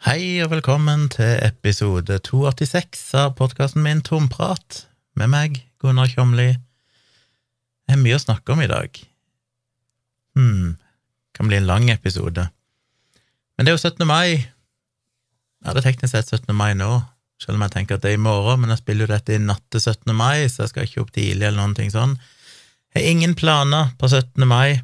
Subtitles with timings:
[0.00, 6.54] Hei og velkommen til episode 286 av podkasten min Tomprat, med meg, Gunnar Kjomli.
[7.84, 8.96] Det er mye å snakke om i dag.
[10.40, 10.78] Hm,
[11.36, 12.46] kan bli en lang episode.
[13.52, 14.06] Men det er jo 17.
[14.08, 14.48] mai.
[15.60, 16.56] Det er teknisk sett 17.
[16.56, 16.88] mai nå,
[17.36, 19.44] selv om jeg tenker at det er i morgen, men jeg spiller jo dette i
[19.44, 20.16] natt til 17.
[20.16, 22.16] mai, så jeg skal ikke opp tidlig eller noen ting sånn.
[22.96, 24.48] Jeg har ingen planer på 17.
[24.48, 24.80] mai,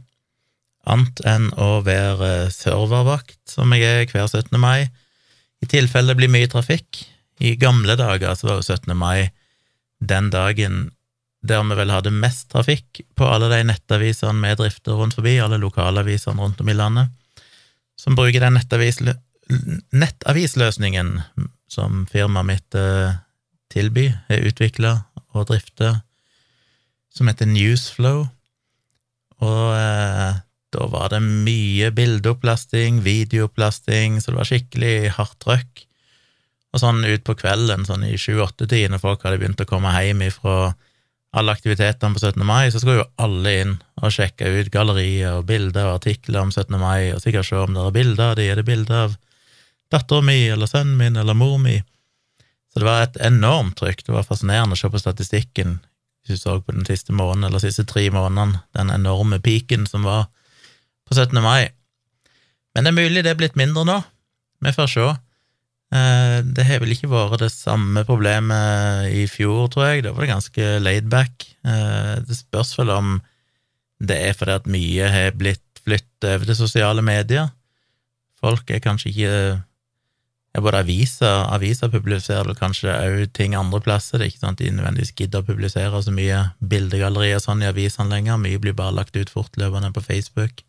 [0.84, 4.52] annet enn å være servervakt, som jeg er hver 17.
[4.60, 4.92] mai
[5.66, 7.02] i tilfelle det blir mye trafikk.
[7.42, 8.94] I gamle dager så var jo 17.
[8.96, 9.32] mai
[10.00, 10.86] den dagen
[11.46, 15.60] der vi vel hadde mest trafikk på alle de nettavisene vi drifter rundt forbi, alle
[15.62, 17.12] lokalavisene rundt om i landet,
[17.96, 18.98] som bruker den nettavis,
[19.94, 21.20] nettavisløsningen
[21.70, 23.18] som firmaet mitt eh,
[23.72, 24.96] tilbyr, er utvikla
[25.36, 26.00] og drifter,
[27.14, 28.26] som heter Newsflow.
[29.44, 30.42] Og eh,
[30.74, 35.84] da var det mye bildeopplasting, videoopplasting, så det var skikkelig hardt trøkk.
[36.74, 40.74] Og sånn utpå kvelden, sånn i sju-åtte-tiden, når folk hadde begynt å komme hjem fra
[41.36, 42.42] alle aktivitetene på 17.
[42.48, 46.52] mai, så skulle jo alle inn og sjekke ut gallerier og bilder og artikler om
[46.52, 46.76] 17.
[46.80, 49.16] mai, og sikkert se om det er bilder av de, er det bilder av
[49.92, 51.76] dattera mi eller sønnen min eller mor mi?
[52.72, 54.02] Så det var et enormt trykk.
[54.04, 55.78] Det var fascinerende å se på statistikken,
[56.26, 60.04] hvis du så på den siste måneden eller siste tre månedene, den enorme piken som
[60.04, 60.26] var
[61.06, 61.38] på 17.
[61.42, 61.70] mai.
[62.74, 64.00] Men det er mulig det er blitt mindre nå.
[64.64, 65.06] Vi får se.
[65.94, 70.04] Eh, det har vel ikke vært det samme problemet i fjor, tror jeg.
[70.06, 71.46] Da var det ganske laidback.
[71.64, 73.14] Eh, det spørs vel om
[74.02, 77.48] det er fordi at mye har blitt flyttet over til sosiale medier.
[78.42, 79.32] Folk er kanskje ikke
[80.56, 84.18] ja, Både aviser aviser publiserer vel kanskje òg ting andre plasser.
[84.18, 87.68] Det er ikke sånn at de nødvendigvis gidder å publisere så mye bildegallerier sånn i
[87.68, 88.40] avisene lenger.
[88.40, 90.64] Mye blir bare lagt ut fortløpende på Facebook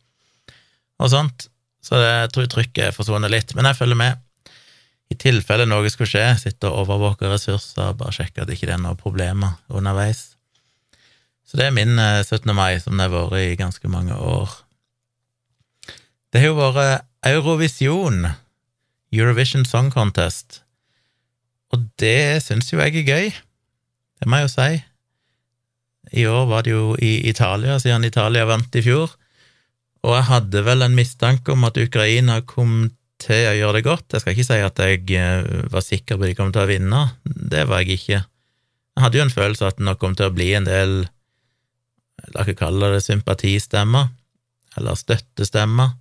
[0.97, 1.49] og sånt,
[1.83, 3.53] så jeg tror trykket er forsvunnet litt.
[3.55, 4.23] Men jeg følger med.
[5.07, 8.81] I tilfelle noe skulle skje, sitte og overvåke ressurser, bare sjekke at ikke det er
[8.83, 10.33] noen problemer underveis.
[11.47, 12.41] Så det er min 17.
[12.49, 14.51] Eh, mai, som det har vært i ganske mange år.
[16.33, 18.27] Det har jo vært Eurovision,
[19.15, 20.61] Eurovision Song Contest,
[21.71, 23.31] og det syns jo jeg er gøy.
[24.19, 24.83] Det må jeg jo si.
[26.19, 29.15] I år var det jo i Italia, siden Italia vant i fjor.
[30.07, 32.87] Og jeg hadde vel en mistanke om at Ukraina kom
[33.19, 34.13] til å gjøre det godt.
[34.13, 36.69] Jeg skal ikke si at jeg eh, var sikker på at de kom til å
[36.69, 38.21] vinne, det var jeg ikke.
[38.21, 40.95] Jeg hadde jo en følelse at det nok kom til å bli en del,
[42.33, 44.07] la ikke kalle det sympatistemmer,
[44.77, 45.97] eller støttestemmer,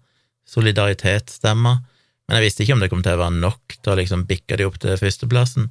[0.46, 1.82] solidaritetsstemmer,
[2.26, 4.58] men jeg visste ikke om det kom til å være nok til å liksom bikke
[4.58, 5.68] de opp til førsteplassen.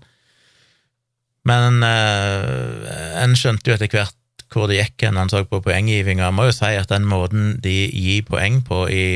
[1.45, 2.85] Men eh,
[3.21, 4.17] en skjønte jo etter hvert
[4.53, 6.31] hvor det gikk når han så på poenggivinga.
[6.33, 9.07] Må jo si at den måten de gir poeng på i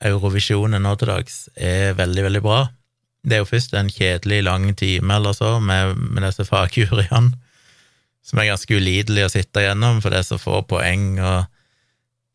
[0.00, 2.60] Eurovisjonen nå til dags, er veldig, veldig bra.
[3.20, 7.34] Det er jo først en kjedelig lang time eller så med, med disse fagjuryene,
[8.24, 11.44] som er ganske ulidelig å sitte gjennom, for det er så få poeng, og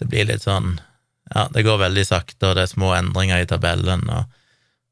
[0.02, 0.78] det blir litt sånn
[1.26, 4.28] Ja, det går veldig sakte, og det er små endringer i tabellen og,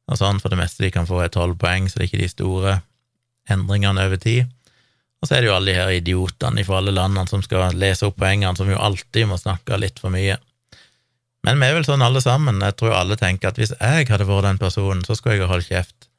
[0.09, 0.39] og sånn.
[0.41, 2.71] For det meste de kan få, er tolv poeng, så det er ikke de store
[3.53, 4.49] endringene over tid.
[5.23, 8.03] Og så er det jo alle de her idiotene fra alle landene som skal lese
[8.09, 10.35] opp poengene, som jo alltid må snakke litt for mye.
[11.47, 14.27] Men vi er vel sånn alle sammen, jeg tror alle tenker at hvis jeg hadde
[14.27, 16.09] vært den personen, så skulle jeg ha holdt kjeft.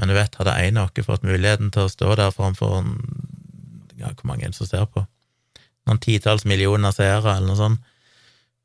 [0.00, 2.80] Men du vet, hadde en av oss fått muligheten til å stå der framfor
[4.00, 5.04] ja, hvor mange er det som ser på?
[5.84, 7.88] Noen titalls millioner seere, eller noe sånt,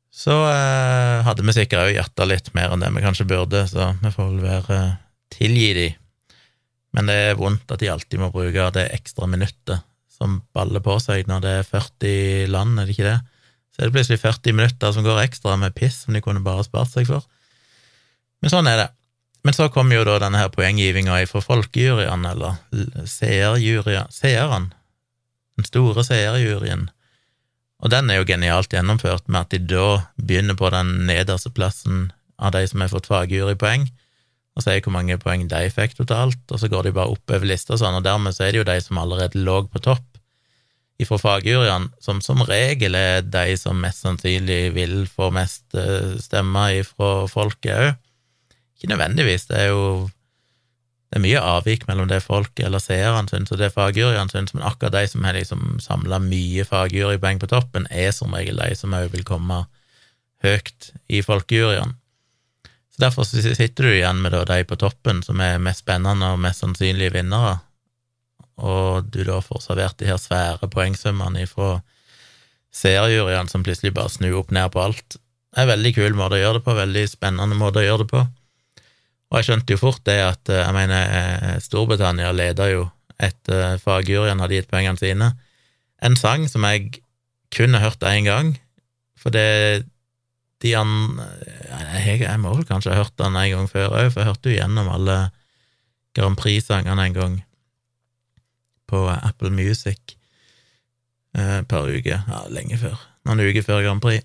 [0.08, 3.92] så eh, hadde vi sikkert òg hjertet litt mer enn det vi kanskje burde, så
[4.00, 4.78] vi får vel være
[5.36, 5.88] tilgi de
[6.96, 9.84] men det er vondt at de alltid må bruke det ekstra minuttet
[10.18, 13.18] som baller på seg når det er 40 land, er det ikke det?
[13.70, 16.66] Så er det plutselig 40 minutter som går ekstra med piss som de kunne bare
[16.66, 17.26] spart seg for.
[18.42, 18.88] Men sånn er det.
[19.46, 22.58] Men så kommer jo da denne her poenggivinga fra folkejuryen, eller
[23.06, 24.72] seeren.
[25.58, 26.88] den store seerjuryen,
[27.82, 29.86] og den er jo genialt gjennomført med at de da
[30.18, 33.88] begynner på den nederste plassen av de som har fått fagjurypoeng,
[34.58, 37.76] og sier hvor mange poeng de fikk totalt, og så går de bare oppover lista
[37.76, 40.04] og sånn, og dermed så er det jo de som allerede lå på topp
[40.98, 46.80] ifra fagjuryene, som som regel er de som mest sannsynlig vil få mest eh, stemmer
[46.80, 47.90] ifra folket òg.
[48.78, 49.84] Ikke nødvendigvis, det er jo
[51.08, 54.66] det er mye avvik mellom det folk eller seerne syns og det fagjuryene syns, men
[54.66, 58.92] akkurat de som har liksom samla mye fagjurypoeng på toppen, er som regel de som
[58.94, 59.62] òg vil komme
[60.44, 61.94] høyt i folkejuryene.
[62.98, 67.14] Derfor sitter du igjen med de på toppen som er mest spennende og mest sannsynlige
[67.14, 67.60] vinnere,
[68.58, 71.76] og du da får servert de her svære poengsummene fra
[72.74, 75.14] seriejuryene som plutselig bare snur opp ned på alt.
[75.14, 78.02] Det er en veldig kul måte å gjøre det på, veldig spennende måte å gjøre
[78.02, 78.24] det på.
[79.28, 84.58] Og jeg skjønte jo fort det at jeg mener, Storbritannia leda jo etter fagjuryen hadde
[84.58, 85.30] gitt poengene sine.
[86.02, 87.00] En sang som jeg
[87.54, 88.52] kun har hørt én gang,
[89.18, 89.86] for det
[90.62, 91.20] de han,
[92.02, 94.50] jeg, jeg, må vel kanskje ha hørt den en gang før òg, for jeg hørte
[94.50, 95.18] jo gjennom alle
[96.18, 97.36] Grand Prix-sangene en gang
[98.88, 100.16] på Apple Music
[101.36, 102.16] eh, per uke.
[102.16, 102.98] Ja, lenge før.
[103.28, 104.24] Noen uker før Grand Prix.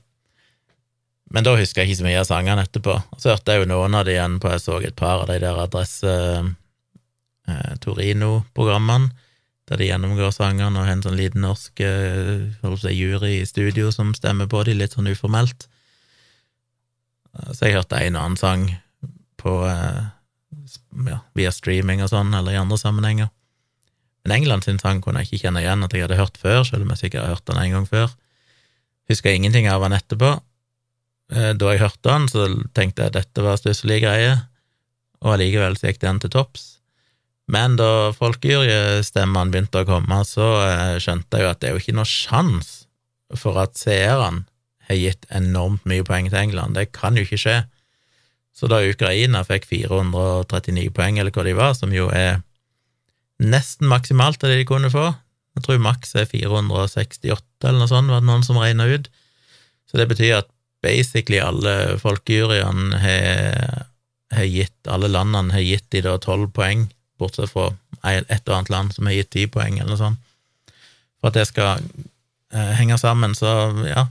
[1.33, 2.95] Men da husker jeg ikke så mye av sangene etterpå.
[3.17, 5.39] Så hørte jeg jo noen av de igjen på Jeg så et par av de
[5.41, 9.11] der Adresse eh, Torino-programmene,
[9.69, 14.13] der de gjennomgår sangene og har en sånn liten norsk eh, jury i studio som
[14.17, 15.67] stemmer på de litt sånn uformelt.
[17.33, 18.65] Så jeg hørte en og annen sang
[19.41, 20.03] på eh,
[21.09, 23.31] ja, via streaming og sånn, eller i andre sammenhenger.
[24.23, 26.85] Men England sin sang kunne jeg ikke kjenne igjen at jeg hadde hørt før, selv
[26.85, 28.13] om jeg sikkert har hørt den en gang før.
[29.11, 30.37] Husker ingenting av den etterpå.
[31.33, 32.47] Eh, da jeg hørte den, så
[32.77, 34.45] tenkte jeg at dette var stusslige greier,
[35.23, 36.69] og allikevel så gikk den til topps.
[37.51, 41.83] Men da folkejurystemmene begynte å komme, så eh, skjønte jeg jo at det er jo
[41.83, 42.73] ikke noe sjans
[43.39, 44.45] for at seerne
[44.89, 46.75] har gitt enormt mye poeng til England.
[46.77, 47.57] Det kan jo ikke skje.
[48.53, 52.41] Så da Ukraina fikk 439 poeng, eller hva de var, som jo er
[53.41, 55.09] nesten maksimalt av det de kunne få
[55.57, 59.09] Jeg tror maks er 468, eller noe sånt, var det noen som regna ut.
[59.85, 60.47] Så det betyr at
[60.81, 63.85] basically alle folkejuryene har,
[64.33, 66.87] har gitt Alle landene har gitt de da tolv poeng,
[67.21, 67.69] bortsett fra
[68.03, 70.25] et og annet land som har gitt ti poeng, eller noe sånt.
[71.21, 71.85] For at det skal
[72.51, 73.53] eh, henge sammen, så
[73.87, 74.07] ja,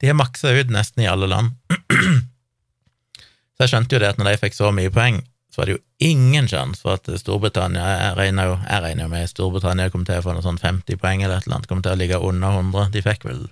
[0.00, 1.54] de har maksa ut nesten i alle land.
[3.56, 5.22] så jeg skjønte jo det at når de fikk så mye poeng,
[5.52, 9.12] så var det jo ingen sjanse for at Storbritannia Jeg regner jo, jeg regner jo
[9.14, 11.80] med Storbritannia kom til å få noe sånn 50 poeng eller et eller annet, kom
[11.80, 12.90] til å ligge under 100.
[12.92, 13.46] De fikk vel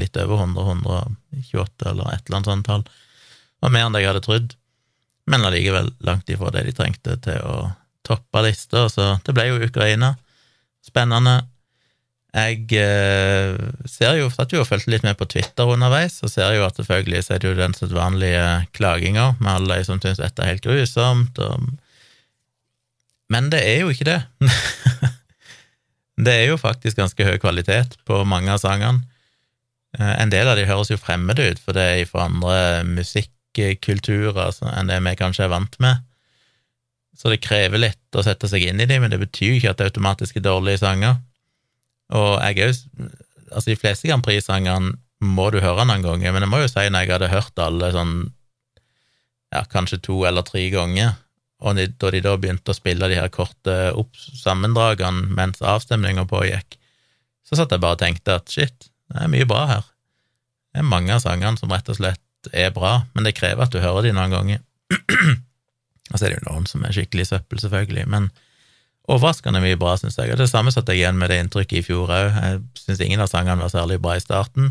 [0.00, 0.64] litt over 100,
[1.36, 2.86] 128 eller et eller annet sånt tall.
[2.86, 4.56] Det var mer enn jeg hadde trodd,
[5.28, 7.56] men allikevel langt ifra det de trengte til å
[8.08, 10.14] toppe lista, så det ble jo Ukraina.
[10.80, 11.42] Spennende.
[12.30, 13.56] Jeg eh,
[13.90, 16.76] ser jo, satt jo og fulgte litt med på Twitter underveis, og ser jo at
[16.78, 18.44] selvfølgelig så er det jo den sedvanlige
[18.76, 21.72] klaginga med alle de som syns dette er helt grusomt, og...
[23.34, 24.20] men det er jo ikke det.
[26.26, 29.02] det er jo faktisk ganske høy kvalitet på mange av sangene.
[29.98, 34.62] Eh, en del av de høres jo fremmede ut, for det er fra andre musikkulturer
[34.70, 36.06] enn det vi kanskje er vant med.
[37.18, 39.74] Så det krever litt å sette seg inn i dem, men det betyr jo ikke
[39.74, 41.18] at det automatisk er dårlige sanger.
[42.16, 43.10] Og jeg er jo
[43.50, 44.92] Altså, de fleste Grand Prix-sangene
[45.26, 47.88] må du høre noen ganger, men jeg må jo si når jeg hadde hørt alle
[47.90, 48.12] sånn
[49.50, 51.16] ja, kanskje to eller tre ganger,
[51.60, 53.74] og de, da de da begynte å spille de her korte
[54.38, 56.78] sammendragene mens avstemninga pågikk,
[57.42, 59.88] så satt jeg bare og tenkte at shit, det er mye bra her.
[60.70, 63.74] Det er mange av sangene som rett og slett er bra, men det krever at
[63.74, 64.62] du hører de noen ganger.
[66.12, 68.30] og så er det jo noen som er skikkelig søppel, selvfølgelig, men
[69.10, 70.32] overraskende mye bra, syns jeg.
[70.32, 72.30] Og det samme satt jeg igjen med det inntrykket i fjor òg.
[72.36, 74.70] Jeg syns ingen av sangene var særlig bra i starten,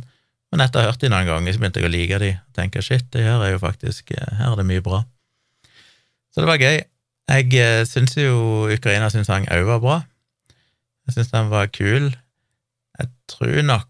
[0.50, 2.32] men etter å ha hørt de noen ganger, så begynte jeg å like de.
[2.58, 5.04] Tenke shit, det her er jo faktisk Her er det mye bra.
[6.34, 6.80] Så det var gøy.
[7.30, 9.98] Jeg eh, syns jo Ukraina sin sang òg var bra.
[11.06, 12.10] Jeg syns den var kul.
[12.98, 13.88] Jeg tror nok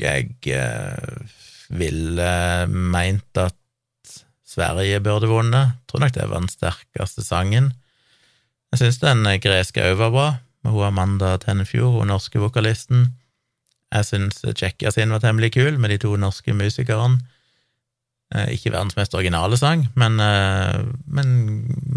[0.00, 1.20] jeg eh,
[1.72, 2.32] ville
[2.68, 3.56] meint at
[4.50, 5.76] Sverige burde vunnet.
[5.88, 7.70] Tror nok det var den sterkeste sangen.
[8.70, 10.28] Jeg syns den greske òg var bra,
[10.62, 13.08] med hun Amanda Tennefjord, hun norske vokalisten.
[13.90, 17.18] Jeg syns Tsjekkia sin var temmelig kul, med de to norske musikerne.
[18.30, 21.30] Eh, ikke verdens mest originale sang, men, eh, men,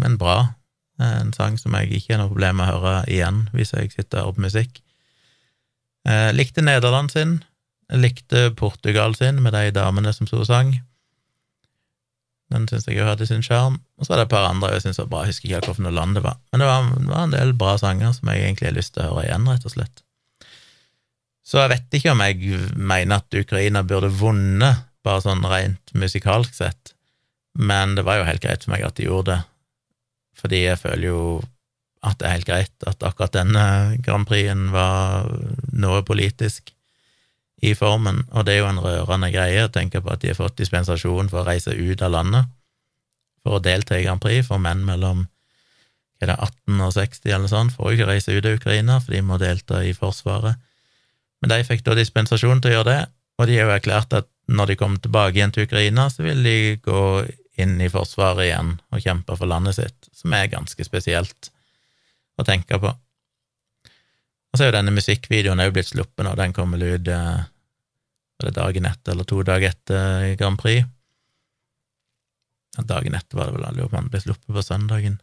[0.02, 0.54] men bra.
[0.98, 4.20] En sang som jeg ikke har noe problem med å høre igjen hvis jeg sitter
[4.20, 4.80] og hører på musikk.
[6.04, 7.38] Jeg eh, likte Nederland sin.
[7.90, 10.74] Jeg likte Portugal sin, med de damene som sto og sang.
[12.52, 13.78] Den syns jeg jo hadde sin sjarm.
[13.98, 15.96] Og så var det et par andre jeg syns var bra, jeg husker ikke hvilket
[15.96, 16.40] land det var.
[16.52, 19.04] Men det var, det var, en del bra sanger som jeg egentlig har lyst til
[19.04, 20.04] å høre igjen, rett og slett.
[21.44, 26.54] Så jeg vet ikke om jeg mener at Ukraina burde vunnet, bare sånn rent musikalsk
[26.56, 26.94] sett,
[27.54, 29.42] men det var jo helt greit for meg at de gjorde det,
[30.40, 31.18] fordi jeg føler jo
[32.04, 33.66] at det er helt greit at akkurat denne
[34.04, 35.28] Grand Prixen var
[35.72, 36.73] noe politisk
[37.64, 40.38] i formen, og det er jo en rørende greie å tenke på at de har
[40.38, 42.52] fått dispensasjon for å reise ut av landet
[43.44, 45.26] for å delta i Grand Prix for menn mellom
[46.22, 49.12] er det 18 og 60 eller sånn, får jo ikke reise ut av Ukraina, for
[49.12, 50.60] de må delta i Forsvaret.
[51.42, 53.00] Men de fikk da dispensasjon til å gjøre det,
[53.36, 56.40] og de har jo erklært at når de kommer tilbake igjen til Ukraina, så vil
[56.46, 57.02] de gå
[57.60, 61.50] inn i Forsvaret igjen og kjempe for landet sitt, som er ganske spesielt
[62.40, 62.94] å tenke på.
[64.54, 67.42] Og så er jo denne musikkvideoen òg blitt sluppet nå, den kommer ut eh,
[68.44, 70.84] var det dagen etter eller to dager etter Grand Prix.
[72.84, 75.16] Dagen etter var det vel, alle den ble sluppet på søndagen.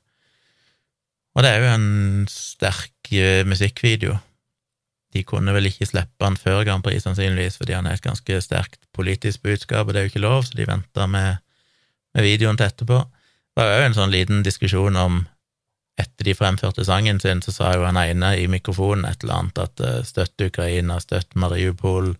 [1.36, 4.18] Og det er jo en sterk eh, musikkvideo.
[5.12, 8.40] De kunne vel ikke slippe han før Grand Prix, sannsynligvis, fordi han er et ganske
[8.44, 11.44] sterkt politisk budskap, og det er jo ikke lov, så de venta med,
[12.16, 13.04] med, videoen til etterpå.
[13.52, 15.22] Det var jo en sånn liten diskusjon om
[16.00, 19.60] etter de fremførte sangen sin, så sa jo han ene i mikrofonen et eller annet
[19.60, 22.14] at uh, støtt Ukraina, støtt Mariupol,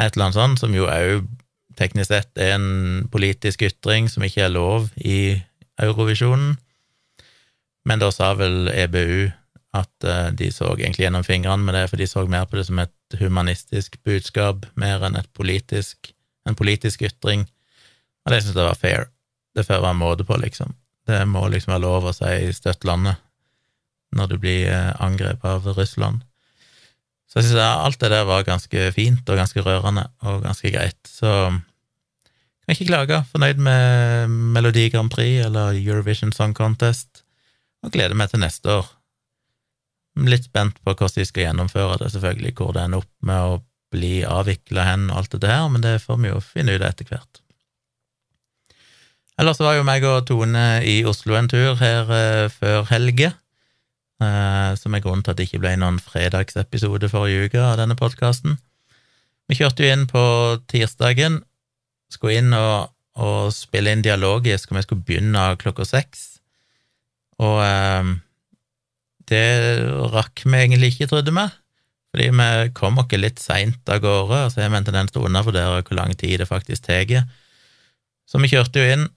[0.00, 1.26] et eller annet sånt, som jo òg
[1.78, 5.40] teknisk sett er en politisk ytring som ikke er lov i
[5.82, 6.54] Eurovisjonen.
[7.84, 9.30] Men da sa vel EBU
[9.74, 12.68] at uh, de så egentlig gjennom fingrene med det, for de så mer på det
[12.68, 16.12] som et humanistisk budskap, mer enn politisk,
[16.46, 17.44] en politisk ytring.
[18.24, 19.08] Og det syns jeg var fair.
[19.54, 20.72] Det får være måte på, liksom.
[21.06, 23.20] Det må liksom være lov å si 'støtt landet'
[24.14, 26.22] når du blir uh, angrepet av Russland.
[27.34, 31.00] Så jeg synes alt det der var ganske fint og ganske rørende og ganske greit.
[31.10, 33.24] Så kan ikke klage.
[33.32, 37.24] Fornøyd med Melodi Grand Prix eller Eurovision Song Contest,
[37.82, 38.86] og gleder meg til neste år.
[40.30, 43.58] Litt spent på hvordan de skal gjennomføre det, selvfølgelig, hvor det ender opp med å
[43.90, 47.10] bli avvikla hen og alt det der, men det får vi jo finne ut etter
[47.10, 47.42] hvert.
[49.42, 53.32] Ellers var jo meg og Tone i Oslo en tur her eh, før helge.
[54.24, 57.96] Eh, som er grunnen til at det ikke ble noen fredagsepisode forrige uke av denne
[57.98, 58.58] podkasten.
[59.50, 60.22] Vi kjørte jo inn på
[60.70, 61.42] tirsdagen,
[62.12, 66.24] skulle inn og, og spille inn dialogisk, og vi skulle begynne klokka seks.
[67.42, 68.14] Og eh,
[69.30, 69.44] det
[70.14, 71.46] rakk vi egentlig ikke, trodde vi,
[72.14, 75.28] fordi vi kom oss litt seint av gårde, så jeg mente en tendens til å
[75.30, 77.24] undervurdere hvor lang tid det faktisk tar.
[78.24, 79.08] Så vi kjørte jo inn,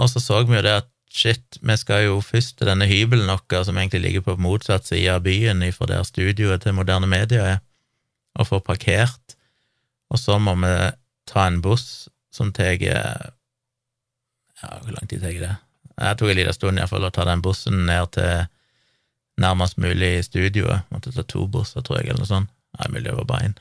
[0.00, 3.30] og så så vi jo det at shit, vi skal jo først til denne hybelen
[3.30, 7.42] vår, som egentlig ligger på motsatt side av byen fra der studioet til Moderne Media
[7.54, 7.58] er,
[8.36, 9.36] og få parkert,
[10.12, 10.74] og så må vi
[11.26, 15.56] ta en buss som tar Ja, hvor lang tid tar det?
[15.96, 18.46] Jeg tok en liten stund iallfall å ta den bussen ned til
[19.40, 20.84] nærmest mulig studioet.
[20.92, 22.52] Måtte ta to busser, tror jeg, eller noe sånt.
[22.76, 23.56] Nei, mulig det var bare én.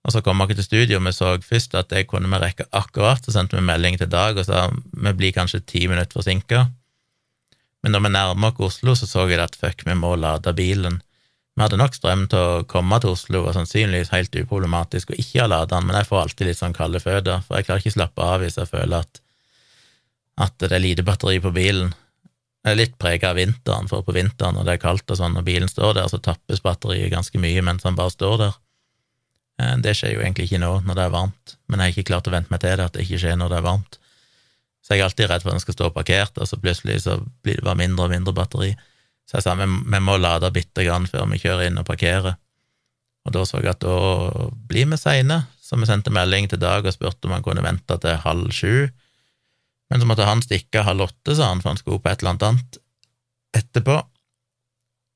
[0.00, 2.68] Og så kom vi til studio, og vi så først at det kunne vi rekke
[2.72, 6.66] akkurat, så sendte vi melding til Dag og sa vi blir kanskje ti minutter forsinka.
[7.82, 11.00] Men når vi nærmer oss Oslo, så så jeg at fuck, vi må lade bilen.
[11.56, 15.42] Vi hadde nok strøm til å komme til Oslo, og sannsynligvis helt uproblematisk å ikke
[15.42, 17.96] ha lada den, men jeg får alltid litt sånn kalde føtter, for jeg klarer ikke
[17.96, 19.20] slappe av hvis jeg føler at,
[20.46, 21.92] at det er lite batteri på bilen.
[22.64, 25.36] Jeg er litt prega av vinteren, for på vinteren når det er kaldt og sånn,
[25.40, 28.58] og bilen står der, så tappes batteriet ganske mye mens den bare står der.
[29.60, 32.10] Eh, det skjer jo egentlig ikke nå når det er varmt, men jeg har ikke
[32.12, 33.98] klart å vente meg til det, at det ikke skjer når det er varmt.
[34.80, 37.18] Så jeg er alltid redd for at den skal stå parkert, og så plutselig så
[37.44, 38.70] blir det bare mindre og mindre batteri.
[39.28, 42.38] Så jeg sa vi, må lade bitte grann før vi kjører inn og parkerer.
[43.28, 43.96] Og da så jeg at da
[44.70, 47.98] blir vi seine, så vi sendte melding til Dag og spurte om han kunne vente
[48.02, 48.88] til halv sju.
[49.90, 52.38] Men så måtte han stikke halv åtte, sa han, for han skulle på et eller
[52.38, 52.80] annet
[53.60, 54.00] etterpå.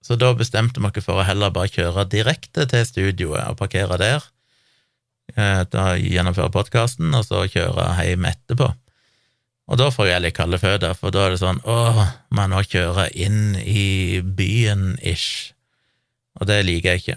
[0.05, 3.97] Så da bestemte vi oss for å heller bare kjøre direkte til studioet og parkere
[3.99, 4.27] der.
[5.33, 5.63] Eh,
[6.05, 8.69] gjennomføre podkasten, og så kjøre hjem etterpå.
[9.73, 12.03] Og da får jeg litt kalde føtter, for da er det sånn åh,
[12.37, 15.55] må jeg nå kjøre inn i byen-ish,
[16.37, 17.17] og det liker jeg ikke.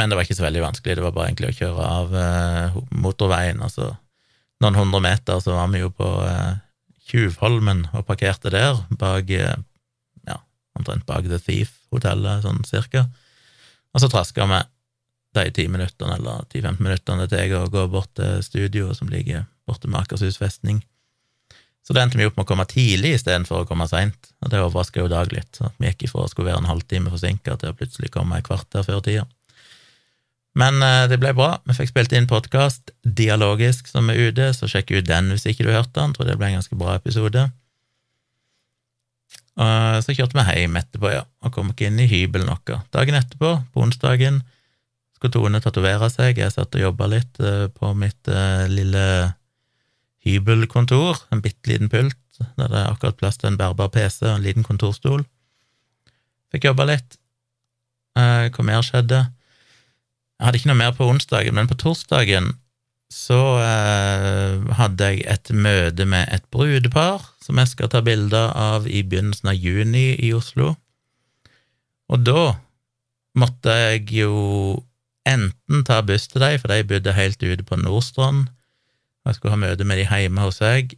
[0.00, 2.76] Men det var ikke så veldig vanskelig, det var bare egentlig å kjøre av eh,
[3.04, 3.92] motorveien, altså
[4.64, 6.58] noen hundre meter, så var vi jo på eh,
[7.06, 9.54] Tjuvholmen og parkerte der, bak eh,
[10.26, 10.38] ja,
[10.78, 13.06] omtrent bak The Thief-hotellet, sånn cirka,
[13.94, 14.62] og så traska vi
[15.36, 19.46] de ti minuttene eller 10-15 minuttene det jeg å gå bort til studioet som ligger
[19.68, 20.82] borte med Akershus festning.
[21.82, 24.60] Så det endte vi opp med å komme tidlig istedenfor å komme seint, og det
[24.62, 25.50] overraska jo Dag litt.
[25.58, 28.46] Så vi gikk ifra å skulle være en halvtime forsinka til å plutselig komme et
[28.46, 29.24] kvarter før tida.
[30.58, 31.56] Men eh, det ble bra.
[31.66, 35.66] Vi fikk spilt inn podkast dialogisk som er ute, så sjekk ut den hvis ikke
[35.66, 36.14] du hørte den.
[36.14, 37.48] Tror det ble en ganske bra episode.
[39.52, 42.84] Og så kjørte vi hjem etterpå, ja, og kom ikke inn i hybelen vår.
[42.94, 44.40] Dagen etterpå, på onsdagen,
[45.22, 46.40] skulle Tone tatovere seg.
[46.40, 49.04] Jeg satt og jobba litt eh, på mitt eh, lille
[50.26, 52.18] hybelkontor, en bitte liten pult,
[52.56, 55.22] der det er akkurat plass til en bærbar PC og en liten kontorstol.
[56.50, 57.18] Fikk jobba litt.
[58.18, 59.22] Eh, hva mer skjedde?
[60.38, 62.56] Jeg hadde ikke noe mer på onsdagen, men på torsdagen
[63.12, 63.36] så
[64.72, 69.50] hadde jeg et møte med et brudepar som jeg skal ta bilder av i begynnelsen
[69.52, 70.70] av juni i Oslo.
[72.08, 72.54] Og da
[73.36, 74.32] måtte jeg jo
[75.28, 78.48] enten ta buss til dem, for de bodde helt ute på Nordstrand,
[79.22, 80.96] og jeg skulle ha møte med de hjemme hos seg.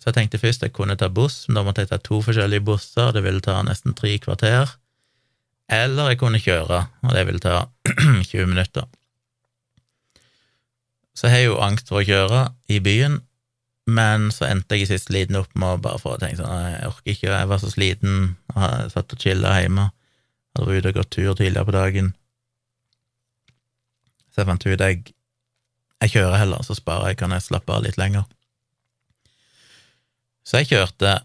[0.00, 2.64] Så jeg tenkte først jeg kunne ta buss, men da måtte jeg ta to forskjellige
[2.66, 4.72] busser, det ville ta nesten tre kvarter.
[5.70, 7.66] Eller jeg kunne kjøre, og det ville ta
[8.32, 8.88] 20 minutter.
[11.14, 13.20] Så jeg har jo angst for å kjøre i byen,
[13.90, 16.90] Men så endte jeg i siste liten opp med å bare få tenke sånn Jeg
[16.92, 18.18] orker ikke, jeg var så sliten,
[18.52, 19.86] og jeg satt og chilla hjemme.
[20.54, 22.12] Hadde vært ute og gått tur tidligere på dagen.
[24.40, 25.00] Så jeg fant ut jeg
[26.00, 28.24] jeg kjører heller, så sparer jeg, kan jeg slappe av litt lenger.
[30.48, 31.18] Så jeg kjørte,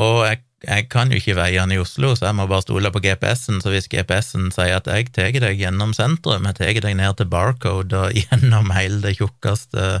[0.00, 3.02] og jeg, jeg kan jo ikke veiene i Oslo, så jeg må bare stole på
[3.04, 7.18] GPS-en, så hvis GPS-en sier at jeg tar deg gjennom sentrum, jeg tar deg ned
[7.20, 9.98] til Barcode og gjennom hele det tjukkeste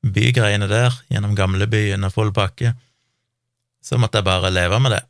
[0.00, 2.72] bygreiene der, gjennom gamlebyen og full pakke,
[3.84, 5.04] så måtte jeg bare leve med det.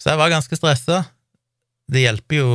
[0.00, 1.04] Så jeg var ganske stressa.
[1.90, 2.50] Det hjelper jo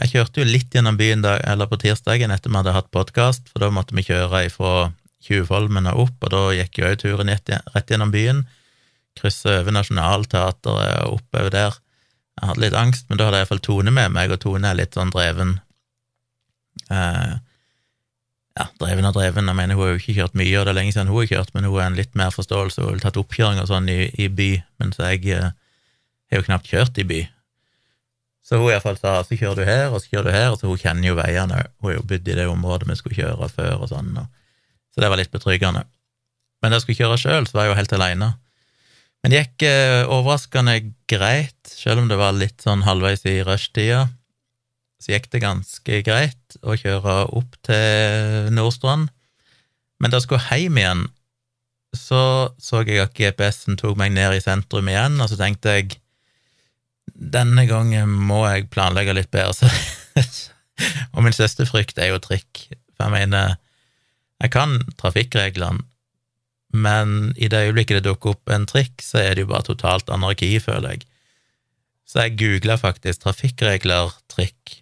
[0.00, 3.48] Jeg kjørte jo litt gjennom byen da, eller på tirsdagen etter vi hadde hatt podkast,
[3.52, 4.90] for da måtte vi kjøre ifra
[5.24, 8.42] Tjuvholmen og opp, og da gikk jo òg turen rett gjennom byen.
[9.16, 11.78] Krysse over Nationaltheatret og oppover der.
[12.34, 14.76] Jeg hadde litt angst, men da hadde jeg iallfall Tone med meg, og Tone er
[14.76, 15.54] litt sånn dreven.
[16.90, 17.34] Eh,
[18.58, 19.48] ja, dreven og dreven.
[19.48, 21.30] Jeg mener, hun har jo ikke kjørt mye, og det er lenge siden hun har
[21.30, 24.00] kjørt, men hun har en litt mer forståelse og har tatt oppkjøring og sånn i,
[24.20, 24.50] i by,
[24.82, 27.22] mens jeg eh, har jo knapt kjørt i by.
[28.44, 30.68] Så hun iallfall sa så kjører du her, og så kjører du her, og så
[30.68, 33.86] hun kjenner jo veiene, hun har jo bodd i det området vi skulle kjøre før
[33.86, 34.26] og sånn, og,
[34.92, 35.86] så det var litt betryggende.
[36.62, 38.28] Men da jeg skulle kjøre sjøl, så var jeg jo helt aleine.
[39.24, 40.76] Men det gikk eh, overraskende
[41.10, 44.04] greit, selv om det var litt sånn halvveis i rushtida
[45.04, 49.10] så gikk det ganske greit å kjøre opp til Nordstrand.
[50.00, 51.02] Men da jeg skulle hjem igjen,
[51.94, 52.22] så
[52.58, 55.98] så jeg at GPS-en tok meg ned i sentrum igjen, og så tenkte jeg
[57.12, 59.70] denne gangen må jeg planlegge litt bedre.
[61.14, 62.66] og min største frykt er jo trikk.
[62.94, 63.56] For jeg mener,
[64.42, 65.84] jeg kan trafikkreglene,
[66.74, 70.08] men i det øyeblikket det dukker opp en trikk, så er det jo bare totalt
[70.10, 71.04] anarki, føler jeg.
[72.04, 74.80] Så jeg googla faktisk trafikkregler trikk,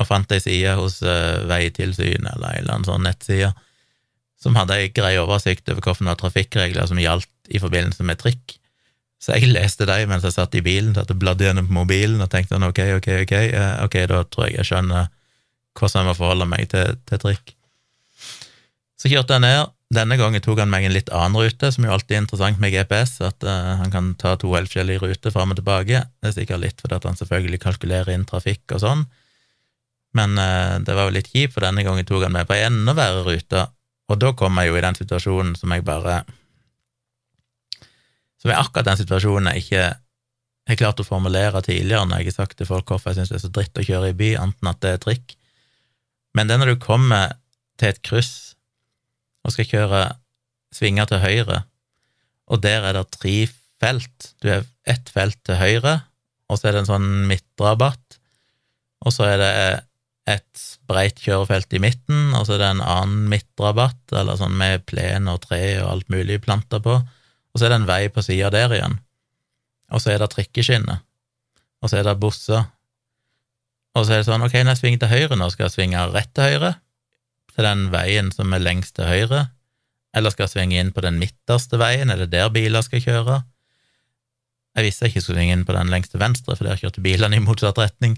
[0.00, 3.52] og fant ei side hos uh, Veitilsynet eller en eller annen sånn nettside
[4.42, 8.56] som hadde ei grei oversikt over hvilke trafikkregler som gjaldt i forbindelse med trikk.
[9.22, 12.22] Så jeg leste dem mens jeg satt i bilen, satt og bladde gjennom på mobilen
[12.24, 15.12] og tenkte sånn, ok, ok, ok, uh, ok, da tror jeg jeg skjønner
[15.78, 17.54] hvordan jeg må forholde meg til, til trikk.
[18.98, 19.70] Så kjørte jeg ned.
[19.92, 22.74] Denne gangen tok han meg en litt annen rute, som jo alltid er interessant med
[22.74, 26.02] GPS, at uh, han kan ta to helt forskjellige ruter fram og tilbake.
[26.18, 29.06] Det er sikkert litt fordi han selvfølgelig kalkulerer inn trafikk og sånn,
[30.18, 32.82] men uh, det var jo litt kjipt, for denne gangen tok han meg på en
[32.82, 33.66] enda verre rute,
[34.10, 36.24] og da kom jeg jo i den situasjonen som jeg bare
[38.42, 39.84] Som er akkurat den situasjonen jeg ikke
[40.70, 43.38] har klart å formulere tidligere når jeg har sagt til folk hvorfor jeg syns det
[43.38, 45.36] er så dritt å kjøre i by, enten at det er trikk.
[46.34, 47.36] Men det er når du kommer
[47.80, 48.34] til et kryss
[49.46, 50.02] og skal kjøre
[50.74, 51.62] svinger til høyre,
[52.50, 53.36] og der er det tre
[53.82, 54.32] felt.
[54.42, 56.00] Du har ett felt til høyre,
[56.50, 58.18] og så er det en sånn midtrabatt,
[59.02, 59.52] og så er det
[60.30, 64.86] et breit kjørefelt i midten, og så er det en annen midtrabatt, eller sånn med
[64.86, 67.00] plen og tre og alt mulig planta på,
[67.52, 68.98] og så er det en vei på sida der igjen,
[69.92, 71.02] og så er det trikkeskinner,
[71.82, 72.64] og så er det busser,
[73.92, 75.36] og så er det sånn, ok, når jeg svinger til høyre.
[75.36, 76.70] Nå, skal jeg svinge rett til høyre,
[77.52, 79.46] til den veien som er lengst til høyre,
[80.16, 83.42] eller skal jeg svinge inn på den midterste veien, er det der biler skal kjøre?
[84.76, 87.04] Jeg visste jeg ikke skulle svinge inn på den lengst til venstre, for der kjørte
[87.04, 88.16] bilene i motsatt retning,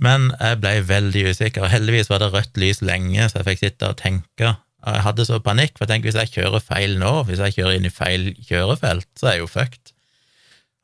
[0.00, 3.62] men jeg ble veldig usikker, og heldigvis var det rødt lys lenge, så jeg fikk
[3.62, 4.54] sitte og tenke.
[4.84, 7.78] Jeg hadde så panikk, for jeg tenkte hvis jeg kjører feil nå, hvis jeg kjører
[7.78, 9.92] inn i feil kjørefelt, så er jeg jo fucked.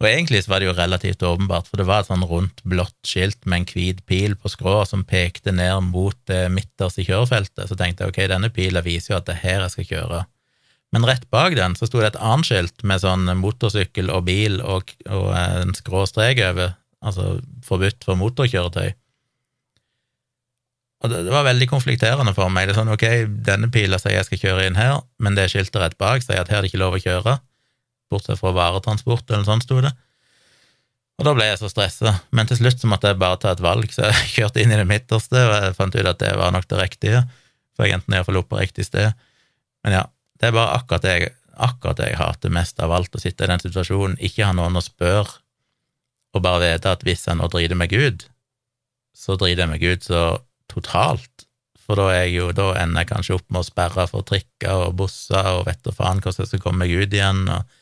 [0.03, 2.97] Og egentlig så var det jo relativt åpenbart, for det var et sånn rundt, blått
[3.07, 7.69] skilt med en hvit pil på skrå som pekte ned mot det midterste kjørefeltet.
[7.71, 10.23] Så tenkte jeg ok, denne pila viser jo at det er her jeg skal kjøre.
[10.93, 14.59] Men rett bak den så sto det et annet skilt med sånn motorsykkel og bil
[14.61, 18.91] og, og en skrå strek over, altså forbudt for motorkjøretøy.
[21.03, 22.69] Og det, det, var veldig konflikterende for meg.
[22.69, 23.07] Det er sånn, ok,
[23.47, 26.53] denne pila sier jeg skal kjøre inn her, men det skiltet rett bak sier at
[26.53, 27.37] her er det ikke lov å kjøre,
[28.13, 29.91] bortsett fra varetransport, eller sånt sto det.
[31.21, 33.63] Og da ble jeg så stressa, men til slutt så måtte jeg bare ta et
[33.63, 36.55] valg, så jeg kjørte inn i det midterste, og jeg fant ut at det var
[36.55, 37.25] nok det riktige,
[37.75, 39.19] for jeg endte iallfall opp på riktig sted.
[39.83, 40.05] Men ja,
[40.39, 43.47] det er bare akkurat det jeg, akkurat det jeg hater mest av alt, å sitte
[43.47, 45.41] i den situasjonen, ikke ha noen å spørre,
[46.33, 48.25] og bare vite at hvis jeg nå driter meg ut,
[49.13, 50.23] så driter jeg meg ut så
[50.73, 51.47] totalt.
[51.83, 54.87] For da, er jeg jo, da ender jeg kanskje opp med å sperre for trikker
[54.87, 57.79] og busser og vet da faen hvordan jeg skal komme meg ut igjen, og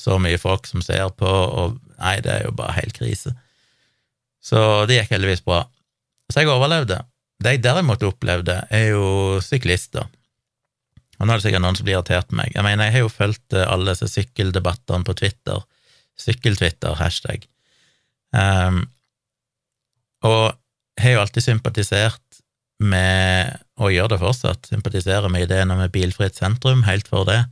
[0.00, 3.34] så mye folk som ser på, og nei, det er jo bare helt krise.
[4.40, 5.64] Så det gikk heldigvis bra.
[6.30, 7.02] Så jeg overlevde.
[7.40, 10.06] Det jeg derimot opplevde, er jo syklister.
[11.20, 12.54] Og nå er det sikkert noen som blir irritert på meg.
[12.54, 15.60] Jeg mener, jeg har jo fulgt eh, alle disse sykkeldebattene på Twitter.
[16.20, 17.44] Sykkeltwitter, hashtag.
[18.32, 18.84] Um,
[20.24, 20.56] og
[21.00, 22.29] har jo alltid sympatisert
[22.80, 27.42] med, og gjør det fortsatt, sympatiserer med ideen om et bilfritt sentrum, helt for det.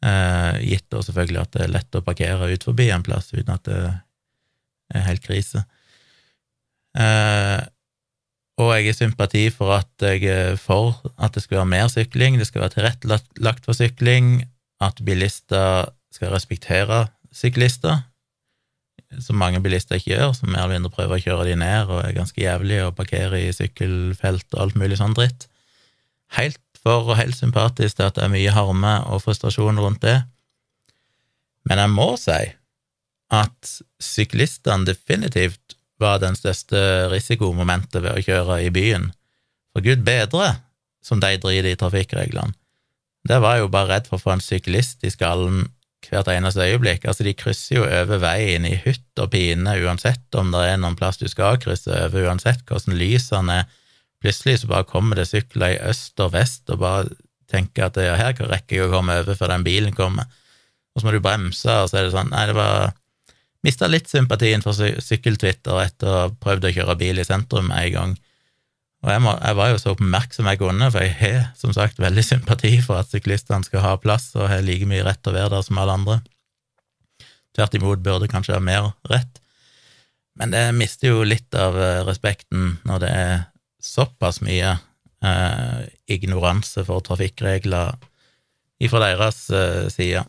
[0.00, 3.52] Eh, gitt da selvfølgelig at det er lett å parkere ut forbi en plass uten
[3.52, 3.82] at det
[4.96, 5.66] er helt krise.
[6.96, 7.60] Eh,
[8.60, 12.36] og jeg er sympati for at jeg er for at det skal være mer sykling,
[12.40, 14.42] det skal være tilrettelagt for sykling,
[14.80, 18.02] at bilister skal respektere syklister,
[19.18, 22.04] som mange bilister ikke gjør, som mer eller mindre prøver å kjøre de ned og
[22.04, 25.48] er ganske jævlig og parkerer i sykkelfelt og alt mulig sånn dritt.
[26.38, 30.20] Helt for og helt sympatisk til at det er mye harme og frustrasjon rundt det,
[31.68, 32.38] men jeg må si
[33.30, 39.10] at syklistene definitivt var den største risikomomentet ved å kjøre i byen.
[39.74, 40.54] For gud bedre
[41.04, 42.56] som de driter i trafikkreglene.
[43.28, 45.66] Det var jo bare redd for å få en syklist i skallen
[46.08, 47.04] hvert eneste øyeblikk.
[47.04, 50.96] Altså, de krysser jo over veien i hytt og pine uansett om det er noen
[50.98, 53.64] plass du skal krysse over, uansett hvordan lysene.
[54.20, 57.10] Plutselig så bare kommer det sykler i øst og vest og bare
[57.50, 60.30] tenker at ja, her rekker jeg å komme over før den bilen kommer.
[60.94, 62.90] Og så må du bremse, og så er det sånn Nei, det var
[63.60, 67.90] Mista litt sympatien for sykkeltwitter etter å ha prøvd å kjøre bil i sentrum en
[67.92, 68.14] gang.
[69.00, 72.00] Og jeg, må, jeg, var jo så oppmerksom jeg kunne, for jeg har som sagt
[72.02, 75.38] veldig sympati for at syklistene skal ha plass og har like mye rett til å
[75.38, 76.18] være der som alle andre.
[77.56, 79.40] Tvert imot burde kanskje ha mer rett.
[80.36, 83.34] Men det mister jo litt av eh, respekten når det er
[83.80, 85.80] såpass mye eh,
[86.12, 87.96] ignoranse for trafikkregler
[88.80, 90.24] ifra deres eh, side.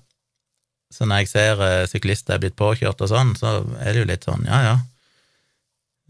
[0.92, 4.10] Så når jeg ser eh, syklister er blitt påkjørt og sånn, så er det jo
[4.10, 4.76] litt sånn, ja ja.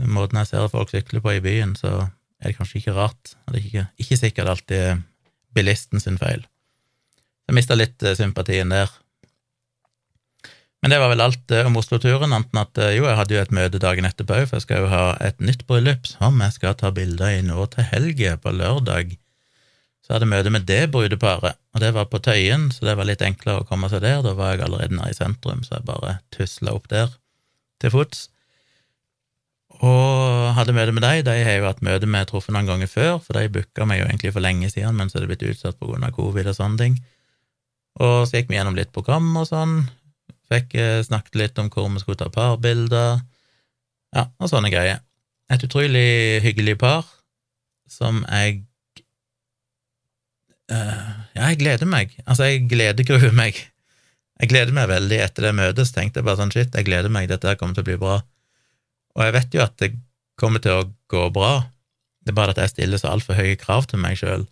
[0.02, 2.08] Måten jeg ser folk sykle på i byen, så
[2.41, 3.36] er det kanskje ikke rart.
[3.47, 5.06] Det er ikke, ikke sikkert alltid
[5.56, 6.43] bilisten sin feil.
[7.47, 8.91] Jeg mista litt eh, sympatien der.
[10.82, 13.41] Men det var vel alt eh, om Oslo-turen, anten at eh, jo, jeg hadde jo
[13.43, 16.58] et møte dagen etterpå òg, for jeg skal jo ha et nytt bryllup som jeg
[16.58, 19.17] skal ta bilder i nå til helga, på lørdag.
[20.01, 23.10] Så hadde jeg møte med det brudeparet, og det var på Tøyen, så det var
[23.10, 24.23] litt enklere å komme seg der.
[24.25, 27.13] Da var jeg allerede nede i sentrum, så jeg bare tusla opp der
[27.82, 28.25] til fots.
[29.79, 31.23] Og hadde møte med deg.
[31.25, 34.10] De har jo hatt møte med truffet noen ganger før, for de booka meg jo
[34.10, 36.99] egentlig for lenge siden, men så er det blitt utsatt av covid og sånne ting.
[38.01, 39.81] Og så gikk vi gjennom litt program og sånn,
[40.51, 43.21] Fikk eh, snakket litt om hvor vi skulle ta parbilder,
[44.12, 44.99] ja, og sånne greier.
[45.51, 47.07] Et utrolig hyggelig par
[47.91, 48.62] som jeg
[50.71, 52.13] uh, Ja, jeg gleder meg.
[52.25, 53.60] Altså, jeg gleder gruer meg.
[54.41, 57.12] Jeg gleder meg veldig etter det møtet, så tenkte jeg bare sånn shit, jeg gleder
[57.13, 58.19] meg, dette kommer til å bli bra.
[59.17, 59.93] Og jeg vet jo at det
[60.39, 61.54] kommer til å gå bra,
[62.21, 64.45] det er bare at jeg stiller så altfor høye krav til meg sjøl.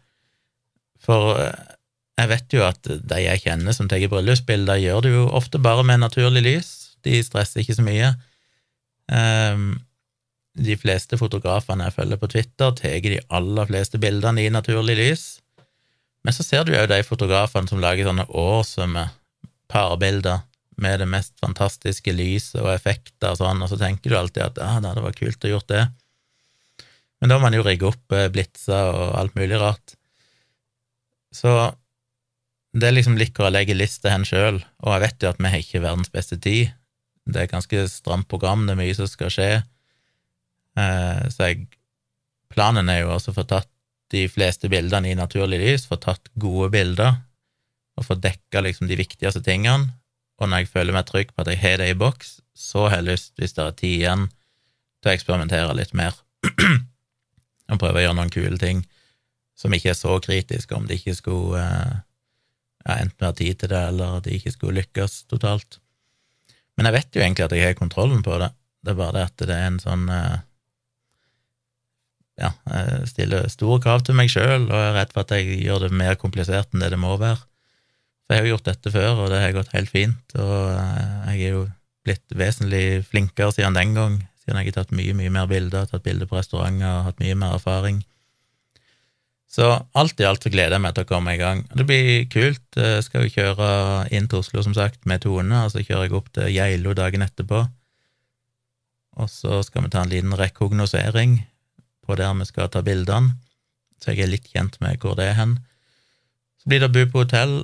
[1.03, 1.75] For uh,
[2.19, 5.85] jeg vet jo at de jeg kjenner som tar bryllupsbilder, gjør det jo ofte bare
[5.87, 6.71] med naturlig lys.
[7.05, 8.09] De stresser ikke så mye.
[9.07, 9.77] Um,
[10.59, 15.23] de fleste fotografene jeg følger på Twitter, tar de aller fleste bildene i naturlig lys.
[16.25, 19.05] Men så ser du jo de fotografene som lager sånne awesome
[19.71, 20.43] parbilder
[20.81, 24.61] med det mest fantastiske lyset og effekter og sånn, og så tenker du alltid at
[24.63, 25.83] ah, det hadde vært kult å gjort det.
[27.19, 29.95] Men da må man jo rigge opp eh, blitser og alt mulig rart.
[31.35, 31.51] Så
[32.73, 35.51] det er liksom liker å legge lista hen sjøl, og jeg vet jo at vi
[35.51, 36.71] har ikke verdens beste tid.
[37.29, 39.51] Det er ganske stramt program, det er mye som skal skje.
[40.79, 41.67] Eh, så jeg
[42.49, 43.69] Planen er jo også å få tatt
[44.09, 47.19] de fleste bildene i naturlig lys, få tatt gode bilder,
[47.93, 49.91] og få dekka liksom de viktigste tingene.
[50.39, 52.99] Og når jeg føler meg trygg på at jeg har det i boks, så har
[52.99, 54.29] jeg lyst, hvis det er tid igjen,
[54.99, 56.15] til å eksperimentere litt mer.
[57.69, 58.83] og prøve å gjøre noen kule ting
[59.59, 61.95] som ikke er så kritiske, om det ikke skulle eh,
[62.85, 65.81] ja, enten har tid til det, eller at de ikke skulle lykkes totalt.
[66.79, 68.53] Men jeg vet jo egentlig at jeg har kontrollen på det,
[68.87, 70.37] det er bare det at det er en sånn eh,
[72.39, 75.83] Ja, jeg stiller store krav til meg sjøl, og er redd for at jeg gjør
[75.83, 77.41] det mer komplisert enn det det må være.
[78.29, 81.31] For jeg har jo gjort dette før, og det har gått helt fint, og eh,
[81.33, 81.63] jeg er jo
[82.05, 86.05] blitt vesentlig flinkere siden den gang, siden jeg har tatt mye, mye mer bilder, tatt
[86.05, 88.03] bilder på restauranter, hatt mye mer erfaring.
[89.49, 89.65] Så
[89.97, 91.63] alt i alt så gleder jeg meg til å komme i gang.
[91.73, 92.67] Det blir kult.
[92.77, 93.69] Jeg skal jo kjøre
[94.13, 97.25] inn til Oslo, som sagt, med Tone, og så kjører jeg opp til Geilo dagen
[97.25, 97.63] etterpå.
[99.19, 101.39] Og så skal vi ta en liten rekognosering
[102.05, 103.39] på der vi skal ta bildene,
[103.97, 105.57] så jeg er litt kjent med hvor det er hen.
[106.61, 107.57] Så blir det å bo på hotell,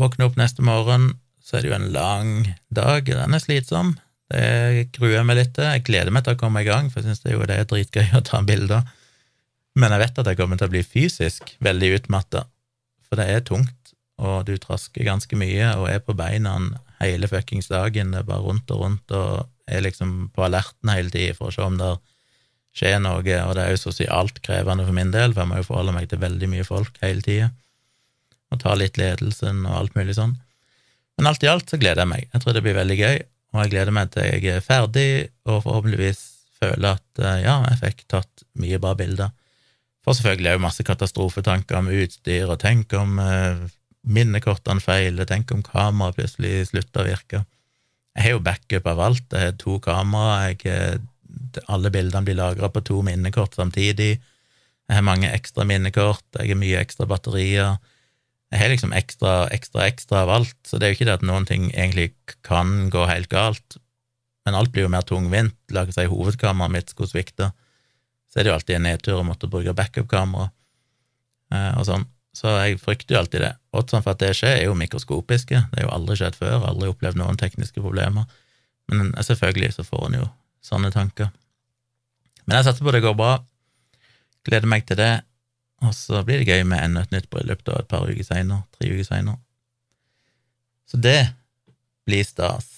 [0.00, 2.30] våkne opp neste morgen, så er det jo en lang
[2.74, 3.06] dag.
[3.06, 3.94] Den er slitsom.
[4.32, 5.68] Det gruer jeg meg litt til.
[5.70, 8.24] Jeg gleder meg til å komme i gang, for jeg syns det er dritgøy å
[8.26, 8.86] ta bilder.
[9.76, 12.46] Men jeg vet at jeg kommer til å bli fysisk veldig utmatta,
[13.06, 16.56] for det er tungt, og du trasker ganske mye og er på beina
[16.98, 18.14] hele fuckings dagen.
[18.14, 21.54] Det er bare rundt og rundt og er liksom på alerten hele tida for å
[21.54, 21.92] se om det
[22.76, 25.68] skjer noe, og det er jo sosialt krevende for min del, for jeg må jo
[25.68, 27.50] forholde meg til veldig mye folk hele tida,
[28.52, 30.36] og ta litt ledelsen og alt mulig sånn.
[31.16, 32.28] Men alt i alt så gleder jeg meg.
[32.32, 33.18] Jeg tror det blir veldig gøy,
[33.54, 35.08] og jeg gleder meg til jeg er ferdig
[35.48, 36.22] og forhåpentligvis
[36.60, 39.32] føler at eh, ja, jeg fikk tatt mye bra bilder.
[40.04, 43.66] For selvfølgelig er jo masse katastrofetanker om utstyr, og tenk om eh,
[44.06, 47.42] minnekortene feiler, tenk om kameraet plutselig slutter å virke.
[48.16, 51.00] Jeg har jo backup av alt, jeg har to kameraer.
[51.68, 54.16] alle bildene blir lagra på to minnekort samtidig,
[54.86, 57.76] jeg har mange ekstra minnekort, jeg har mye ekstra batterier.
[58.54, 61.26] Jeg har liksom ekstra, ekstra, ekstra av alt, så det er jo ikke det at
[61.26, 62.12] noen ting egentlig
[62.46, 63.78] kan gå helt galt,
[64.46, 65.56] men alt blir jo mer tungvint.
[65.74, 67.50] La oss si hovedkameraet mitt skulle svikte,
[68.30, 70.52] så er det jo alltid en nedtur å måtte bruke backup-kamera
[71.50, 72.06] eh, og sånn.
[72.36, 73.52] Så jeg frykter jo alltid det.
[73.76, 75.62] Oddsene for at det skjer, er jo mikroskopiske.
[75.72, 78.28] Det er jo aldri skjedd før, aldri opplevd noen tekniske problemer.
[78.92, 80.26] Men selvfølgelig så får en jo
[80.66, 81.30] sånne tanker.
[82.44, 83.38] Men jeg satser på det går bra.
[84.46, 85.14] Gleder meg til det.
[85.84, 88.64] Og så blir det gøy med enda et nytt bryllup da et par uker seinere,
[88.76, 89.40] tre uker seinere.
[90.88, 91.18] Så det
[92.06, 92.68] blir stas.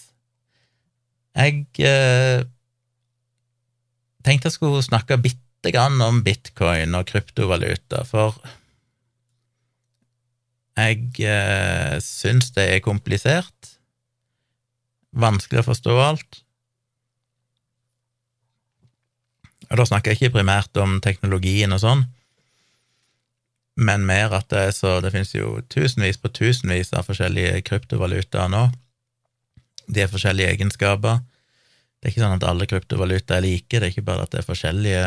[1.39, 2.43] Jeg eh,
[4.27, 8.35] tenkte jeg skulle snakke bitte grann om bitcoin og kryptovaluta, for
[10.79, 13.73] jeg eh, syns det er komplisert,
[15.19, 16.43] vanskelig å forstå alt.
[19.69, 22.07] Og da snakker jeg ikke primært om teknologien og sånn,
[23.79, 28.65] men mer at det så Det finnes jo tusenvis på tusenvis av forskjellige kryptovalutaer nå.
[29.87, 31.21] De har forskjellige egenskaper.
[31.99, 34.43] Det er ikke sånn at alle kryptovalutaer er like, det er ikke bare at det
[34.43, 35.05] er forskjellige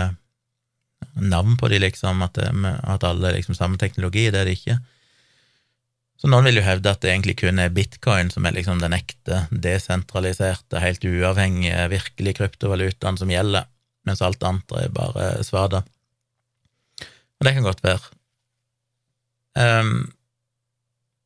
[1.31, 2.49] navn på de, liksom, at, det,
[2.93, 4.77] at alle er liksom samme teknologi, det er det ikke.
[6.21, 8.93] Så noen vil jo hevde at det egentlig kun er bitcoin som er liksom den
[8.93, 13.67] ekte, desentraliserte, helt uavhengige, virkelige kryptovalutaen som gjelder
[14.07, 15.83] mens alt andre er bare svada.
[17.01, 18.20] Og det kan godt være.
[19.57, 20.11] Um,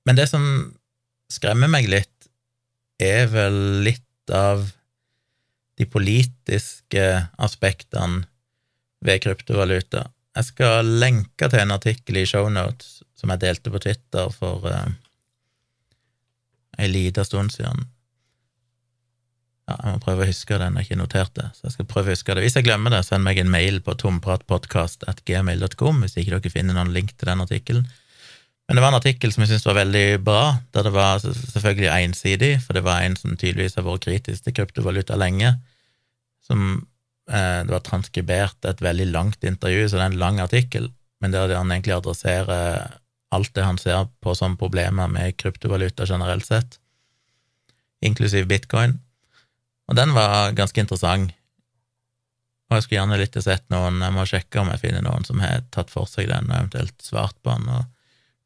[0.05, 0.43] men det som
[1.31, 2.11] skremmer meg litt,
[3.01, 4.63] er vel litt av
[5.75, 7.05] de politiske
[7.41, 8.23] aspektene
[9.05, 10.05] ved kryptovaluta.
[10.35, 14.87] Jeg skal lenke til en artikkel i shownotes som jeg delte på Twitter for uh,
[16.79, 17.85] ei lita stund siden,
[19.65, 21.87] ja, jeg må prøve å huske den, jeg har ikke notert det, så jeg skal
[21.89, 22.43] prøve å huske det.
[22.45, 26.93] Hvis jeg glemmer det, send meg en mail på tompratpodkast.gmail.com hvis ikke dere finner noen
[26.93, 27.87] link til den artikkelen.
[28.65, 30.41] Men det var en artikkel som jeg syntes var veldig bra,
[30.73, 34.55] der det var selvfølgelig ensidig, for det var en som tydeligvis har vært kritisk til
[34.57, 35.53] kryptovaluta lenge,
[36.45, 36.87] som
[37.29, 40.89] eh, Det var transkribert et veldig langt intervju, så det er en lang artikkel,
[41.21, 42.97] men der han egentlig adresserer
[43.35, 46.79] alt det han ser på som problemer med kryptovaluta generelt sett,
[48.01, 48.99] inklusiv bitcoin.
[49.89, 51.33] Og den var ganske interessant.
[52.65, 55.41] Og jeg skulle gjerne litt sett noen, jeg må sjekke om jeg finner noen som
[55.43, 57.91] har tatt for seg den, og eventuelt svart på den og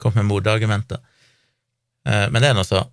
[0.01, 1.01] kommet med motargumenter.
[2.07, 2.85] Eh, men det er nå så.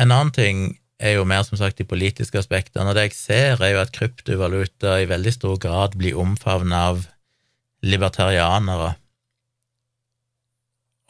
[0.00, 0.64] En annen ting
[1.00, 3.92] er jo mer som sagt de politiske aspektene, og det jeg ser, er jo at
[3.96, 7.06] kryptovaluta i veldig stor grad blir omfavnet av
[7.80, 8.94] libertarianere.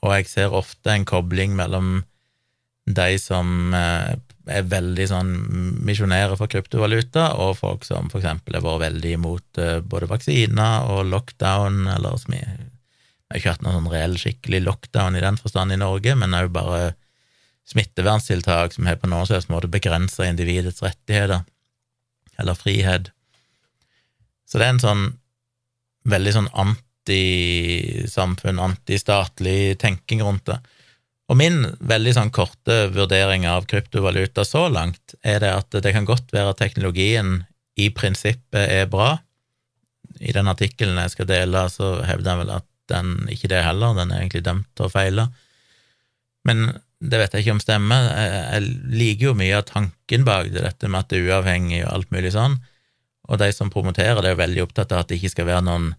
[0.00, 2.00] Og jeg ser ofte en kobling mellom
[2.90, 4.14] de som eh,
[4.50, 5.32] er veldig sånn
[5.86, 10.88] misjonære for kryptovaluta, og folk som for eksempel har vært veldig imot uh, både vaksiner
[10.90, 12.34] og lockdown, eller som
[13.30, 16.34] vi har ikke hatt noen sånn reell, skikkelig lockdown i den forstand i Norge, men
[16.34, 16.96] òg bare
[17.70, 21.44] smitteverntiltak som har på noen slags måte begrensa individets rettigheter,
[22.42, 23.12] eller frihet.
[24.50, 25.04] Så det er en sånn
[26.10, 30.58] veldig sånn antisamfunn, antistatlig tenking rundt det.
[31.30, 36.08] Og min veldig sånn korte vurdering av kryptovaluta så langt er det at det kan
[36.08, 37.44] godt være at teknologien
[37.78, 39.20] i prinsippet er bra.
[40.18, 43.96] I den artikkelen jeg skal dele, så hevder jeg vel at den ikke det heller,
[43.96, 45.28] den er egentlig dømt til å feile.
[46.48, 46.68] Men
[47.00, 48.10] det vet jeg ikke om stemmer.
[48.12, 51.94] Jeg liker jo mye av tanken bak det, dette med at det er uavhengig og
[51.94, 52.58] alt mulig sånn,
[53.30, 55.92] og de som promoterer det, er veldig opptatt av at det ikke skal være noen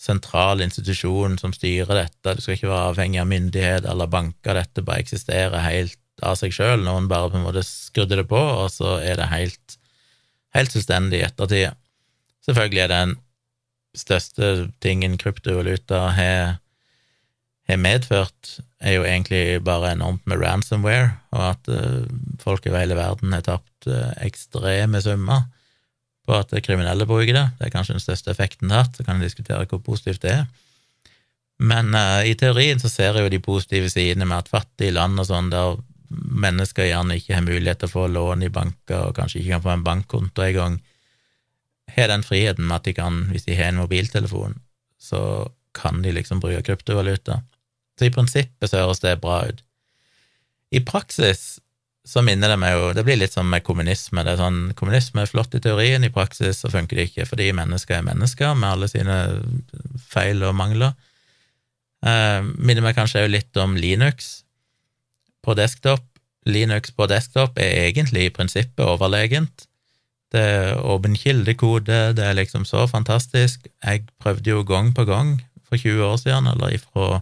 [0.00, 4.84] sentral institusjon som styrer dette, du skal ikke være avhengig av myndighet eller banker, dette
[4.86, 8.70] bare eksisterer helt av seg sjøl, noen bare på en måte skrudde det på, og
[8.72, 9.76] så er det helt,
[10.56, 11.76] helt selvstendig i ettertid.
[12.46, 13.14] Selvfølgelig er den
[13.96, 16.58] største tingen kryptovaluta har,
[17.68, 22.06] har medført, er jo egentlig bare enormt med ransomware, og at uh,
[22.42, 25.44] folk over hele verden har tapt uh, ekstreme summer
[26.26, 27.46] på at kriminelle bruker det.
[27.58, 30.48] Det er kanskje den største effekten det så kan en diskutere hvor positivt det er.
[31.60, 35.20] Men uh, i teorien så ser jeg jo de positive sidene med at fattige land
[35.20, 39.16] og sånn, der mennesker gjerne ikke har mulighet til å få lån i banker og
[39.18, 40.80] kanskje ikke kan få en bankkonto engang,
[41.94, 44.58] har den friheten med at de kan, hvis de har en mobiltelefon,
[45.00, 45.22] så
[45.76, 47.40] kan de liksom bruke kryptovaluta.
[47.98, 49.60] Så i prinsippet så høres det bra ut.
[50.70, 51.60] I praksis
[52.06, 54.22] så minner det meg jo Det blir litt som med kommunisme.
[54.24, 57.50] Det er sånn, Kommunisme er flott i teorien, i praksis så funker det ikke, fordi
[57.56, 59.16] mennesker er mennesker med alle sine
[60.10, 60.96] feil og mangler.
[62.00, 64.40] Eh, minner meg kanskje òg litt om Linux
[65.44, 66.06] på desktop.
[66.48, 69.66] Linux på desktop er egentlig i prinsippet overlegent.
[70.30, 73.66] Det er åpen kildekode, det er liksom så fantastisk.
[73.82, 77.20] Jeg prøvde jo gang på gang for 20 år siden, eller ifra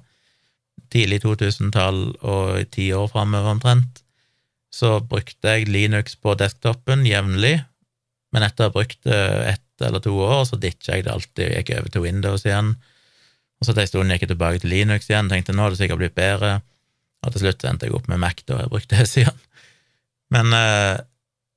[0.92, 4.02] tidlig 2000-tall og ti år framover omtrent,
[4.72, 7.58] så brukte jeg Linux på desktopen jevnlig,
[8.32, 9.18] men etter å ha brukt det
[9.54, 12.72] ett eller to år, så ditcha jeg det alltid, jeg gikk over til Windows igjen,
[13.58, 15.80] og så etter en stund gikk jeg tilbake til Linux igjen, tenkte nå har det
[15.80, 16.58] sikkert blitt bedre,
[17.24, 19.44] og til slutt endte jeg opp med Mac da jeg brukte det siden.
[20.34, 21.00] Men uh,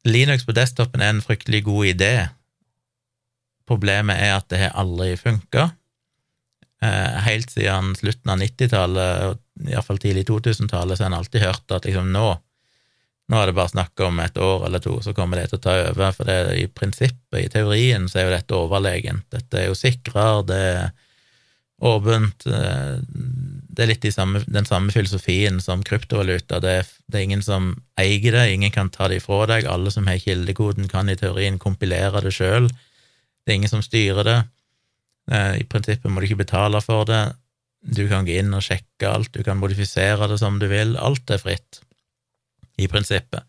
[0.07, 2.13] Linux på desktopen er en fryktelig god idé.
[3.69, 5.69] Problemet er at det har aldri funka.
[6.81, 11.85] Uh, helt siden slutten av 90-tallet, iallfall tidlig 2000-tallet, så har en alltid hørt at
[11.85, 12.31] liksom nå
[13.31, 15.63] nå er det bare snakk om et år eller to, så kommer det til å
[15.63, 19.23] ta over, for det, i prinsippet, i teorien, så er jo dette overlegent.
[19.31, 20.89] Dette er jo sikrere, det er
[21.87, 22.97] åpent eh,
[23.71, 26.59] Det er litt samme, den samme filosofien som kryptovaluta.
[26.63, 29.69] Det er, det er, ingen som eier det, ingen kan ta det ifra deg.
[29.71, 32.67] Alle som har kildekoden, kan i teorien kompilere det sjøl.
[32.71, 34.39] Det er ingen som styrer det.
[35.31, 37.23] Eh, I prinsippet må du ikke betale for det.
[37.81, 40.97] Du kan gå inn og sjekke alt, du kan modifisere det som du vil.
[40.99, 41.81] Alt er fritt
[42.77, 43.47] i prinsippet.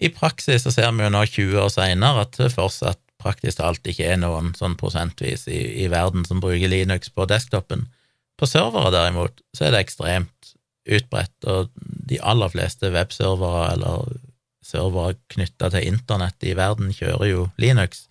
[0.00, 3.84] I praksis så ser vi jo nå 20 år seinere at det fortsatt praktisk talt
[3.90, 7.84] ikke er noen sånn prosentvis i, i, verden som bruker Linux på desktopen.
[8.40, 10.54] På servere, derimot, så er det ekstremt
[10.88, 11.68] utbredt, og
[12.08, 13.96] de aller fleste webservere eller
[14.64, 18.06] servere knytta til internett i verden kjører jo Linux.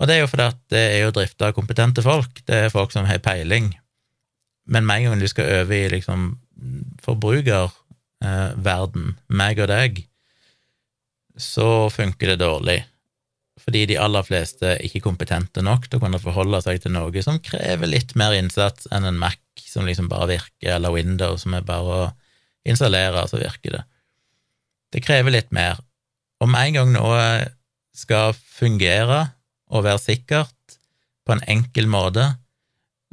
[0.00, 2.72] Og det er jo fordi at det er jo drifta av kompetente folk, det er
[2.72, 3.66] folk som har peiling.
[4.70, 6.20] Men med en gang du skal over i liksom
[7.04, 9.90] forbrukerverden, eh, meg og deg,
[11.40, 12.78] så funker det dårlig.
[13.60, 17.24] Fordi de aller fleste er ikke kompetente nok til å kunne forholde seg til noe
[17.24, 21.54] som krever litt mer innsats enn en Mac som liksom bare virker, eller Windows som
[21.54, 22.06] er bare å
[22.66, 23.82] installere, så virker det.
[24.90, 25.78] Det krever litt mer.
[26.40, 27.22] Og med en gang noe
[27.96, 29.26] skal fungere
[29.70, 30.78] og være sikkert
[31.26, 32.24] på en enkel måte,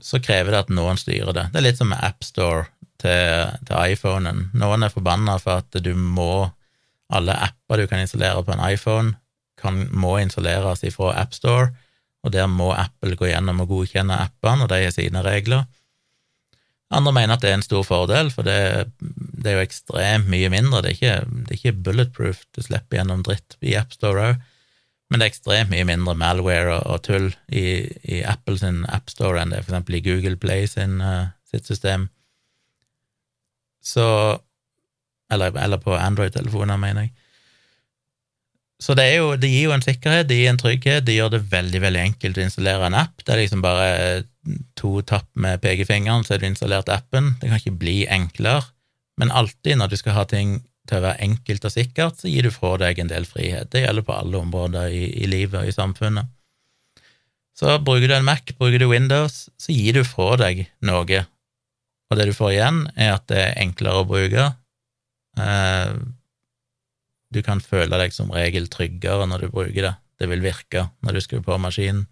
[0.02, 1.48] så krever det at noen styrer det.
[1.52, 2.68] Det er litt som med AppStore
[3.02, 4.48] til, til iPhonen.
[4.58, 6.48] Noen er forbanna for at du må
[7.08, 9.14] Alle apper du kan installere på en iPhone,
[9.60, 11.72] kan, må installeres fra AppStore,
[12.26, 15.66] og der må Apple gå gjennom og godkjenne appene, og de har sine regler.
[16.94, 20.50] Andre mener at det er en stor fordel, for det, det er jo ekstremt mye
[20.52, 20.82] mindre.
[20.84, 24.46] Det er, ikke, det er ikke bulletproof, du slipper gjennom dritt i AppStore òg,
[25.08, 29.40] men det er ekstremt mye mindre malware og, og tull i, i Apple sin AppStore
[29.40, 32.10] enn det er eksempel i Google Play sin, uh, sitt system.
[33.84, 34.08] Så
[35.32, 37.12] Eller, eller på Android-telefoner, mener jeg.
[38.78, 41.48] Så det, jo, det, gir jo en sikkerhet, det gir en trygghet, det gjør det
[41.50, 43.24] veldig veldig enkelt å installere en app.
[43.24, 43.88] Det er liksom bare
[44.78, 47.34] to tapp med pekefingeren, så har du installert appen.
[47.42, 48.68] Det kan ikke bli enklere,
[49.18, 52.46] men alltid når du skal ha ting til å være enkelt og sikkert, så gir
[52.46, 53.72] du fra deg en del frihet.
[53.74, 56.30] Det gjelder på alle områder i, i livet og i samfunnet.
[57.58, 61.26] Så bruker du en Mac, bruker du Windows, så gir du fra deg noe
[62.08, 64.46] og det du får igjen, er at det er enklere å bruke.
[65.44, 65.96] Eh,
[67.34, 69.96] du kan føle deg som regel tryggere når du bruker det.
[70.18, 72.08] Det vil virke når du skrur på maskinen.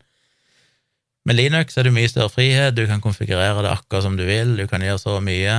[1.26, 4.54] Med Linux er det mye større frihet, du kan konfigurere det akkurat som du vil,
[4.60, 5.56] du kan gjøre så mye,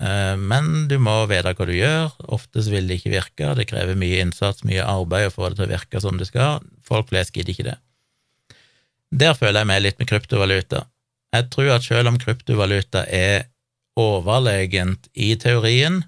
[0.00, 2.14] eh, men du må vite hva du gjør.
[2.32, 5.68] Oftest vil det ikke virke, det krever mye innsats, mye arbeid å få det til
[5.68, 6.64] å virke som det skal.
[6.86, 7.76] Folk flest gidder ikke det.
[9.12, 10.86] Der føler jeg meg litt med kryptovaluta.
[11.36, 13.50] Jeg tror at selv om kryptovaluta er
[14.00, 16.00] overlegent i teorien,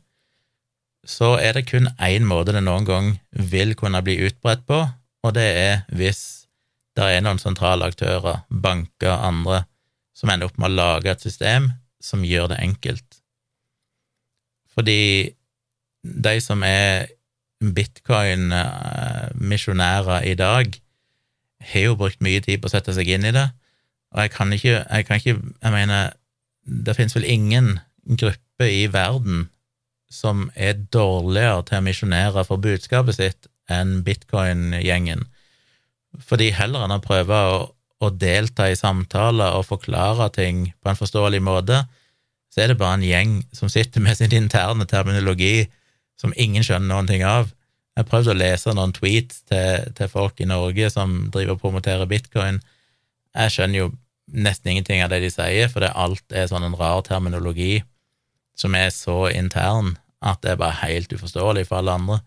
[1.05, 4.89] så er det kun én måte det noen gang vil kunne bli utbredt på,
[5.25, 6.21] og det er hvis
[6.97, 9.65] det er noen sentrale aktører, banker, andre,
[10.15, 13.21] som ender opp med å lage et system som gjør det enkelt.
[14.75, 15.35] Fordi
[16.03, 17.07] de som er
[17.65, 20.81] bitcoin-misjonærer i dag,
[21.65, 23.49] har jo brukt mye tid på å sette seg inn i det,
[24.15, 26.11] og jeg kan ikke, jeg kan ikke Jeg mener,
[26.65, 29.49] det finnes vel ingen gruppe i verden
[30.11, 35.25] som er dårligere til å misjonere for budskapet sitt enn bitcoin-gjengen.
[36.23, 37.59] Fordi heller enn å prøve å,
[38.05, 41.83] å, delta i samtaler og forklare ting på en forståelig måte,
[42.53, 45.67] så er det bare en gjeng som sitter med sin interne terminologi
[46.21, 47.51] som ingen skjønner noen ting av.
[47.99, 52.11] Jeg prøvde å lese noen tweets til, til folk i Norge som driver og promoterer
[52.11, 52.61] bitcoin.
[53.35, 53.91] Jeg skjønner jo
[54.31, 57.83] nesten ingenting av det de sier, for det alt er sånn en rar terminologi
[58.57, 62.19] som er så intern at det er bare helt uforståelig for alle andre.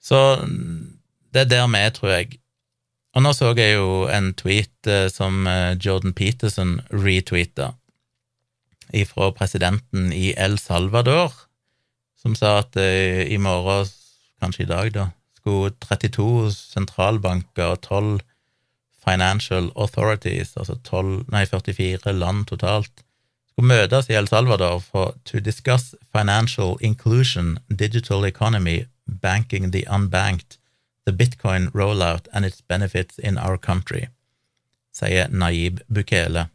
[0.00, 0.20] Så
[1.34, 2.38] det er der vi er, tror jeg.
[3.14, 7.72] Og nå så jeg jo en tweet eh, som eh, Jordan Peterson retweeta
[8.94, 11.34] ifra presidenten i El Salvador,
[12.18, 13.90] som sa at eh, i morgen,
[14.40, 15.06] kanskje i dag, da,
[15.40, 18.20] skulle 32 sentralbanker og 12
[19.02, 23.02] financial authorities, altså 12, nei, 44 land totalt,
[23.60, 30.56] skulle møtes i El Salvador for to discuss financial inclusion, digital economy, banking the unbanked,
[31.04, 34.08] the bitcoin rollout and its benefits in our country,
[34.92, 36.48] sier Naib Bukele.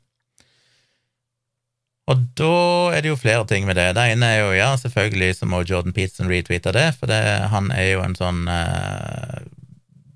[2.07, 3.95] Og da er det jo flere ting med det.
[3.95, 7.21] Det ene er jo, ja, selvfølgelig så må Jordan Peterson retweete det, for det,
[7.53, 9.45] han er jo en sånn uh,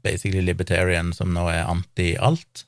[0.02, 2.66] basically libertarian som nå er anti alt.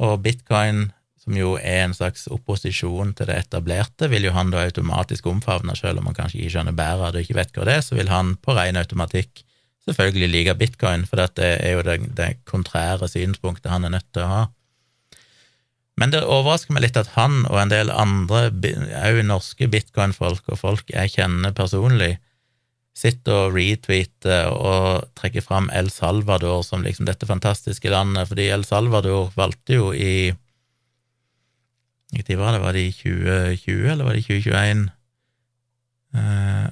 [0.00, 0.90] Og bitcoin,
[1.22, 5.76] som jo er en slags opposisjon til det etablerte, vil jo han da automatisk omfavne,
[5.78, 8.10] selv om han kanskje ikke skjønner bæret og ikke vet hva det er, så vil
[8.10, 9.44] han på ren automatikk
[9.86, 14.26] selvfølgelig like bitcoin, for det er jo det, det kontrære synspunktet han er nødt til
[14.26, 14.42] å ha.
[16.00, 20.58] Men det overrasker meg litt at han og en del andre, òg norske bitcoin-folk og
[20.58, 22.16] folk jeg kjenner personlig,
[22.96, 28.66] sitter og retweeter og trekker fram El Salvador som liksom dette fantastiske landet, fordi El
[28.68, 30.32] Salvador valgte jo i
[32.12, 32.60] Hvilken tid var det?
[32.60, 34.82] Var det i 2020, eller var det i 2021?
[36.14, 36.66] Eh,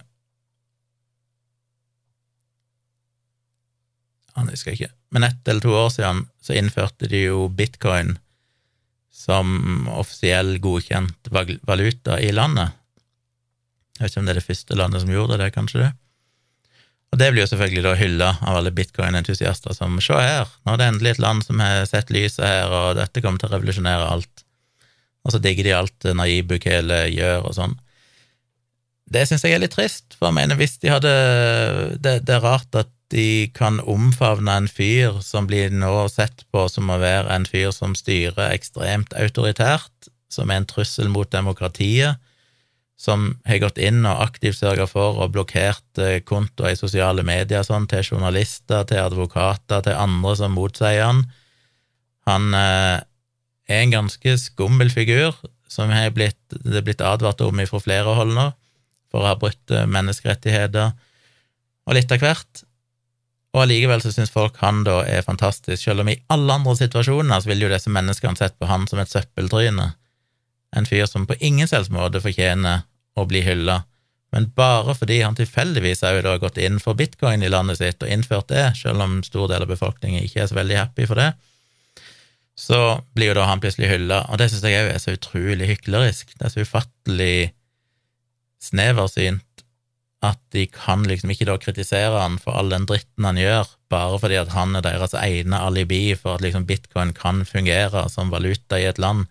[4.36, 4.90] han husker ikke.
[5.10, 8.18] Men ett eller to år siden så innførte de jo bitcoin
[9.10, 11.32] som offisiell godkjent
[11.66, 12.76] valuta i landet.
[13.96, 15.90] Jeg vet ikke om det er det første landet som gjorde det, kanskje det.
[17.10, 20.78] Og det blir jo selvfølgelig da hylla av alle bitcoin-entusiaster som se her, nå er
[20.80, 24.06] det endelig et land som har sett lyset her, og dette kommer til å revolusjonere
[24.12, 24.44] alt.
[25.24, 27.76] Og så digger de alt Naib Bukele gjør og sånn.
[29.10, 31.12] Det syns jeg er litt trist, for jeg mener hvis de hadde
[31.98, 36.68] det, det er rart at de kan omfavne en fyr som blir nå sett på
[36.70, 42.22] som å være en fyr som styrer ekstremt autoritært, som er en trussel mot demokratiet,
[43.00, 47.64] som har gått inn og aktivt sørga for og blokkert eh, kontoer i sosiale medier
[47.66, 51.24] sånn, til journalister, til advokater, til andre som motsier han.
[52.28, 53.00] Han eh,
[53.70, 55.36] er en ganske skummel figur,
[55.70, 58.50] som er blitt, det er blitt advart om fra flere hold nå,
[59.10, 60.92] for å ha brutt eh, menneskerettigheter,
[61.86, 62.64] og litt av hvert.
[63.54, 67.42] Og allikevel så syns folk han da er fantastisk, selv om i alle andre situasjoner
[67.42, 69.92] så vil jo disse menneskene sett på han som et søppeltryne,
[70.76, 72.84] en fyr som på ingen selvs måte fortjener
[73.18, 73.80] å bli hylla,
[74.30, 78.52] men bare fordi han tilfeldigvis har gått inn for bitcoin i landet sitt og innført
[78.52, 81.32] det, selv om stor del av befolkningen ikke er så veldig happy for det,
[82.60, 85.68] så blir jo da han plutselig hylla, og det syns jeg òg er så utrolig
[85.70, 87.52] hyklerisk, det er så ufattelig
[88.60, 89.46] sneversynt
[90.20, 94.18] at de kan liksom ikke da kritisere han for all den dritten han gjør, bare
[94.20, 98.76] fordi at han er deres ene alibi for at liksom bitcoin kan fungere som valuta
[98.76, 99.24] i et land.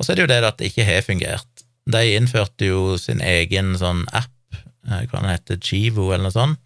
[0.00, 1.66] Og så er det jo det at det ikke har fungert.
[1.92, 4.32] De innførte jo sin egen sånn app,
[4.88, 6.62] eh, hva den heter, Chivo eller noe sånt,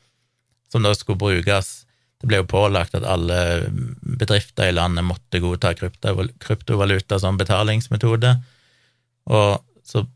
[0.70, 1.85] som da skulle brukes.
[2.20, 3.38] Det ble jo pålagt at alle
[4.00, 8.32] bedrifter i landet måtte godta kryptovaluta som betalingsmetode,
[9.26, 9.50] og
[9.86, 10.06] så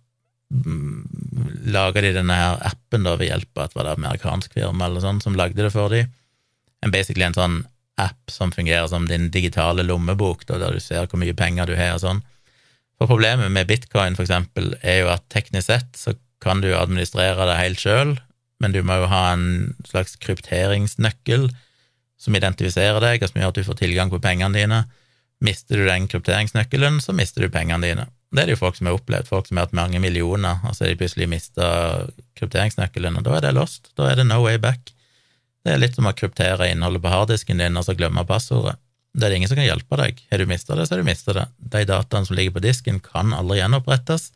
[1.70, 5.20] laga de denne her appen da ved hjelp av at var amerikansk firma eller sånn
[5.22, 6.10] som lagde det for dem.
[6.82, 7.60] En basically en sånn
[8.00, 11.76] app som fungerer som din digitale lommebok, da, der du ser hvor mye penger du
[11.78, 12.22] har og sånn.
[12.98, 17.46] For problemet med bitcoin, for eksempel, er jo at teknisk sett så kan du administrere
[17.48, 18.14] det helt sjøl,
[18.60, 21.50] men du må jo ha en slags krypteringsnøkkel
[22.20, 24.80] som identifiserer deg, og som gjør at du får tilgang på pengene dine.
[25.40, 28.06] Mister du den krypteringsnøkkelen, så mister du pengene dine.
[28.30, 30.76] Det er det jo folk som har opplevd, folk som har hatt mange millioner, og
[30.76, 31.66] så har de plutselig mista
[32.38, 33.90] krypteringsnøkkelen, og da er det lost.
[33.98, 34.92] Da er det no way back.
[35.64, 38.76] Det er litt som å kryptere innholdet på harddisken din og så glemme passordet.
[39.10, 40.20] Det er det ingen som kan hjelpe deg.
[40.30, 41.46] Har du mista det, så har du mista det.
[41.58, 44.30] De dataene som ligger på disken, kan aldri gjenopprettes.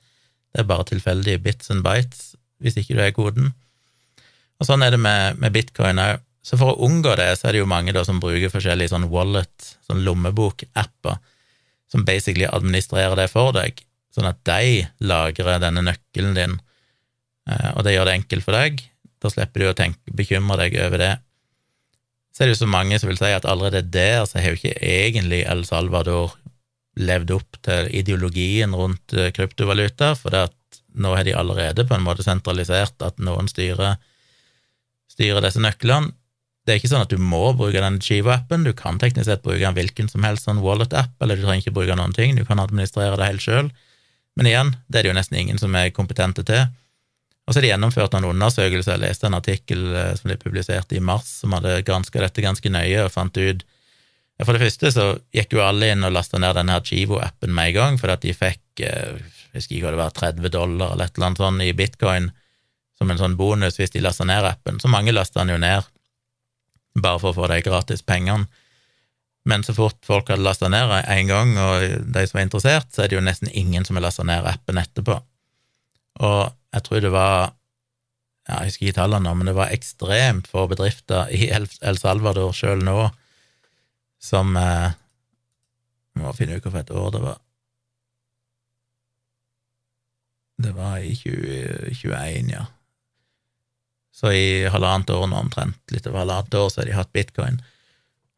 [0.55, 2.33] Det er bare tilfeldige bits and bites
[2.63, 3.53] hvis ikke du er koden.
[4.59, 6.23] Og sånn er det med, med bitcoin òg.
[6.45, 9.09] Så for å unngå det, så er det jo mange da som bruker forskjellige sånn
[9.13, 11.17] wallet, sånn lommebok-apper
[11.91, 13.79] som basically administrerer det for deg,
[14.15, 16.57] sånn at de lagrer denne nøkkelen din,
[17.49, 18.83] eh, og det gjør det enkelt for deg.
[19.23, 21.13] Da slipper du å tenke, bekymre deg over det.
[22.35, 24.59] Så er det jo så mange som vil si at allerede der så har jo
[24.59, 26.35] ikke egentlig El Salvador
[26.99, 31.97] levd opp til ideologien rundt eh, kryptovaluta, for det at nå har de allerede på
[31.97, 33.97] en måte sentralisert at noen styrer,
[35.11, 36.13] styrer disse nøklene.
[36.65, 39.67] Det er ikke sånn at du må bruke den Chivo-appen, du kan teknisk sett bruke
[39.69, 42.63] en hvilken som helst sånn wallet-app, eller du trenger ikke bruke noen ting, du kan
[42.63, 43.69] administrere det helt sjøl.
[44.35, 46.65] Men igjen, det er det jo nesten ingen som er kompetente til.
[47.45, 48.97] Og så har de gjennomført noen undersøkelser.
[48.97, 52.73] Jeg leste en artikkel eh, som ble publisert i mars, som hadde granska dette ganske
[52.73, 53.65] nøye og fant ut
[54.43, 55.05] For det første så
[55.37, 58.33] gikk jo alle inn og lasta ned denne Chivo-appen med en gang, fordi at de
[58.35, 59.21] fikk eh,
[59.55, 62.33] jeg husker ikke hva det var, 30 dollar eller et eller annet sånt i bitcoin
[62.99, 64.81] som en sånn bonus hvis de lasta ned appen.
[64.83, 65.87] Så mange lasta den jo ned
[66.95, 68.47] bare for å få de gratis pengene.
[69.45, 71.83] Men så fort folk hadde lasta ned én gang, og
[72.15, 74.81] de som var interessert, så er det jo nesten ingen som har lasta ned appen
[74.81, 75.19] etterpå.
[76.25, 76.41] Og
[76.75, 77.37] jeg tror det var
[78.45, 82.83] ja, jeg husker ikke tallene men det var ekstremt få bedrifter i El Salvador sjøl
[82.85, 83.09] nå
[84.25, 84.93] som eh,
[86.21, 87.39] Må finne ut hvilket år det var.
[90.63, 92.69] Det var i 2021, ja.
[94.15, 97.59] Så i halvannet år nå omtrent, litt over halvannet år, så har de hatt bitcoin.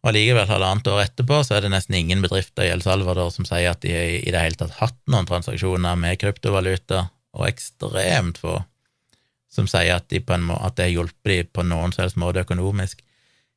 [0.00, 3.48] Og allikevel, halvannet år etterpå, så er det nesten ingen bedrifter i El Salvador som
[3.48, 8.56] sier at de i det hele tatt hatt noen transaksjoner med kryptovaluta, og ekstremt få
[9.52, 12.44] som sier at, de må, at det har hjulpet dem på noen som helst måte
[12.44, 13.00] økonomisk.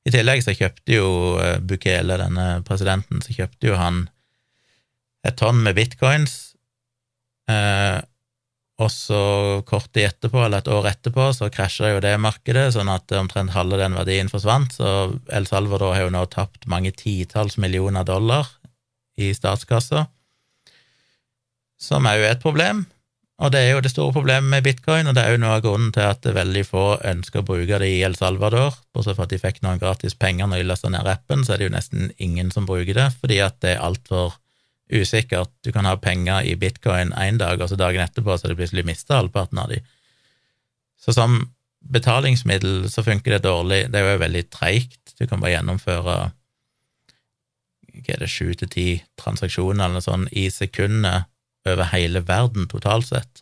[0.07, 1.09] I tillegg så kjøpte jo
[1.43, 4.05] eh, Bukele, denne presidenten, så kjøpte jo han
[5.27, 6.37] et tonn med bitcoins,
[7.51, 7.99] eh,
[8.79, 9.21] og så
[9.67, 13.51] kort tid etterpå, eller et år etterpå, så krasja jo det markedet, sånn at omtrent
[13.51, 14.77] halve den verdien forsvant.
[14.77, 14.93] Så
[15.35, 18.47] El Salvador har jo nå tapt mange titalls millioner dollar
[19.19, 20.05] i statskassa,
[21.79, 22.85] som er jo et problem.
[23.39, 25.63] Og det er jo det store problemet med bitcoin, og det er jo noe av
[25.63, 28.75] grunnen til at veldig få ønsker å bruke det i El Salvador.
[28.95, 31.61] Bortsett fra at de fikk noen gratis penger når de lasta ned appen, så er
[31.61, 34.35] det jo nesten ingen som bruker det, fordi at det er altfor
[34.89, 35.51] usikkert.
[35.63, 38.59] Du kan ha penger i bitcoin én dag, og så dagen etterpå så har du
[38.59, 39.79] plutselig mista halvparten av de.
[40.99, 41.41] Så som
[41.79, 43.85] betalingsmiddel så funker det dårlig.
[43.91, 45.13] Det er jo veldig treigt.
[45.19, 46.19] Du kan bare gjennomføre hva
[48.09, 48.87] er det, sju til ti
[49.19, 51.27] transaksjoner eller noe sånt i sekundet
[51.67, 53.41] over hele verden totalt sett,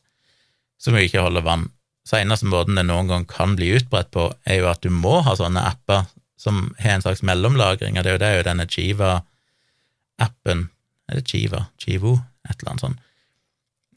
[0.81, 1.67] som jo ikke holder vann.
[2.07, 5.21] Så eneste måten det noen gang kan bli utbredt på, er jo at du må
[5.27, 6.07] ha sånne apper
[6.39, 10.67] som har en slags mellomlagring, og det er jo det denne Chiva-appen
[11.07, 13.01] er det Chiva, Chivo, et eller annet sånt,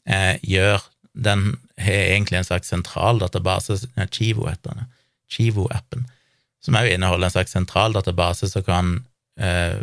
[0.05, 3.75] eh, gjør Den har egentlig en slags sentral database,
[4.15, 4.85] Chivo heter den,
[5.27, 6.05] Chivo-appen,
[6.63, 8.93] som òg inneholder en slags sentral database som kan
[9.35, 9.81] eh,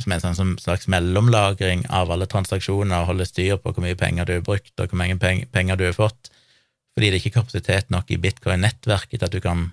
[0.00, 3.98] som er en sånn slags mellomlagring av alle transaksjoner og holde styr på hvor mye
[3.98, 6.32] penger du har brukt, og hvor mange penger du har fått,
[6.94, 9.70] fordi det er ikke kapasitet nok i bitcoin-nettverket til at du kan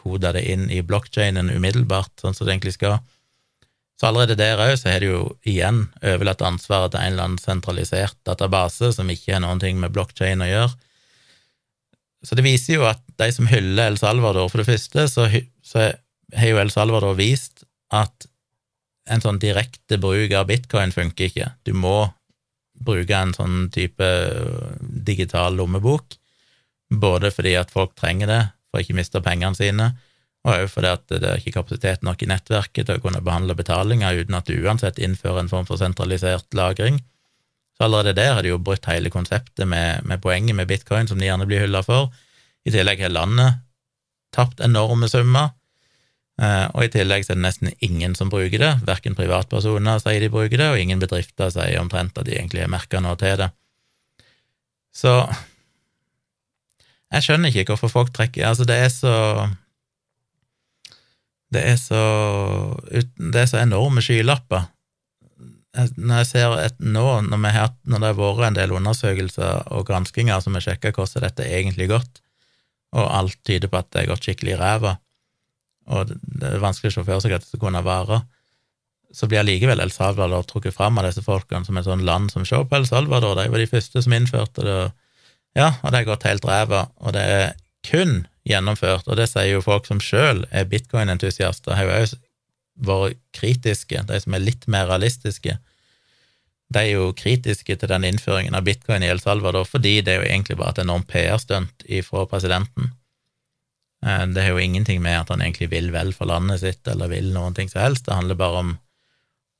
[0.00, 3.00] kode det inn i blokkjeden umiddelbart, sånn som det egentlig skal.
[4.00, 7.42] Så allerede der òg så har de jo igjen overlatt ansvaret til en eller annen
[7.42, 10.78] sentralisert database som ikke har noen ting med blokkjede å gjøre.
[12.24, 15.26] Så det viser jo at de som hyller El Salvador, for det første, så,
[15.60, 15.90] så
[16.36, 18.24] har jo El Salvador vist at
[19.10, 21.52] en sånn direkte bruk av bitcoin funker ikke.
[21.68, 22.08] Du må
[22.80, 24.06] bruke en sånn type
[24.80, 26.16] digital lommebok,
[26.88, 29.90] både fordi at folk trenger det for å ikke miste pengene sine,
[30.40, 33.56] og òg fordi at det er ikke kapasitet nok i nettverket til å kunne behandle
[33.58, 37.02] betalinger uten at du uansett innfører en form for sentralisert lagring.
[37.76, 41.20] Så allerede der har de jo brutt hele konseptet med, med poenget med bitcoin, som
[41.20, 42.08] de gjerne blir hylla for.
[42.64, 43.60] I tillegg har landet
[44.32, 45.52] tapt enorme summer,
[46.40, 48.74] eh, og i tillegg er det nesten ingen som bruker det.
[48.88, 52.72] Verken privatpersoner sier de bruker det, og ingen bedrifter sier omtrent at de egentlig har
[52.72, 53.50] merka noe til det.
[54.96, 55.14] Så
[57.10, 59.14] jeg skjønner ikke hvorfor folk trekker Altså, det er så
[61.54, 62.02] det er så,
[62.90, 64.68] det er så enorme skylapper.
[65.96, 69.86] Når jeg ser et, nå, når, har, når, det har vært en del undersøkelser og
[69.86, 72.22] granskinger som har sjekka hvordan dette egentlig gått,
[72.94, 74.96] og alt tyder på at det har gått skikkelig i ræva,
[75.90, 78.22] og det er vanskelig å se for seg at det skal kunne vare,
[79.14, 82.44] så blir allikevel El Salvador trukket fram av disse folkene som et sånt land som
[82.46, 83.34] ser på El Salvador.
[83.38, 84.76] De var de første som innførte det,
[85.58, 87.48] ja, og det har gått helt ræva, og det er
[87.86, 88.20] kun
[88.50, 92.14] gjennomført, og det sier jo folk som sjøl er bitcoin-entusiaster, har jo òg
[92.80, 95.56] vært kritiske, de som er litt mer realistiske.
[96.70, 100.22] De er jo kritiske til den innføringen av bitcoin i El Salvador, fordi det er
[100.22, 102.92] jo egentlig bare et enormt PR-stunt ifra presidenten.
[104.06, 107.10] Eh, det har jo ingenting med at han egentlig vil vel for landet sitt, eller
[107.12, 108.72] vil noen ting som helst, det handler bare om,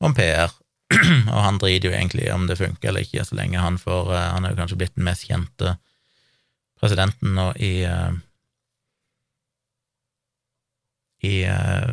[0.00, 0.54] om PR.
[1.34, 4.30] og han driter jo egentlig om det funker eller ikke, så lenge han får eh,
[4.34, 5.76] Han er jo kanskje blitt den mest kjente
[6.80, 8.10] presidenten nå i eh,
[11.26, 11.92] i uh,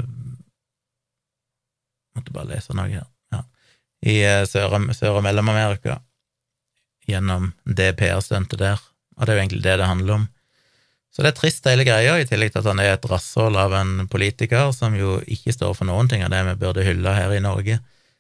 [2.18, 3.06] Måtte bare lese noe her.
[3.34, 3.44] Ja.
[4.02, 6.00] I uh, Sør- og Mellom-Amerika
[7.08, 8.82] gjennom det PR-stuntet der,
[9.16, 10.26] og det er jo egentlig det det handler om.
[11.14, 13.74] Så det er trist, hele greia, i tillegg til at han er et rasshold av
[13.74, 17.32] en politiker som jo ikke står for noen ting av det vi burde hylle her
[17.34, 17.80] i Norge.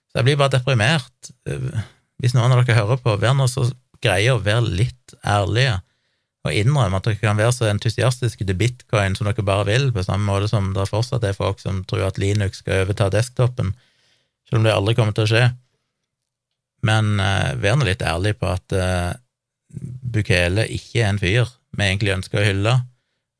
[0.09, 1.31] Så jeg blir bare deprimert.
[2.17, 3.67] Hvis noen av dere hører på, vær nå så
[4.01, 5.75] greie å være litt ærlige,
[6.47, 10.05] og innrømme at dere kan være så entusiastiske til bitcoin som dere bare vil, på
[10.05, 13.73] samme måte som det fortsatt er folk som tror at Linux skal overta desktopen,
[14.47, 15.45] selv om det aldri kommer til å skje.
[16.87, 19.13] Men uh, vær nå litt ærlig på at uh,
[19.67, 22.73] Bukele ikke er en fyr vi egentlig ønsker å hylle.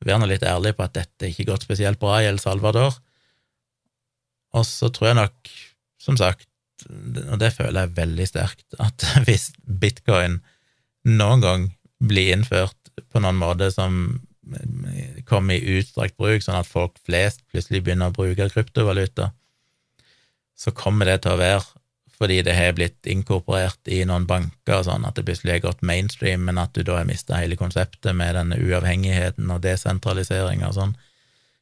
[0.06, 2.94] Vær nå litt ærlig på at dette ikke gått spesielt bra i El Salvador.
[4.54, 5.50] Og så tror jeg nok,
[6.02, 6.46] som sagt,
[6.88, 10.38] og det føler jeg veldig sterkt, at hvis bitcoin
[11.08, 11.66] noen gang
[11.98, 12.77] blir innført
[13.12, 14.18] på noen måte som
[15.28, 19.32] kommer i utstrakt bruk, sånn at folk flest plutselig begynner å bruke kryptovaluta,
[20.58, 21.66] så kommer det til å være
[22.18, 26.48] fordi det har blitt inkorporert i noen banker sånn, at det plutselig er gått mainstream,
[26.48, 30.96] men at du da har mista hele konseptet med denne uavhengigheten og desentraliseringa og sånn.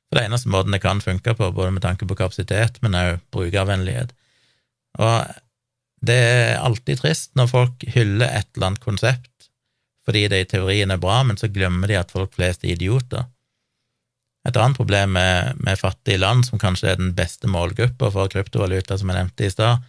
[0.08, 2.96] For det er eneste måten det kan funke på, både med tanke på kapasitet, men
[2.96, 4.14] òg brukervennlighet.
[4.96, 5.36] Og
[6.08, 9.30] det er alltid trist når folk hyller et eller annet konsept
[10.06, 13.26] fordi det i teorien er bra, men så glemmer de at folk flest er idioter.
[14.46, 18.98] Et annet problem med, med fattige land, som kanskje er den beste målgruppa for kryptovaluta,
[18.98, 19.82] som jeg nevnte i stad,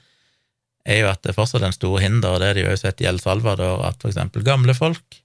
[0.88, 3.04] er jo at det fortsatt er en stor hinder, og det har det jo sett
[3.04, 5.20] i El Salvador, at for eksempel gamle folk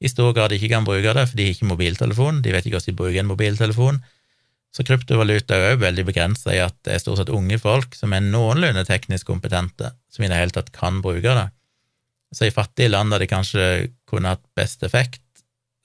[0.00, 2.78] i stor grad ikke kan bruke det, for de har ikke mobiltelefon, de vet ikke
[2.78, 4.00] hvordan de bruker en mobiltelefon.
[4.72, 8.14] Så kryptovaluta er jo veldig begrensa i at det er stort sett unge folk som
[8.14, 11.48] er noenlunde teknisk kompetente, som i det hele tatt kan bruke det.
[12.32, 13.66] Så i fattige land der de kanskje
[14.10, 15.22] kunne hatt best effekt,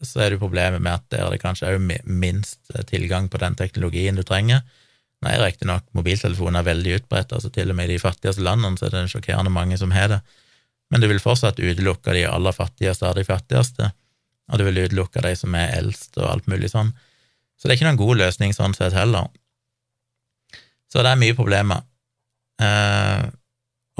[0.03, 4.17] så er det problemet med at der det kanskje er minst tilgang på den teknologien
[4.17, 4.65] du trenger.
[5.23, 8.89] Nei, er riktignok mobiltelefoner veldig utbredt, altså til og med i de fattigste landene så
[8.89, 10.19] er det sjokkerende mange som har det,
[10.91, 13.89] men du vil fortsatt utelukke de aller fattigste av de fattigste,
[14.51, 16.91] og du vil utelukke de som er eldst og alt mulig sånn.
[17.57, 19.32] Så det er ikke noen god løsning sånn sett heller.
[20.91, 21.82] Så det er mye problemer.
[22.61, 23.23] Eh,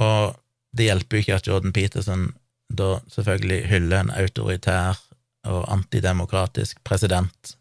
[0.04, 0.36] og
[0.76, 2.28] det hjelper jo ikke at Jordan Peterson
[2.70, 5.00] da selvfølgelig hyller en autoritær
[5.46, 7.56] og antidemokratisk president,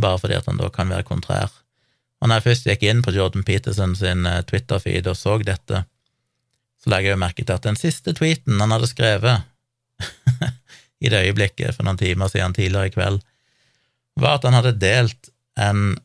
[0.00, 1.50] bare fordi at han da kan være kontrær.
[2.22, 5.82] Og når jeg først gikk inn på Jordan Peterson sin eh, Twitter-feed og så dette,
[6.82, 9.42] så la jeg jo merke til at den siste tweeten han hadde skrevet
[11.04, 13.20] i det øyeblikket for noen timer siden tidligere i kveld,
[14.18, 15.96] var at han hadde delt en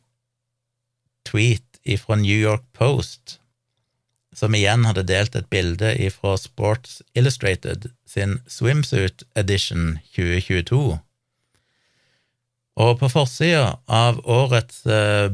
[1.28, 1.64] tweet
[2.02, 3.38] fra New York Post,
[4.38, 10.98] som igjen hadde delt et bilde fra Sports Illustrated sin Swimsuit Edition 2022.
[12.78, 15.32] Og på forsida av årets eh,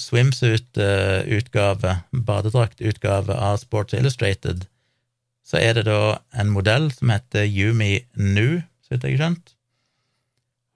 [0.00, 4.66] swimsuit-utgave, badedraktutgave av Sports Illustrated,
[5.44, 9.54] så er det da en modell som heter Yumi Nu, så vidt jeg har skjønt.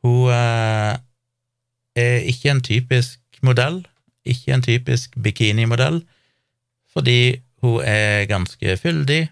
[0.07, 0.97] Hun eh,
[1.99, 3.83] er ikke en typisk modell,
[4.25, 6.01] ikke en typisk bikinimodell,
[6.89, 9.23] fordi hun er ganske fyldig.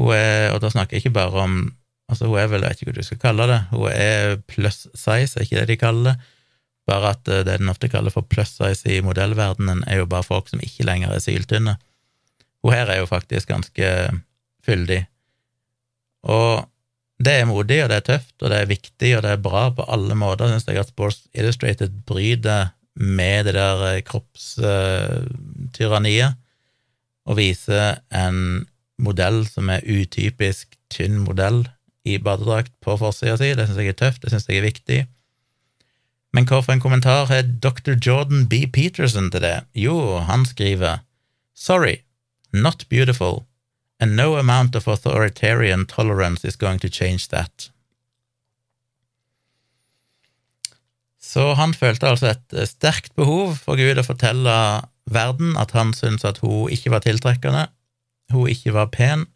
[0.00, 1.60] Hun er, og da snakker jeg ikke bare om
[2.10, 4.80] Altså, hun er vel, jeg vet ikke hva du skal kalle det, hun er plus
[4.98, 6.14] size, er ikke det de kaller det?
[6.90, 10.26] Bare at eh, det den ofte kaller for plus size i modellverdenen, er jo bare
[10.26, 11.76] folk som ikke lenger er syltynne.
[12.64, 13.86] Hun her er jo faktisk ganske
[14.66, 15.04] fyldig.
[16.26, 16.66] Og
[17.20, 19.62] det er modig, og det er tøft, og det er viktig, og det er bra
[19.76, 22.62] på alle måter, syns jeg, at Sports Illustrated bryter
[23.00, 26.32] med det der eh, kroppstyranniet,
[27.30, 28.66] og viser en
[29.00, 31.62] modell som er utypisk tynn modell
[32.04, 33.52] i badedrakt på forsida si.
[33.54, 35.00] Det syns jeg er tøft, det syns jeg er viktig.
[36.34, 37.94] Men hva for en kommentar har dr.
[37.94, 38.64] Jordan B.
[38.72, 39.56] Peterson til det?
[39.74, 41.04] Jo, han skriver
[41.54, 42.00] Sorry,
[42.52, 43.44] not beautiful
[44.00, 47.70] and no amount of authoritarian tolerance is going to change that.
[51.20, 54.54] Så han følte altså et eh, sterkt behov for Gud å fortelle
[55.14, 57.68] verden at han syntes at hun ikke var tiltrekkende,
[58.32, 59.26] hun ikke var pen,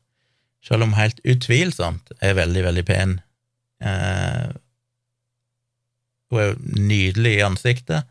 [0.64, 3.18] selv om helt utvilsomt er veldig, veldig pen.
[3.84, 4.54] Eh,
[6.32, 8.08] hun er nydelig i ansiktet.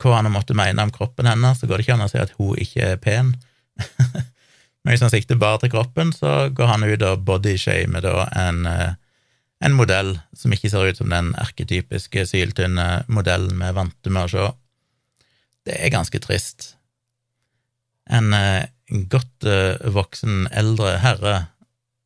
[0.00, 2.32] Hva han måtte mene om kroppen hennes, så går det ikke an å si at
[2.38, 3.34] hun ikke er pen.
[4.80, 8.94] Men hvis han sikter bare til kroppen, så går han ut og bodyshamer en, eh,
[9.60, 14.24] en modell som ikke ser ut som den erketypiske syltynne modellen vi er vant med
[14.24, 14.48] å se.
[15.70, 16.72] Det er ganske trist.
[18.10, 18.66] En eh,
[19.06, 21.34] godt uh, voksen eldre herre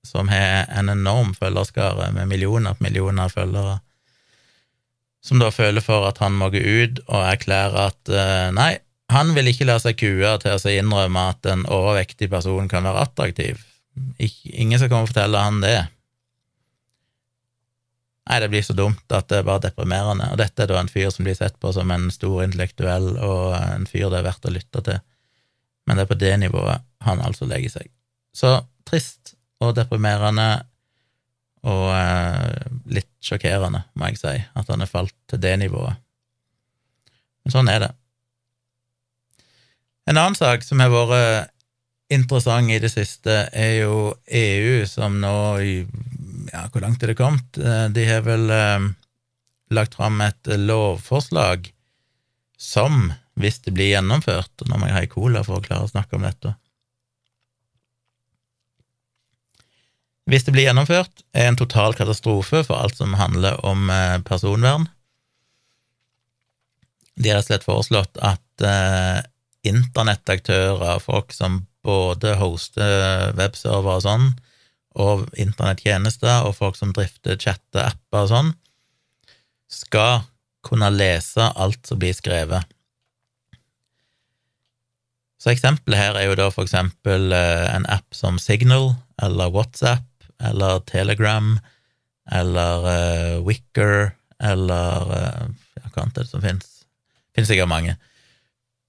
[0.04, 3.78] som har en enorm følgerskare med millioner på millioner følgere,
[5.24, 8.74] som da føler for at han må gå ut og erklære at uh, nei,
[9.14, 13.06] han vil ikke la seg kue til å innrømme at en overvektig person kan være
[13.08, 13.64] attraktiv.
[14.20, 15.78] Ingen skal komme og fortelle han det.
[18.24, 20.30] Nei, det blir så dumt at det er bare deprimerende.
[20.32, 23.56] Og dette er da en fyr som blir sett på som en stor intellektuell og
[23.58, 25.02] en fyr det er verdt å lytte til.
[25.84, 27.90] Men det er på det nivået han altså legger seg.
[28.34, 28.56] Så
[28.88, 30.64] trist og deprimerende,
[31.64, 36.00] og eh, litt sjokkerende, må jeg si, at han er falt til det nivået.
[37.44, 37.90] Men sånn er det.
[40.08, 41.52] En annen sak som har vært
[42.12, 45.36] interessant i det siste, er jo EU, som nå
[46.53, 47.57] Ja, hvor langt er det kommet?
[47.59, 48.88] Eh, de har vel eh,
[49.74, 51.70] lagt fram et lovforslag
[52.61, 55.90] som, hvis det blir gjennomført Nå må jeg ha ei cola for å klare å
[55.90, 56.55] snakke om dette.
[60.30, 64.88] Hvis det blir gjennomført, er en total katastrofe for alt som handler om eh, personvern.
[67.14, 69.20] De har rett og slett foreslått at eh,
[69.68, 74.30] internettaktører, folk som både hoster webserver og sånn,
[74.95, 78.53] og internettjenester, og folk som drifter chatteapper og sånn,
[79.70, 80.22] skal
[80.64, 82.64] kunne lese alt som blir skrevet.
[85.42, 90.07] Så eksempelet her er jo da for eksempel eh, en app som Signal, eller WhatsApp,
[90.40, 91.59] eller Telegram,
[92.32, 95.42] eller uh, Wicker, eller uh,
[95.92, 96.70] Hva annet er det som fins?
[97.36, 97.99] Fins sikkert mange.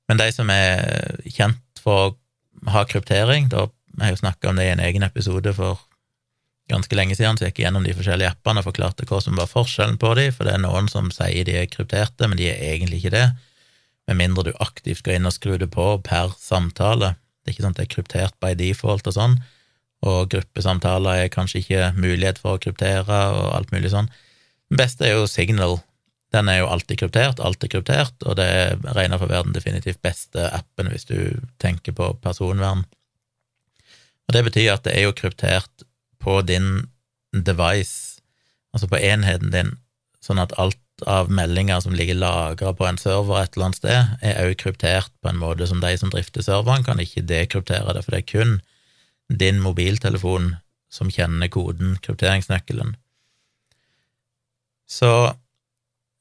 [0.08, 3.68] Men de som er kjent for å ha kryptering, da
[4.00, 5.82] har jeg jo snakka om det i en egen episode for
[6.72, 9.50] ganske lenge siden, så jeg gikk gjennom de forskjellige appene og forklarte hva som var
[9.52, 12.62] forskjellen på de, for det er noen som sier de er krypterte, men de er
[12.72, 13.26] egentlig ikke det,
[14.10, 17.16] med mindre du aktivt skal inn og skru det på per samtale.
[17.42, 19.40] Det er ikke sånn at det er kryptert by default og sånn,
[20.06, 24.10] og gruppesamtaler er kanskje ikke mulighet for å kryptere og alt mulig sånn.
[24.70, 25.80] Den beste er jo Signal.
[26.34, 28.50] Den er jo alltid kryptert, alltid kryptert, og det
[28.98, 31.18] regner for å være den definitivt beste appen hvis du
[31.62, 32.84] tenker på personvern.
[34.26, 35.86] Og det betyr at det er jo kryptert
[36.26, 36.88] på din
[37.32, 38.22] device,
[38.74, 39.76] altså på enheten din,
[40.24, 44.14] sånn at alt av meldinger som ligger lagra på en server et eller annet sted,
[44.24, 48.06] er òg kryptert på en måte som de som drifter serveren, kan ikke dekryptere det,
[48.06, 48.56] for det er kun
[49.28, 50.54] din mobiltelefon
[50.92, 52.96] som kjenner koden, krypteringsnøkkelen.
[54.88, 55.12] Så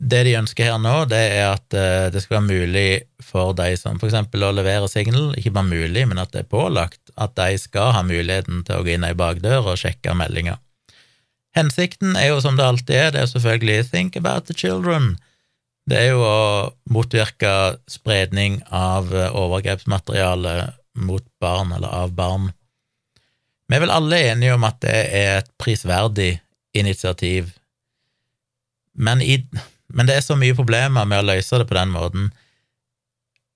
[0.04, 2.88] det de ønsker her nå, det er at eh, det skal være mulig
[3.24, 7.34] for de som å levere signal, ikke bare mulig, men at det er pålagt, at
[7.38, 10.60] de skal ha muligheten til å gå inn ei bakdør og sjekke meldinger.
[11.56, 15.14] Hensikten er jo som det alltid er, det er selvfølgelig think about the children.
[15.88, 20.72] Det er jo å motvirke spredning av eh, overgrepsmateriale
[21.04, 22.50] mot barn, eller av barn.
[23.68, 26.34] Vi er vel alle enige om at det er et prisverdig
[26.76, 27.54] initiativ,
[28.94, 29.38] men i
[29.92, 32.32] men det er så mye problemer med å løse det på den måten.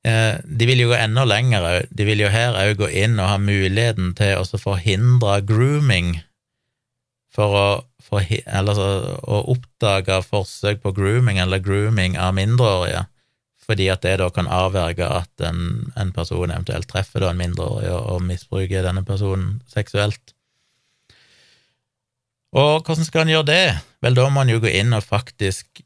[0.07, 1.91] Eh, de vil jo gå enda lenger òg.
[1.91, 6.19] De vil jo her òg gå inn og ha muligheten til å forhindre grooming
[7.35, 7.67] for å,
[8.03, 8.81] for, eller,
[9.23, 13.05] å oppdage forsøk på grooming eller grooming av mindreårige,
[13.63, 18.01] fordi at det da kan avverge at en, en person eventuelt treffer en mindreårig og,
[18.15, 20.35] og misbruker denne personen seksuelt.
[22.57, 23.65] Og hvordan skal en gjøre det?
[24.03, 25.83] Vel, da må en jo gå inn og faktisk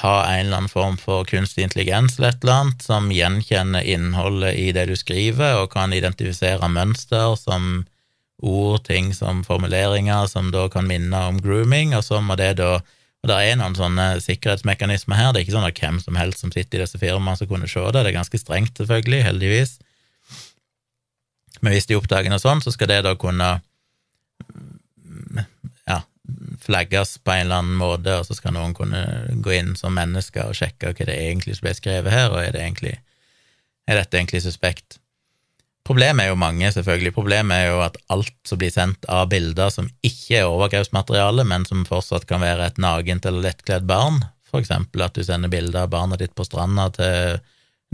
[0.00, 4.54] ha en eller annen form for kunstig intelligens eller et eller annet som gjenkjenner innholdet
[4.58, 7.84] i det du skriver, og kan identifisere mønster som
[8.40, 12.78] ord, ting som formuleringer, som da kan minne om grooming, og så må det da
[13.20, 15.32] og det er noen sånne sikkerhetsmekanismer her.
[15.32, 17.68] Det er ikke sånn at hvem som helst som sitter i disse firmaene som kunne
[17.68, 18.00] se det.
[18.00, 19.74] Det er ganske strengt, selvfølgelig, heldigvis.
[21.60, 23.58] Men hvis de oppdager noe sånt, så skal det da kunne
[26.64, 29.02] flagges på en eller annen måte, og så skal noen kunne
[29.44, 32.52] gå inn som mennesker og sjekke hva det egentlig som ble skrevet her, og er,
[32.56, 32.96] det egentlig,
[33.88, 34.98] er dette egentlig suspekt?
[35.86, 37.14] Problemet er jo mange, selvfølgelig.
[37.16, 41.64] Problemet er jo at alt som blir sendt av bilder som ikke er overgrepsmateriale, men
[41.66, 45.86] som fortsatt kan være et nagent eller lettkledd barn, for eksempel at du sender bilder
[45.86, 47.40] av barnet ditt på stranda til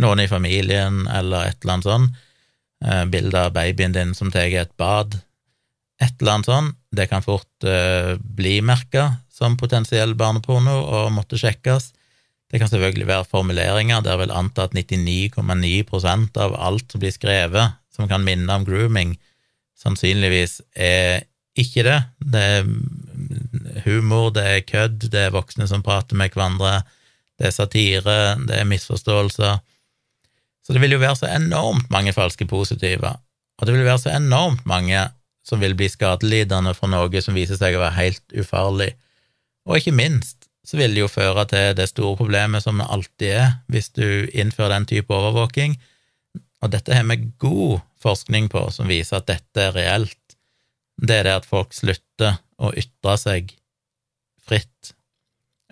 [0.02, 2.18] noen i familien, eller et eller annet sånt,
[2.84, 5.16] eh, bilder av babyen din som tar et bad,
[6.02, 11.38] et eller annet sånt, det kan fort uh, bli merka som potensiell barneporno og måtte
[11.40, 11.92] sjekkes.
[12.50, 17.76] Det kan selvfølgelig være formuleringer der vil anta at 99,9% av alt som blir skrevet
[17.96, 19.14] som kan minne om grooming,
[19.80, 21.24] sannsynligvis er
[21.56, 21.98] ikke det.
[22.20, 22.66] Det er
[23.86, 26.82] humor, det er kødd, det er voksne som prater med hverandre,
[27.40, 28.18] det er satire,
[28.48, 29.62] det er misforståelser.
[30.64, 33.14] Så det vil jo være så enormt mange falske positive,
[33.56, 35.06] og det vil være så enormt mange
[35.46, 38.92] som vil bli skadelidende for noe som viser seg å være helt ufarlig.
[39.66, 43.34] Og ikke minst så vil det jo føre til det store problemet som det alltid
[43.36, 45.76] er hvis du innfører den type overvåking,
[46.64, 50.36] og dette har vi god forskning på som viser at dette er reelt.
[50.96, 53.52] Det er det at folk slutter å ytre seg
[54.46, 54.94] fritt.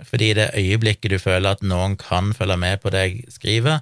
[0.04, 3.80] Fordi i det øyeblikket du føler at noen kan følge med på det jeg skriver,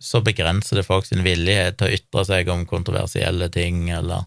[0.00, 4.24] så begrenser det folks villighet til å ytre seg om kontroversielle ting, eller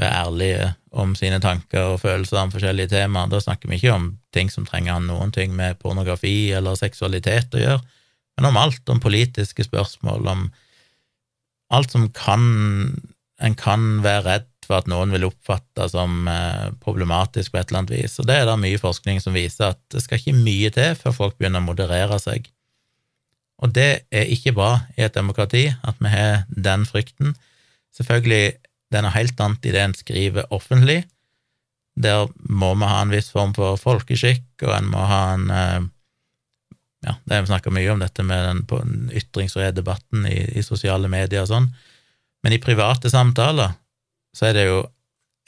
[0.00, 3.30] være ærlige om sine tanker og følelser om forskjellige temaer.
[3.30, 7.62] Da snakker vi ikke om ting som trenger noen ting med pornografi eller seksualitet å
[7.62, 7.82] gjøre,
[8.34, 10.48] men om alt, om politiske spørsmål, om
[11.74, 12.46] alt som kan
[13.44, 17.80] En kan være redd for at noen vil oppfatte som eh, problematisk på et eller
[17.80, 20.70] annet vis, og det er da mye forskning som viser at det skal ikke mye
[20.72, 22.46] til før folk begynner å moderere seg.
[23.58, 27.34] Og det er ikke bra i et demokrati, at vi har den frykten.
[27.98, 28.54] Selvfølgelig,
[28.94, 31.00] det er noe helt annet i det en skriver offentlig.
[31.98, 35.88] Der må vi ha en viss form for folkeskikk, og en må ha en eh,
[37.04, 41.50] ja, det Vi snakka mye om dette med den ytringsfrihetsdebatten i, i sosiale medier og
[41.50, 41.66] sånn,
[42.46, 43.74] men i private samtaler
[44.36, 44.78] så er det jo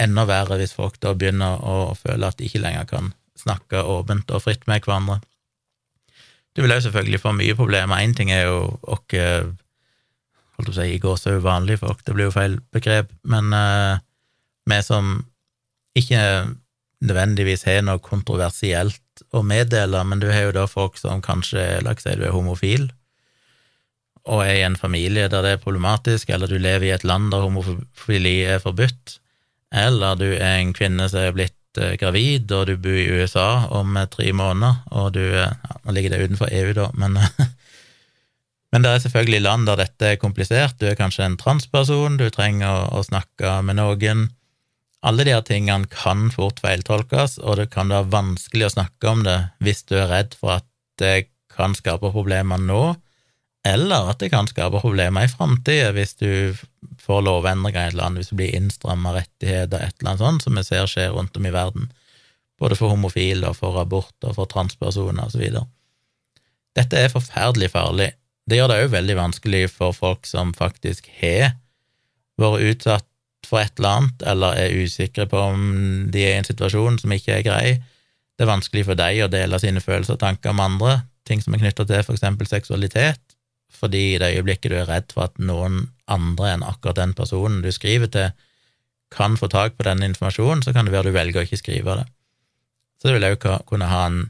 [0.03, 4.31] enda verre hvis folk da begynner å føle at de ikke lenger kan snakke åpent
[4.35, 5.21] og fritt med hverandre.
[6.57, 8.01] Du vil jo selvfølgelig få mye problemer.
[8.05, 9.17] Én ting er jo oss
[10.57, 13.99] holdt å si i går så uvanlige folk, det blir jo feil begrep, men uh,
[14.67, 15.19] vi som
[15.97, 16.21] ikke
[17.07, 21.93] nødvendigvis har noe kontroversielt å meddele, men du har jo da folk som kanskje, la
[21.97, 22.89] oss si du er homofil,
[24.27, 27.31] og er i en familie der det er problematisk, eller du lever i et land
[27.33, 29.21] der homofili er forbudt,
[29.77, 33.67] eller du er en kvinne som er blitt uh, gravid, og du bor i USA
[33.77, 35.53] om uh, tre måneder, og du ja,
[35.87, 37.21] Nå ligger det utenfor EU, da, men
[38.77, 40.75] Men det er selvfølgelig land der dette er komplisert.
[40.77, 44.27] Du er kanskje en transperson, du trenger å, å snakke med noen.
[45.01, 49.23] Alle de her tingene kan fort feiltolkes, og det kan være vanskelig å snakke om
[49.25, 50.67] det hvis du er redd for at
[51.01, 52.83] det kan skape problemer nå,
[53.65, 56.29] eller at det kan skape problemer i framtida hvis du
[57.01, 60.61] får lovendringer i et land, hvis det blir innstramma rettigheter, et eller annet sånt, som
[60.61, 61.89] vi ser skjer rundt om i verden,
[62.61, 65.65] både for homofile og for abort og for transpersoner osv.
[66.77, 68.13] Dette er forferdelig farlig,
[68.47, 71.57] det gjør det òg veldig vanskelig for folk som faktisk har
[72.39, 73.07] vært utsatt
[73.47, 75.61] for et eller annet, eller er usikre på om
[76.13, 77.77] de er i en situasjon som ikke er grei.
[78.37, 81.55] Det er vanskelig for deg å dele sine følelser og tanker med andre, ting som
[81.55, 83.23] er knytta til for eksempel seksualitet,
[83.73, 87.63] fordi i det øyeblikket du er redd for at noen andre enn akkurat den personen
[87.65, 88.35] du skriver til,
[89.15, 92.01] kan få tak på den informasjonen, så kan det være du velger å ikke skrive
[92.01, 92.07] det.
[92.99, 94.25] Så det vil òg kunne ha en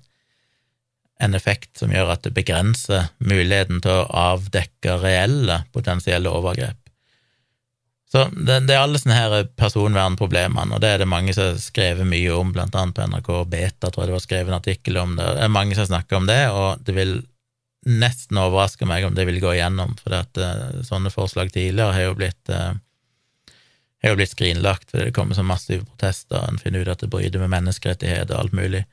[1.19, 6.79] en effekt som gjør at det begrenser muligheten til å avdekke reelle potensielle overgrep.
[8.13, 11.57] Så det, det er alle sånne her personvernproblemene, og det er det mange som har
[11.61, 15.01] skrevet mye om, blant annet på NRK Beta, tror jeg det var skrevet en artikkel
[15.01, 15.27] om det.
[15.37, 17.17] Det er mange som snakker om det, og det vil
[17.87, 22.07] nesten overraske meg om det vil gå igjennom, for at, uh, sånne forslag tidligere har
[22.07, 22.75] jo blitt uh,
[24.03, 27.11] har jo blitt skrinlagt, fordi det kommer så massive protester, en finner ut at det
[27.11, 28.85] bryter med menneskerettigheter og alt mulig.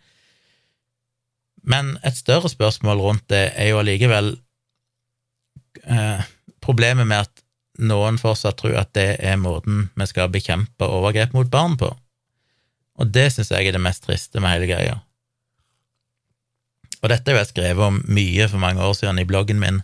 [1.64, 4.34] Men et større spørsmål rundt det er jo allikevel
[5.84, 6.26] eh,
[6.64, 7.44] problemet med at
[7.84, 11.90] noen fortsatt tror at det er måten vi skal bekjempe overgrep mot barn på.
[13.00, 15.00] Og det syns jeg er det mest triste med hele greia.
[17.02, 19.82] Og dette har jeg skrevet om mye for mange år siden i bloggen min,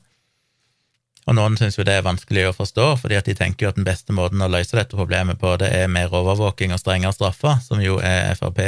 [1.30, 3.78] og noen syns jo det er vanskelig å forstå, fordi at de tenker jo at
[3.78, 7.60] den beste måten å løse dette problemet på, det er mer overvåking og strengere straffer,
[7.62, 8.64] som jo er Frp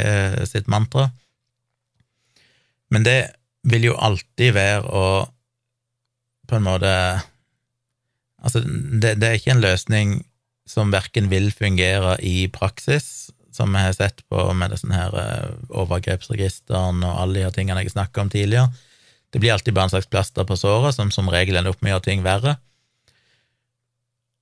[0.50, 1.08] sitt mantra.
[2.92, 3.20] Men det
[3.68, 5.06] vil jo alltid være å
[6.50, 6.96] på en måte
[8.42, 10.14] Altså, det, det er ikke en løsning
[10.66, 15.52] som verken vil fungere i praksis, som vi har sett på med disse her eh,
[15.70, 18.72] overgrepsregisteren og alle de her tingene jeg snakka om tidligere.
[19.30, 21.92] Det blir alltid bare en slags plaster på såret, som som regel ender opp med
[21.92, 22.56] å gjøre ting verre.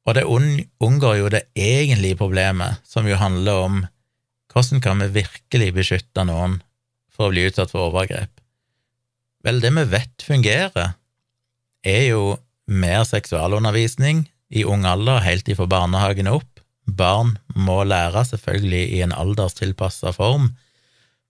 [0.07, 3.81] Og det unngår jo det egentlige problemet, som jo handler om
[4.49, 6.61] hvordan kan vi virkelig beskytte noen
[7.13, 8.38] for å bli utsatt for overgrep?
[9.45, 10.95] Vel, det vi vet fungerer,
[11.87, 12.37] er jo
[12.67, 16.59] mer seksualundervisning i ung alder, helt ifra barnehagen opp.
[16.89, 20.51] Barn må lære, selvfølgelig i en alderstilpassa form,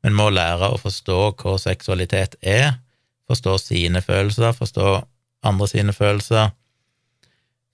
[0.04, 2.80] men må lære å forstå hva seksualitet er,
[3.30, 4.88] forstå sine følelser, forstå
[5.46, 6.54] andre sine følelser,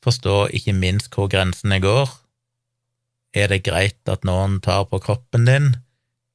[0.04, 2.10] forstå ikke minst hvor grensene går.
[3.36, 5.76] Er det greit at noen tar på kroppen din?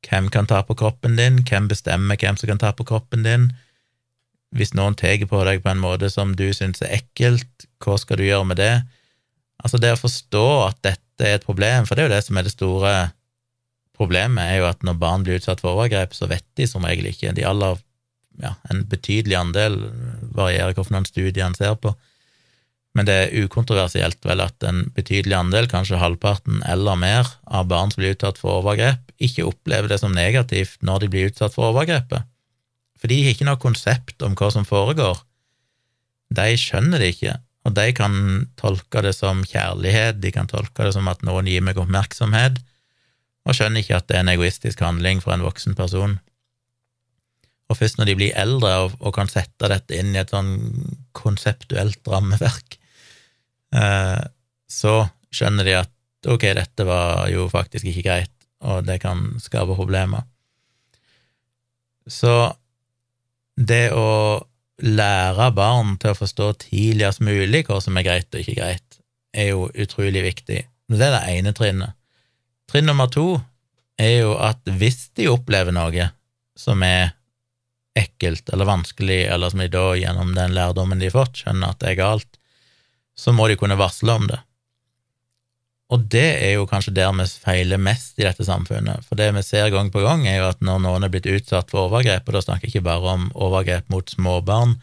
[0.06, 1.42] Hvem kan ta på kroppen din?
[1.44, 3.50] Hvem bestemmer hvem som kan ta på kroppen din?
[4.56, 8.18] Hvis noen tar på deg på en måte som du syns er ekkelt, hva skal
[8.18, 8.74] du gjøre med det?
[9.62, 12.38] Altså, det å forstå at dette er et problem, for det er jo det som
[12.40, 12.94] er det store
[14.00, 17.10] problemet, er jo at når barn blir utsatt for overgrep, så vet de som regel
[17.10, 17.34] ikke.
[17.36, 17.78] De aller,
[18.42, 19.76] ja, en betydelig andel,
[20.34, 21.92] varierer hvilke studier en ser på,
[22.96, 27.92] men det er ukontroversielt vel at en betydelig andel, kanskje halvparten eller mer, av barn
[27.92, 31.70] som blir utsatt for overgrep, ikke opplever det som negativt når de blir utsatt for
[31.70, 32.26] overgrepet.
[33.00, 35.22] For de har ikke noe konsept om hva som foregår.
[36.36, 37.36] De skjønner det ikke,
[37.66, 38.14] og de kan
[38.60, 42.60] tolke det som kjærlighet, de kan tolke det som at noen gir meg oppmerksomhet,
[43.48, 46.18] og skjønner ikke at det er en egoistisk handling for en voksen person.
[47.70, 50.52] Og først når de blir eldre og, og kan sette dette inn i et sånn
[51.16, 52.76] konseptuelt rammeverk,
[53.76, 54.20] eh,
[54.70, 54.94] så
[55.34, 58.34] skjønner de at ok, dette var jo faktisk ikke greit,
[58.66, 60.26] og det kan skape problemer.
[62.10, 62.50] Så
[63.60, 64.40] det å
[64.80, 68.98] lære barn til å forstå tidligst mulig hva som er greit og ikke greit,
[69.36, 70.62] er jo utrolig viktig.
[70.90, 71.94] Det er det ene trinnet.
[72.70, 73.34] Trinn nummer to
[74.00, 76.08] er jo at hvis de opplever noe
[76.58, 77.12] som er
[77.98, 81.82] ekkelt eller vanskelig, eller som de da gjennom den lærdommen de har fått, skjønner at
[81.82, 82.38] det er galt,
[83.18, 84.38] så må de kunne varsle om det.
[85.90, 89.42] Og det er jo kanskje der vi feiler mest i dette samfunnet, for det vi
[89.42, 92.36] ser gang på gang, er jo at når noen er blitt utsatt for overgrep, og
[92.36, 94.76] da snakker jeg ikke bare om overgrep mot småbarn,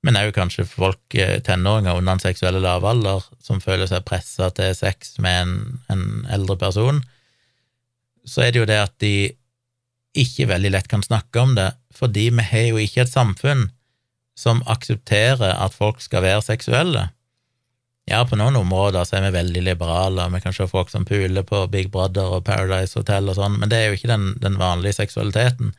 [0.00, 4.72] men òg kanskje folk, eh, tenåringer under en seksuelle lavalder, som føler seg pressa til
[4.76, 5.52] sex med en,
[5.92, 7.02] en, eldre person,
[8.24, 9.14] så er det jo det at de
[10.16, 13.68] ikke veldig lett kan snakke om det, fordi vi har jo ikke et samfunn
[14.38, 17.10] som aksepterer at folk skal være seksuelle.
[18.10, 21.44] Ja, på noen områder så er vi veldig liberale, vi kan se folk som puler
[21.46, 24.58] på Big Brother og Paradise Hotel og sånn, men det er jo ikke den, den
[24.58, 25.70] vanlige seksualiteten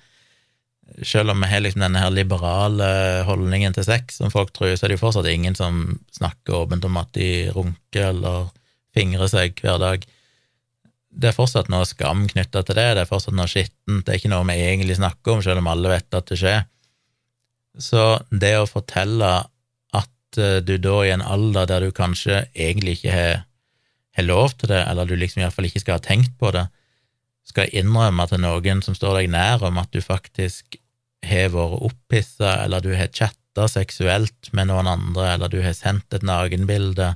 [1.02, 2.88] selv om vi har liksom denne her liberale
[3.28, 5.84] holdningen til sex som folk tror, så er det jo fortsatt ingen som
[6.16, 8.50] snakker åpent om at de runker eller
[8.96, 10.04] fingrer seg hver dag.
[11.12, 14.20] Det er fortsatt noe skam knytta til det, det er fortsatt noe skittent, det er
[14.20, 16.62] ikke noe vi egentlig snakker om, selv om alle vet at det skjer.
[17.80, 19.32] Så det å fortelle
[20.40, 23.42] eh, du da i en alder der du kanskje egentlig ikke har,
[24.18, 26.68] har lov til det, eller du liksom iallfall ikke skal ha tenkt på det,
[27.48, 30.78] skal innrømme til noen som står deg nær, om at du faktisk
[31.26, 36.14] har vært opphissa, eller du har chatta seksuelt med noen andre, eller du har sendt
[36.14, 37.14] et nakenbilde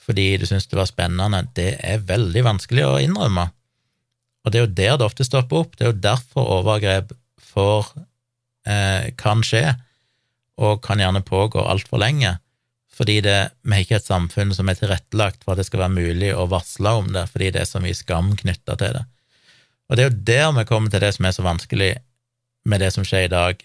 [0.00, 3.44] fordi du syns det var spennende, det er veldig vanskelig å innrømme.
[4.40, 5.76] Og det er jo der det ofte stopper opp.
[5.76, 7.12] Det er jo derfor overgrep
[7.50, 7.90] får,
[8.66, 9.76] eh, kan skje,
[10.60, 12.36] og kan gjerne pågå altfor lenge.
[13.00, 15.96] Fordi det, vi har ikke et samfunn som er tilrettelagt for at det skal være
[15.96, 19.06] mulig å varsle om det, fordi det er så mye skam knytta til det.
[19.88, 21.94] Og det er jo der vi kommer til det som er så vanskelig
[22.68, 23.64] med det som skjer i dag.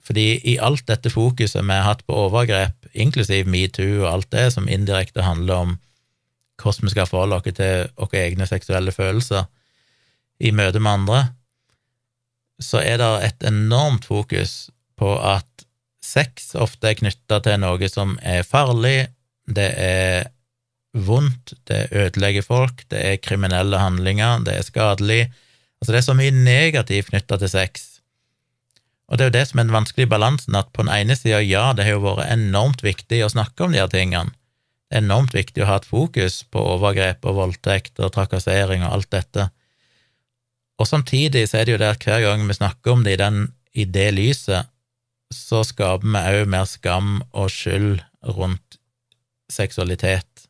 [0.00, 4.48] Fordi i alt dette fokuset vi har hatt på overgrep, inklusiv metoo og alt det
[4.56, 5.76] som indirekte handler om
[6.60, 9.46] hvordan vi skal forholde oss til våre egne seksuelle følelser
[10.40, 11.20] i møte med andre,
[12.60, 14.70] så er det et enormt fokus
[15.00, 15.64] på at
[16.04, 19.10] sex ofte er knytta til noe som er farlig,
[19.50, 20.30] det er
[20.96, 25.20] vondt, det ødelegger folk, det er kriminelle handlinger, det er skadelig.
[25.80, 27.86] Altså, det er så mye negativt knytta til sex.
[29.10, 31.40] Og det er jo det som er den vanskelige balansen, at på den ene sida,
[31.42, 34.34] ja, det har jo vært enormt viktig å snakke om de her tingene.
[34.90, 38.94] Det er enormt viktig å ha et fokus på overgrep og voldtekt og trakassering og
[38.96, 39.48] alt dette.
[40.80, 43.20] Og samtidig så er det jo det at hver gang vi snakker om det i,
[43.20, 43.42] den,
[43.74, 44.69] i det lyset,
[45.34, 48.02] så skaper vi òg mer skam og skyld
[48.36, 48.78] rundt
[49.50, 50.46] seksualitet.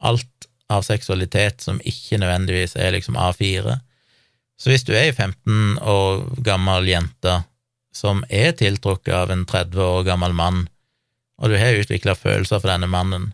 [0.00, 3.78] Alt av seksualitet som ikke nødvendigvis er liksom A4,
[4.58, 7.38] så hvis du er ei 15 år gammel jente
[7.94, 10.66] som er tiltrukket av en 30 år gammel mann,
[11.38, 13.32] og du har utvikla følelser for denne mannen,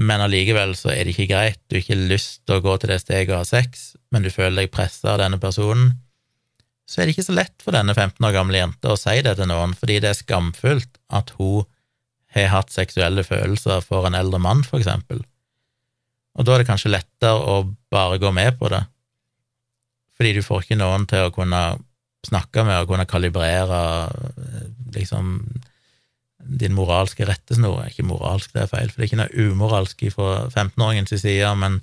[0.00, 2.94] men allikevel så er det ikke greit, du har ikke lyst til å gå til
[2.94, 5.92] det steget og ha sex, men du føler deg pressa av denne personen,
[6.88, 9.36] så er det ikke så lett for denne 15 år gamle jenta å si det
[9.38, 11.68] til noen, fordi det er skamfullt at hun
[12.32, 15.20] har hatt seksuelle følelser for en eldre mann, for eksempel.
[16.38, 17.62] Og da er det kanskje lettere å
[17.92, 18.82] bare gå med på det,
[20.16, 21.62] fordi du får ikke noen til å kunne
[22.26, 23.82] snakke med og kunne kalibrere
[24.94, 25.38] liksom
[26.42, 27.84] din moralske rettesnor.
[27.88, 31.80] Ikke moralsk, det er feil, for det er ikke noe umoralsk fra 15-åringens side, men,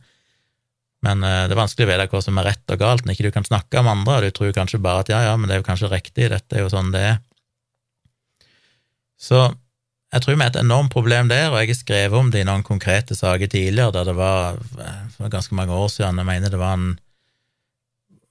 [1.06, 3.30] men eh, det er vanskelig å vite hva som er rett og galt når ikke
[3.30, 5.58] du kan snakke om andre, og du tror kanskje bare at ja, ja, men det
[5.58, 7.20] er jo kanskje riktig, dette er jo sånn det er.
[9.20, 9.43] Så
[10.10, 12.47] jeg tror vi har et enormt problem der, og jeg har skrevet om det i
[12.47, 14.58] noen konkrete saker tidligere, der det var
[15.16, 16.89] for ganske mange år siden, jeg mener det var en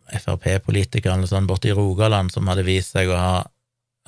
[0.08, 3.32] Frp-politiker eller sånn borte i Rogaland som hadde vist seg å ha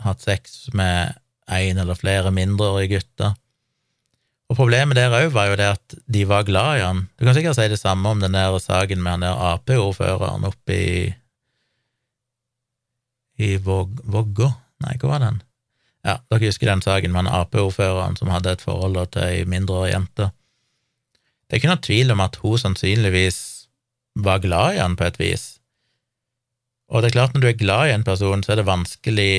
[0.01, 1.13] hatt sex med
[1.51, 3.35] en eller flere mindreårige gutter.
[4.51, 7.05] Og Problemet der òg var jo det at de var glad i han.
[7.19, 10.75] Du kan sikkert si det samme om den der saken med han der Ap-ordføreren oppe
[10.75, 10.91] i
[13.41, 15.39] i Vågå Nei, hvor var den?
[16.05, 19.93] Ja, dere husker den saken med han Ap-ordføreren som hadde et forhold til ei mindreårig
[19.93, 20.31] jente.
[21.47, 23.41] Det er ikke noe tvil om at hun sannsynligvis
[24.17, 25.61] var glad i han på et vis,
[26.91, 29.33] og det er klart, når du er glad i en person, så er det vanskelig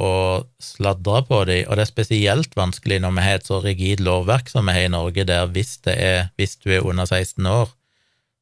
[0.00, 0.14] å
[0.62, 4.50] sladre på dem, og det er spesielt vanskelig når vi har et så rigid lovverk
[4.52, 7.68] som vi har i Norge, der hvis, er, hvis du er under 16 år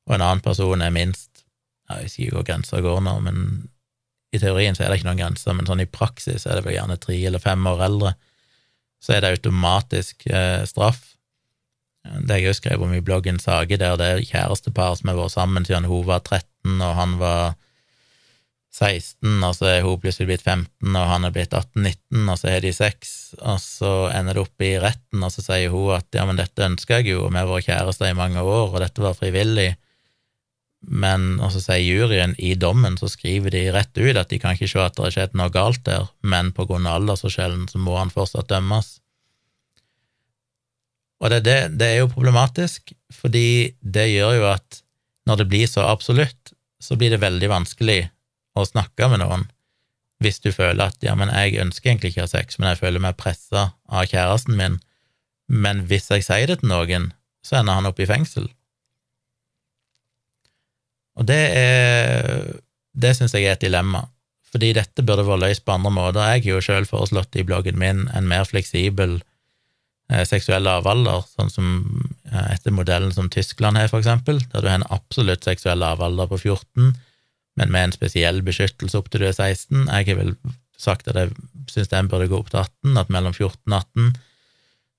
[0.08, 1.44] og en annen person er minst
[1.88, 3.44] Jeg vet ikke hvor grensa går nå, men
[4.36, 6.74] i teorien så er det ikke noen grenser, men sånn i praksis er det vel
[6.76, 8.10] gjerne tre eller fem år eldre,
[9.00, 10.98] så er det automatisk eh, straff.
[12.04, 15.32] Det jeg òg skrev om i bloggen Sage, der det er kjærestepar som har vært
[15.32, 17.56] sammen siden hun var 13 og han var
[18.78, 22.52] 16, og så er hun plutselig blitt 15, og han er blitt 18-19, og så
[22.52, 26.06] har de sex, og så ender det opp i retten, og så sier hun at
[26.14, 28.82] ja, men dette ønsker jeg jo, og vi har vært kjærester i mange år, og
[28.84, 29.72] dette var frivillig,
[30.86, 34.54] men og så sier juryen i dommen, så skriver de rett ut at de kan
[34.54, 37.82] ikke se at det har skjedd noe galt der, men på grunn av aldersforskjellen så
[37.82, 38.92] må han fortsatt dømmes.
[41.18, 44.84] Og det, det, det er jo problematisk, fordi det gjør jo at
[45.26, 48.04] når det blir så absolutt, så blir det veldig vanskelig
[48.62, 49.46] å snakke med noen
[50.22, 52.80] hvis du føler at ja, men jeg ønsker egentlig ikke å ha sex, men jeg
[52.80, 54.78] føler meg pressa av kjæresten min,
[55.46, 57.12] men hvis jeg sier det til noen,
[57.46, 58.48] så ender han opp i fengsel.
[61.18, 62.56] Og det er
[62.98, 64.08] Det syns jeg er et dilemma,
[64.50, 66.24] fordi dette burde vært løst på andre måter.
[66.34, 69.20] Jeg har jo sjøl foreslått i bloggen min en mer fleksibel
[70.10, 71.68] eh, seksuell lavalder, sånn som
[72.32, 76.26] eh, etter modellen som Tyskland har, for eksempel, der du har en absolutt seksuell lavalder
[76.32, 76.96] på 14
[77.58, 79.88] men med en spesiell beskyttelse opp til du er 16.
[79.90, 80.34] Jeg har vel
[80.78, 81.34] sagt at jeg
[81.68, 84.12] syns den burde gå opp til 18, at mellom 14 og 18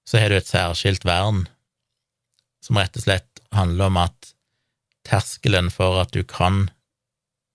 [0.10, 1.46] så har du et særskilt vern
[2.66, 4.34] som rett og slett handler om at
[5.08, 6.68] terskelen for at du kan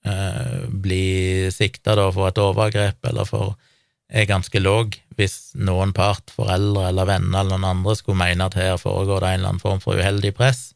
[0.06, 3.54] eh, bli sikta for et overgrep eller for
[4.14, 8.56] er ganske låg hvis noen part, foreldre eller venner eller noen andre skulle mene at
[8.58, 10.73] her foregår det en eller annen form for uheldig press,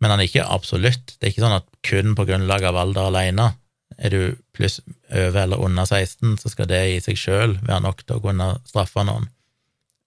[0.00, 1.16] men han er ikke absolutt.
[1.16, 3.50] Det er ikke sånn at kun på grunnlag av alder alene
[4.00, 4.20] er du
[4.56, 4.78] pluss
[5.10, 8.48] over eller under 16, så skal det i seg sjøl være nok til å kunne
[8.68, 9.28] straffe noen.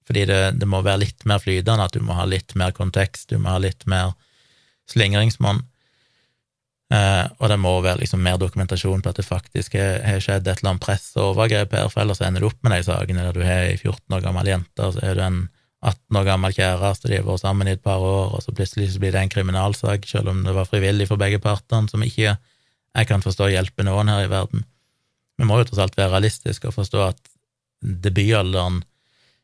[0.08, 3.30] Fordi det, det, må være litt mer flytende, at du må ha litt mer kontekst,
[3.30, 4.16] du må ha litt mer
[4.92, 5.62] slingringsmonn.
[6.94, 10.60] Eh, og det må være liksom mer dokumentasjon på at det faktisk har skjedd et
[10.60, 13.38] eller annet press og overgrep her, for ellers ender du opp med de sakene der
[13.38, 15.44] du har ei 14 år gammel jente, så er du en
[15.84, 18.94] 18 år gammel kjæreste, de har vært sammen i et par år, og så plutselig
[18.94, 22.38] så blir det en kriminalsak, selv om det var frivillig for begge partene, som ikke
[22.94, 24.64] jeg kan forstå hjelper noen her i verden.
[25.38, 27.22] Vi må jo tross alt være realistiske og forstå at
[27.84, 28.84] debutalderen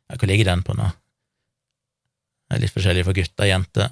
[0.09, 0.87] ja, Hvor ligger den på nå?
[2.49, 3.91] Det er litt forskjellig for gutter og jenter,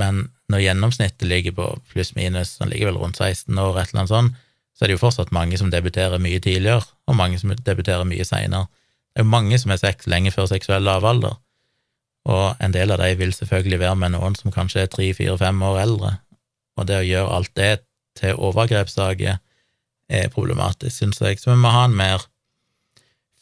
[0.00, 4.10] men når gjennomsnittet ligger på pluss-minus, den ligger vel rundt 16 år, et eller annet
[4.10, 4.40] sånt,
[4.74, 8.26] så er det jo fortsatt mange som debuterer mye tidligere, og mange som debuterer mye
[8.26, 8.66] seinere.
[9.14, 11.36] Det er jo mange som har sex lenge før seksuell lavalder,
[12.24, 15.36] og en del av de vil selvfølgelig være med noen som kanskje er tre, fire,
[15.40, 16.12] fem år eldre,
[16.78, 17.72] og det å gjøre alt det
[18.18, 19.40] til overgrepssaker
[20.14, 22.24] er problematisk, syns jeg, så vi må ha en mer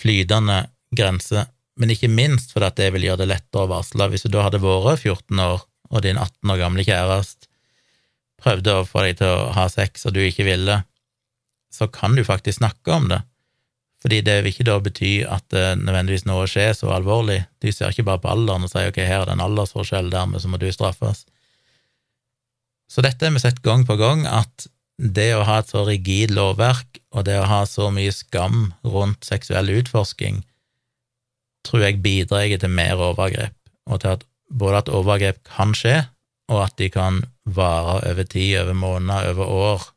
[0.03, 0.64] flytende
[0.97, 1.47] grense,
[1.78, 4.11] men ikke minst fordi at det vil gjøre det lettere å varsle.
[4.12, 7.49] Hvis du da hadde vært 14 år, og din 18 år gamle kjæreste
[8.43, 10.83] prøvde å få deg til å ha sex, og du ikke ville,
[11.72, 13.22] så kan du faktisk snakke om det,
[14.03, 17.44] fordi det vil ikke da bety at det nødvendigvis noe skjer så alvorlig.
[17.62, 20.42] De ser ikke bare på alderen og sier ok, her er det en aldersforskjell, dermed
[20.42, 21.22] så må du straffes.
[22.90, 24.66] Så dette har vi sett gang på gang, at
[24.98, 29.22] det å ha et så rigid lovverk, og det å ha så mye skam rundt
[29.28, 30.42] seksuell utforsking,
[31.62, 33.55] tror jeg bidrar til mer overgrep,
[33.86, 36.00] og til at både at overgrep kan skje,
[36.50, 39.88] og at de kan vare over tid, over måneder, over år,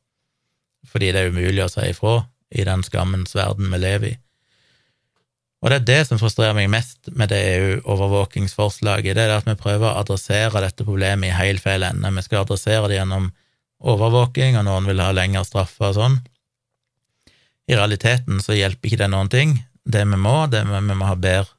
[0.93, 2.19] fordi det er umulig å si ifra
[2.51, 4.15] i den skammens verden vi lever i.
[5.65, 9.55] Og det er det som frustrerer meg mest med det EU-overvåkingsforslaget, det er at vi
[9.57, 12.11] prøver å adressere dette problemet i helt feil ende.
[12.13, 13.31] Vi skal adressere det gjennom
[13.81, 16.19] overvåking, og noen vil ha lengre straffer og sånn.
[17.65, 19.57] I realiteten så hjelper ikke det noen ting.
[19.89, 21.49] Det vi må, det vi, vi må ha bedre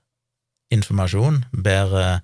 [0.75, 2.23] informasjon, bedre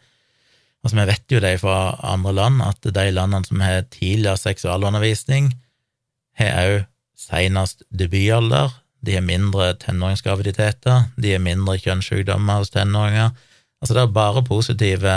[0.83, 5.53] Altså, vi vet jo det fra andre land, at de landene som har tidligere seksualundervisning,
[6.41, 6.81] har òg
[7.23, 8.73] senest debutalder,
[9.03, 13.32] de har mindre tenåringsgraviditeter, de har mindre kjønnssykdommer hos tenåringer.
[13.82, 15.15] Altså, det er bare positive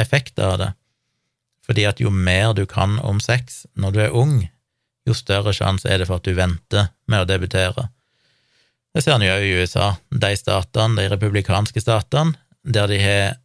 [0.00, 0.70] effekter av det,
[1.66, 4.38] fordi at jo mer du kan om sex når du er ung,
[5.06, 7.88] jo større sjanse er det for at du venter med å debutere.
[8.96, 13.36] Det ser en jo i USA, de statene, de republikanske statene, der de har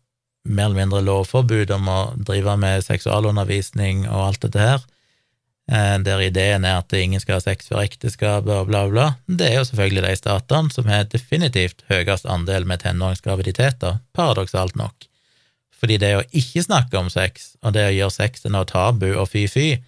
[0.48, 4.86] mer eller mindre lovforbud om å drive med seksualundervisning og alt dette her,
[5.70, 9.06] der ideen er at ingen skal ha sex før ekteskapet og bla, bla.
[9.28, 15.08] Det er jo selvfølgelig de statene som har definitivt høyest andel med tenåringsgraviditeter, paradoksalt nok.
[15.82, 19.08] Fordi det å ikke snakke om sex, og det å gjøre sex til noe tabu
[19.16, 19.80] og fy-fy,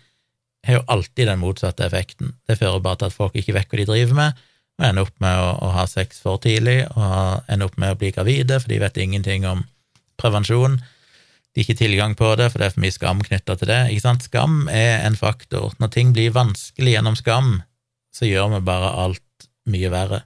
[0.65, 2.33] har jo alltid den motsatte effekten.
[2.47, 4.41] Det fører bare til at folk ikke vet hva de driver med,
[4.79, 7.99] og ender opp med å, å ha sex for tidlig, og ender opp med å
[7.99, 9.65] bli gravide, for de vet ingenting om
[10.21, 10.79] prevensjon.
[11.53, 13.81] De har ikke tilgang på det, for det er for mye skam knytta til det.
[13.93, 14.25] Ikke sant?
[14.25, 15.75] Skam er en faktor.
[15.77, 17.59] Når ting blir vanskelig gjennom skam,
[18.13, 20.23] så gjør vi bare alt mye verre.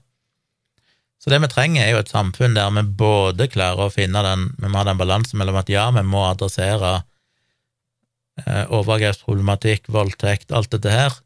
[1.18, 4.48] Så det vi trenger, er jo et samfunn der vi både klarer å finne den
[4.56, 7.02] Vi må ha den balansen mellom at ja, vi må adressere
[8.46, 11.18] eh, overgrepsproblematikk, voldtekt, alt dette her,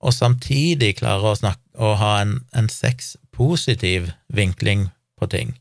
[0.00, 4.86] og samtidig klare å, snakke, å ha en, en sexpositiv vinkling
[5.18, 5.56] på ting.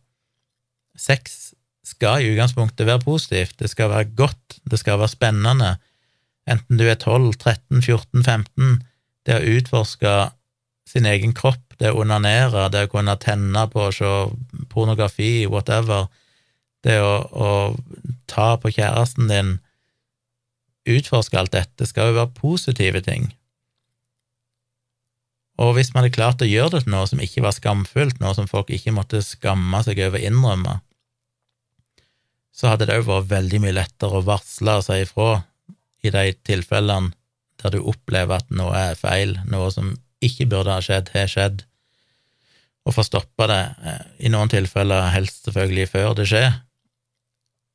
[1.00, 1.49] Sex
[1.90, 5.76] skal i utgangspunktet være positivt, det skal være godt, det skal være spennende,
[6.50, 8.78] enten du er 12, 13, 14, 15,
[9.28, 10.14] det å utforske
[10.90, 14.14] sin egen kropp, det å onanere, det å kunne tenne på å se
[14.72, 16.08] pornografi, whatever,
[16.86, 17.50] det å, å
[18.32, 19.58] ta på kjæresten din,
[20.90, 23.30] utforske alt dette, skal jo være positive ting.
[25.60, 28.32] Og hvis man hadde klart å gjøre det til noe som ikke var skamfullt, noe
[28.38, 30.78] som folk ikke måtte skamme seg over å innrømme,
[32.60, 35.30] så hadde det òg vært veldig mye lettere å varsle og si ifra
[36.04, 37.14] i de tilfellene
[37.60, 41.64] der du opplever at noe er feil, noe som ikke burde ha skjedd, har skjedd,
[42.88, 46.54] og få stoppa det, eh, i noen tilfeller helst selvfølgelig før det skjer,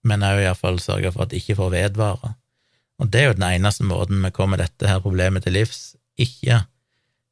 [0.05, 2.35] men òg iallfall sørge for at det ikke får vedvare.
[3.01, 6.65] Og det er jo den eneste måten vi kommer dette her problemet til livs, ikke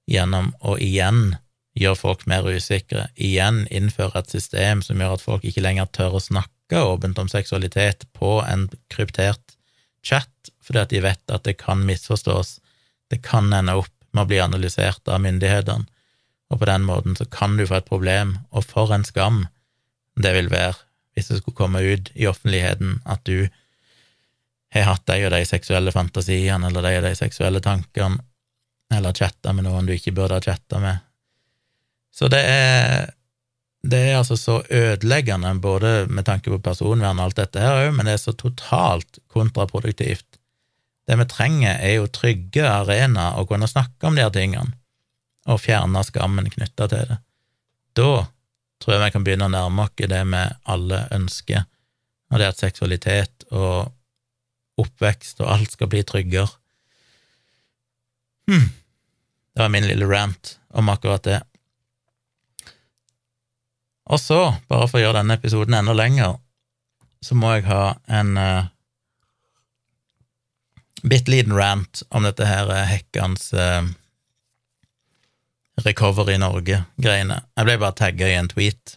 [0.09, 1.37] gjennom å igjen
[1.79, 6.19] gjøre folk mer usikre, igjen innføre et system som gjør at folk ikke lenger tør
[6.19, 9.57] å snakke åpent om seksualitet på en kryptert
[10.03, 12.61] chat, fordi at de vet at det kan misforstås,
[13.11, 15.87] det kan ende opp med å bli analysert av myndighetene,
[16.53, 19.47] og på den måten så kan du få et problem, og for en skam
[20.21, 20.77] det vil være
[21.13, 23.49] hvis det skulle komme ut i offentligheten at du
[24.73, 28.23] har hatt de og de seksuelle fantasiene eller de og de seksuelle tankene,
[28.93, 31.01] eller chatta med noen du ikke burde ha chatta med.
[32.13, 33.13] Så det er,
[33.83, 37.97] det er altså så ødeleggende, både med tanke på personvern og alt dette her òg,
[37.97, 40.39] men det er så totalt kontraproduktivt.
[41.09, 44.77] Det vi trenger, er jo trygge arenaer å kunne snakke om de her tingene,
[45.51, 47.19] og fjerne skammen knytta til det.
[47.99, 48.13] Da
[48.83, 50.45] tror jeg vi kan begynne å nærme oss det vi
[50.75, 51.67] alle ønsker,
[52.31, 53.91] og det er at seksualitet og
[54.81, 56.49] oppvekst og alt skal bli tryggere.
[58.47, 58.71] Hmm.
[59.53, 61.43] Det var min lille rant om akkurat det.
[64.11, 66.39] Og så, bare for å gjøre denne episoden enda lenger,
[67.23, 68.71] så må jeg ha en uh,
[71.07, 73.87] bitte liten rant om dette her hekkans uh,
[75.87, 77.39] Recovery i Norge-greiene.
[77.57, 78.97] Jeg ble bare tagga i en tweet,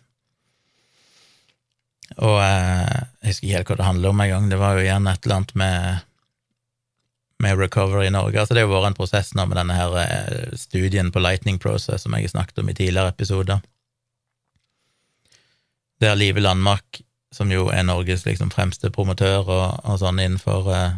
[2.17, 4.49] og uh, jeg husker ikke helt hva det handler om engang.
[4.49, 6.03] Det var jo igjen et eller annet med
[7.39, 8.39] med Recovery Norge.
[8.39, 11.59] Altså, det har jo vært en prosess nå med denne her eh, studien på Lightning
[11.61, 13.63] Process som jeg har snakket om i tidligere episoder.
[16.03, 17.01] Der Live Landmark,
[17.33, 20.97] som jo er Norges liksom, fremste promotør og, og sånn innenfor uh,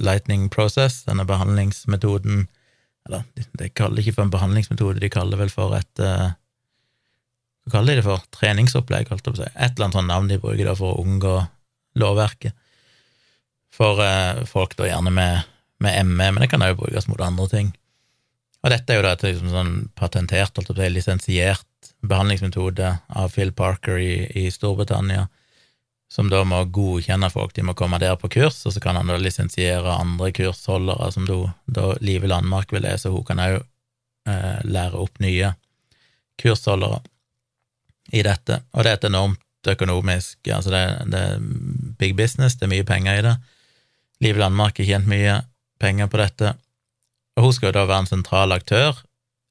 [0.00, 2.46] Lightning Process, denne behandlingsmetoden
[3.06, 6.02] Eller de, de, kaller det ikke for en behandlingsmetode, de kaller det vel for et
[6.02, 6.34] uh,
[7.64, 8.24] Hva kaller de det for?
[8.36, 9.50] Treningsopplegg, holdt jeg på å si.
[9.54, 11.34] Et eller annet sånt navn de bruker da for å unngå
[12.00, 12.56] lovverket.
[13.74, 15.50] For uh, folk da gjerne med
[15.84, 17.72] med ME, men det kan òg brukes mot andre ting.
[18.64, 21.66] Og dette er jo da et liksom sånn patentert, holdt jeg lisensiert
[22.08, 25.28] behandlingsmetode av Phil Parker i, i, Storbritannia,
[26.12, 29.10] som da må godkjenne folk, de må komme der på kurs, og så kan han
[29.10, 34.60] da lisensiere andre kursholdere, som da, da Live Landmark vil lese, hun kan òg eh,
[34.68, 35.54] lære opp nye
[36.40, 37.00] kursholdere
[38.12, 38.60] i dette.
[38.74, 41.44] Og det er et enormt økonomisk Altså, det, det er
[41.98, 43.34] big business, det er mye penger i det.
[44.20, 45.38] Live Landmark har tjent mye
[45.80, 46.52] penger på dette.
[47.34, 49.00] Og hun skal jo da være en sentral aktør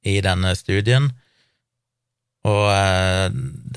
[0.05, 1.11] i denne studien,
[2.47, 3.27] og eh,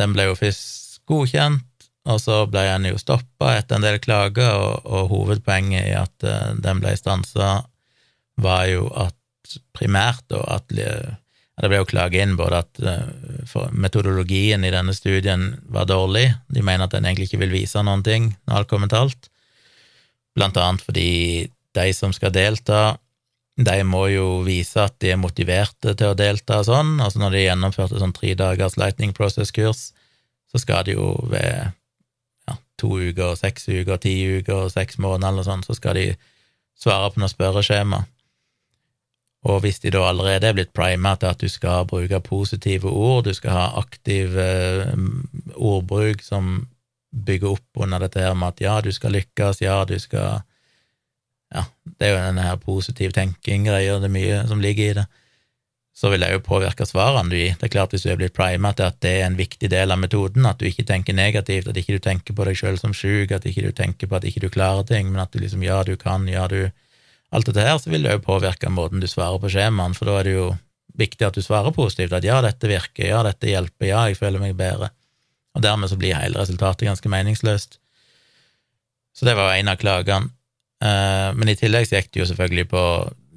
[0.00, 4.50] den ble jo først godkjent, og så ble den jo stoppa etter en del klager,
[4.54, 7.60] og, og hovedpoenget i at eh, den ble stansa,
[8.36, 9.16] var jo at
[9.76, 10.72] primært da at
[11.56, 16.64] det ble jo klaget inn både at uh, metodologien i denne studien var dårlig, de
[16.64, 19.30] mener at den egentlig ikke vil vise noen ting når alt kommer til alt,
[20.36, 21.10] blant annet fordi
[21.76, 22.98] de som skal delta,
[23.56, 26.96] de må jo vise at de er motiverte til å delta og sånn.
[27.00, 29.90] Altså når de gjennomførte sånn tre dagers Lightning Process-kurs,
[30.52, 31.72] så skal de jo ved
[32.46, 36.10] ja, to uker, seks uker, ti uker, seks måneder eller sånn, så skal de
[36.76, 38.04] svare på noe spørreskjema.
[39.46, 43.24] Og hvis de da allerede er blitt prima til at du skal bruke positive ord,
[43.24, 44.90] du skal ha aktiv eh,
[45.56, 46.66] ordbruk som
[47.16, 50.42] bygger opp under dette her med at ja, du skal lykkes, ja, du skal
[51.56, 51.64] ja,
[51.98, 55.06] det er jo denne her positiv tenking-greia, det er mye som ligger i det.
[55.96, 57.54] så vil det jo påvirke svarene du gir.
[57.56, 59.90] Det er klart Hvis du er blitt prima til at det er en viktig del
[59.90, 62.92] av metoden, at du ikke tenker negativt, at ikke du tenker på deg sjøl som
[62.92, 65.62] sjuk, at ikke du tenker på at ikke du klarer ting, men at du liksom
[65.64, 66.70] ja, du kan, ja, du
[67.34, 70.20] Alt dette her, så vil det jo påvirke måten du svarer på skjemaene, for da
[70.20, 70.44] er det jo
[70.94, 74.38] viktig at du svarer positivt, at ja, dette virker, ja, dette hjelper, ja, jeg føler
[74.38, 74.92] meg bedre.
[75.56, 77.80] Og dermed så blir hele resultatet ganske meningsløst.
[79.16, 80.35] Så det var en av klagene.
[80.84, 82.82] Eh, men i tillegg så gikk det jo selvfølgelig på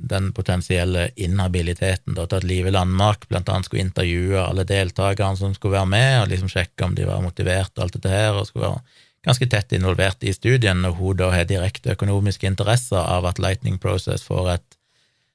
[0.10, 5.54] den potensielle inhabiliteten da, til at Live Landmark blant annet skulle intervjue alle deltakerne som
[5.56, 8.48] skulle være med, og liksom sjekke om de var motivert og alt dette her, og
[8.48, 8.98] skulle være
[9.28, 13.76] ganske tett involvert i studien, og hun da har direkte økonomiske interesser av at Lightning
[13.84, 14.80] Process får et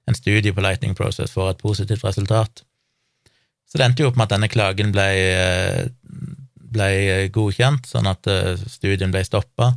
[0.07, 2.65] en studie på Lightning Process får et positivt resultat.
[3.69, 5.09] Så det endte jo opp med at denne klagen ble,
[6.75, 6.89] ble
[7.35, 9.73] godkjent, sånn at eh, studien ble stoppa.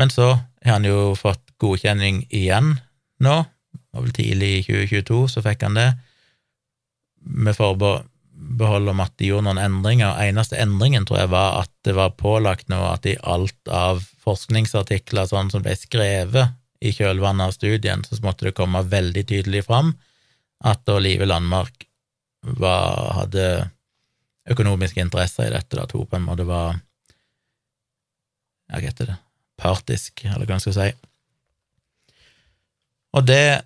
[0.00, 0.32] Men så
[0.64, 2.78] har han jo fått godkjenning igjen
[3.20, 3.34] nå,
[3.72, 5.90] det var vel tidlig i 2022 så fikk han det,
[7.20, 10.14] med forbehold om at de gjorde noen endringer.
[10.24, 15.28] Eneste endringen tror jeg var at det var pålagt nå at i alt av forskningsartikler
[15.28, 19.92] sånn som ble skrevet i kjølvannet av studien, så måtte det komme veldig tydelig fram
[20.64, 21.84] at da Live Landmark
[22.56, 23.46] var, hadde
[24.50, 26.78] økonomiske interesser i dette, da to på en måte var
[28.70, 29.18] hva heter det?
[29.60, 30.88] Partisk, eller hva en skal si.
[33.16, 33.62] Og det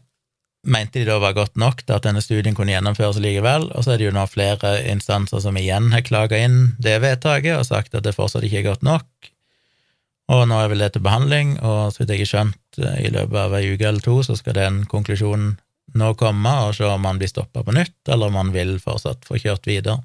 [0.65, 3.95] mente de da var godt nok til at denne studien kunne gjennomføres likevel, og så
[3.95, 7.95] er det jo nå flere instanser som igjen har klaga inn det vedtaket og sagt
[7.95, 9.05] at det fortsatt ikke er godt nok,
[10.33, 13.13] og nå er vel det til behandling, og så vidt jeg har skjønt, eh, i
[13.13, 15.59] løpet av ei uke eller to så skal den konklusjonen
[16.01, 19.29] nå komme, og se om man blir stoppa på nytt, eller om man vil fortsatt
[19.29, 20.01] få kjørt videre.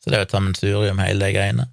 [0.00, 1.66] Så det er jo et sammensurium, hele de greiene.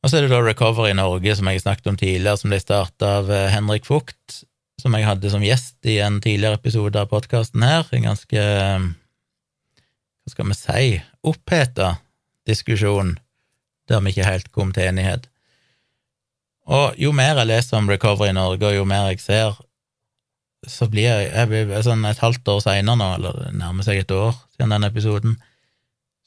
[0.00, 3.16] Og så er det da Recovery Norge, som jeg snakket om tidligere, som ble starta
[3.20, 4.44] av eh, Henrik Fugt,
[4.80, 7.88] som jeg hadde som gjest i en tidligere episode av podkasten her.
[7.92, 8.44] En ganske,
[10.24, 10.86] hva skal vi si,
[11.20, 11.98] oppheta
[12.48, 13.18] diskusjon
[13.90, 15.26] der vi ikke helt kom til enighet.
[16.70, 19.58] Og jo mer jeg leser om Recovery Norge, og jo mer jeg ser,
[20.68, 24.02] så blir jeg, jeg blir, sånn et halvt år seinere nå, eller det nærmer seg
[24.02, 25.38] et år siden den episoden,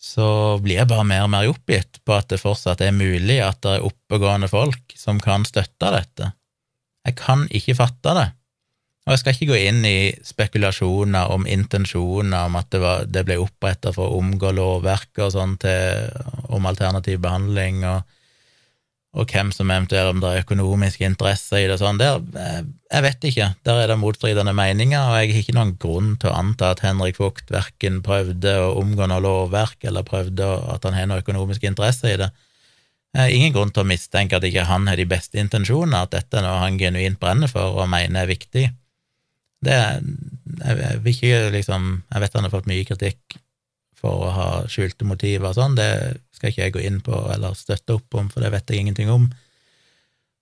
[0.03, 3.61] så blir jeg bare mer og mer oppgitt på at det fortsatt er mulig at
[3.63, 6.33] det er oppegående folk som kan støtte dette.
[7.07, 8.29] Jeg kan ikke fatte det.
[9.03, 13.23] Og jeg skal ikke gå inn i spekulasjoner om intensjoner, om at det, var, det
[13.27, 15.57] ble oppretta for å omgå lovverket og sånn
[16.55, 18.12] om alternativ behandling, og,
[19.13, 21.99] og, hvem som eventuelt om det er økonomiske interesser i det sånn.
[22.01, 25.75] Der, eh, jeg vet ikke, der er det motstridende meninger, og jeg har ikke noen
[25.81, 30.47] grunn til å anta at Henrik Vogt verken prøvde å omgå noe lovverk eller prøvde
[30.73, 32.31] at han har noen økonomiske interesser i det.
[33.13, 36.47] Ingen grunn til å mistenke at ikke han har de beste intensjoner, at dette er
[36.47, 38.65] noe han genuint brenner for og mener er viktig.
[39.63, 43.37] Det jeg, jeg ikke liksom Jeg vet han har fått mye kritikk
[44.03, 47.55] for å ha skjulte motiver og sånn, det skal ikke jeg gå inn på eller
[47.55, 49.29] støtte opp om, for det vet jeg ingenting om.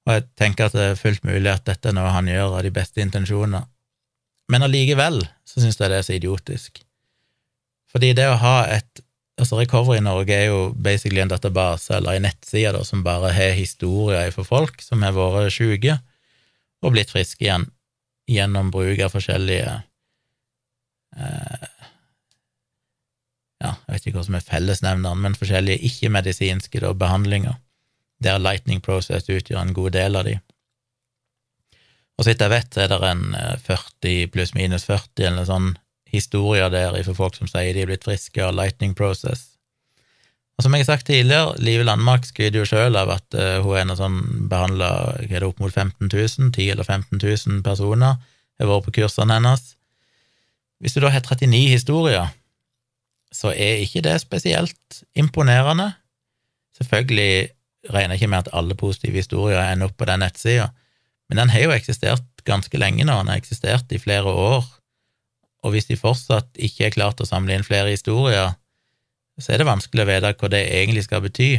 [0.07, 2.65] Og jeg tenker at det er fullt mulig at dette er noe han gjør av
[2.65, 3.67] de beste intensjoner.
[4.49, 6.81] Men allikevel så syns jeg det er så idiotisk.
[7.91, 9.05] Fordi det å ha et
[9.41, 14.29] Altså, Recovery Norge er jo basically en database eller en nettside som bare har historier
[14.35, 15.95] for folk som har vært syke
[16.83, 17.65] og blitt friske igjen
[18.29, 19.71] gjennom bruk av forskjellige
[21.17, 21.80] eh,
[23.61, 27.59] Ja, jeg vet ikke hva som er fellesnevneren, men forskjellige ikke-medisinske behandlinger,
[28.23, 30.39] der Lightning Process utgjør en god del av de.
[32.17, 33.23] Og så vidt jeg vet, er det en
[33.65, 35.71] 40 eh, pluss-minus 40 eller en sånn
[36.11, 39.47] historier der for folk som sier de er blitt friske av Lightning Process.
[40.57, 43.77] Og som jeg har sagt tidligere, Live Landmark skryter jo sjøl av at uh, hun
[43.77, 44.19] er en sånn
[44.51, 44.91] behandla
[45.47, 48.19] opp mot 15 000, 10 eller 15 000 personer
[48.61, 49.71] har vært på kursene hennes.
[50.81, 52.29] Hvis du da har 39 historier,
[53.31, 55.91] så er ikke det spesielt imponerende.
[56.77, 57.51] Selvfølgelig
[57.91, 60.69] regner jeg ikke med at alle positive historier ender opp på den nettsida,
[61.29, 64.65] men den har jo eksistert ganske lenge nå, den har eksistert i flere år,
[65.61, 68.55] og hvis de fortsatt ikke er klart å samle inn flere historier,
[69.41, 71.51] så er det vanskelig å vite hva det egentlig skal bety.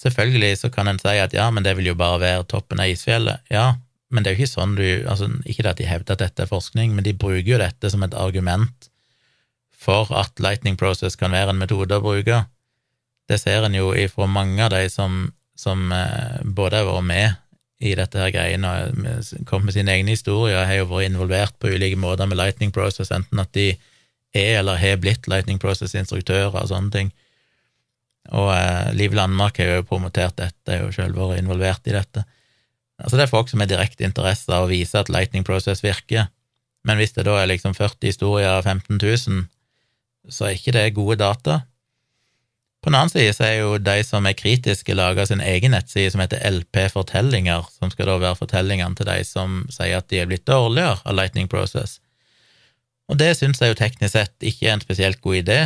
[0.00, 2.90] Selvfølgelig så kan en si at ja, men det vil jo bare være toppen av
[2.90, 3.44] isfjellet.
[3.52, 3.76] Ja,
[4.10, 6.50] men det er jo ikke sånn du altså Ikke at de hevder at dette er
[6.50, 8.90] forskning, men de bruker jo dette som et argument
[9.84, 12.44] for at Lightning Process kan være en metode å bruke.
[13.28, 17.40] Det ser en jo ifra mange av de som, som eh, både har vært med
[17.84, 21.72] i dette her greiene og kommet med sine egne historier, har jo vært involvert på
[21.74, 23.72] ulike måter med Lightning Process, enten at de
[24.34, 27.10] er eller har blitt Lightning Process-instruktører og sånne ting.
[28.32, 32.24] Og eh, Liv Landmark har jo promotert dette, har jo selv vært involvert i dette.
[33.02, 36.30] Altså Det er folk som har direkte interesse av å vise at Lightning Process virker,
[36.84, 39.44] men hvis det da er liksom 40 historier av 15 000
[40.28, 41.62] så er ikke det gode data.
[42.84, 46.10] På den annen side så er jo de som er kritiske, laga sin egen nettside
[46.12, 50.20] som heter LP Fortellinger, som skal da være fortellingene til de som sier at de
[50.20, 51.96] er blitt dårligere av Lightning Process.
[53.08, 55.58] Og det syns jeg jo teknisk sett ikke er en spesielt god idé,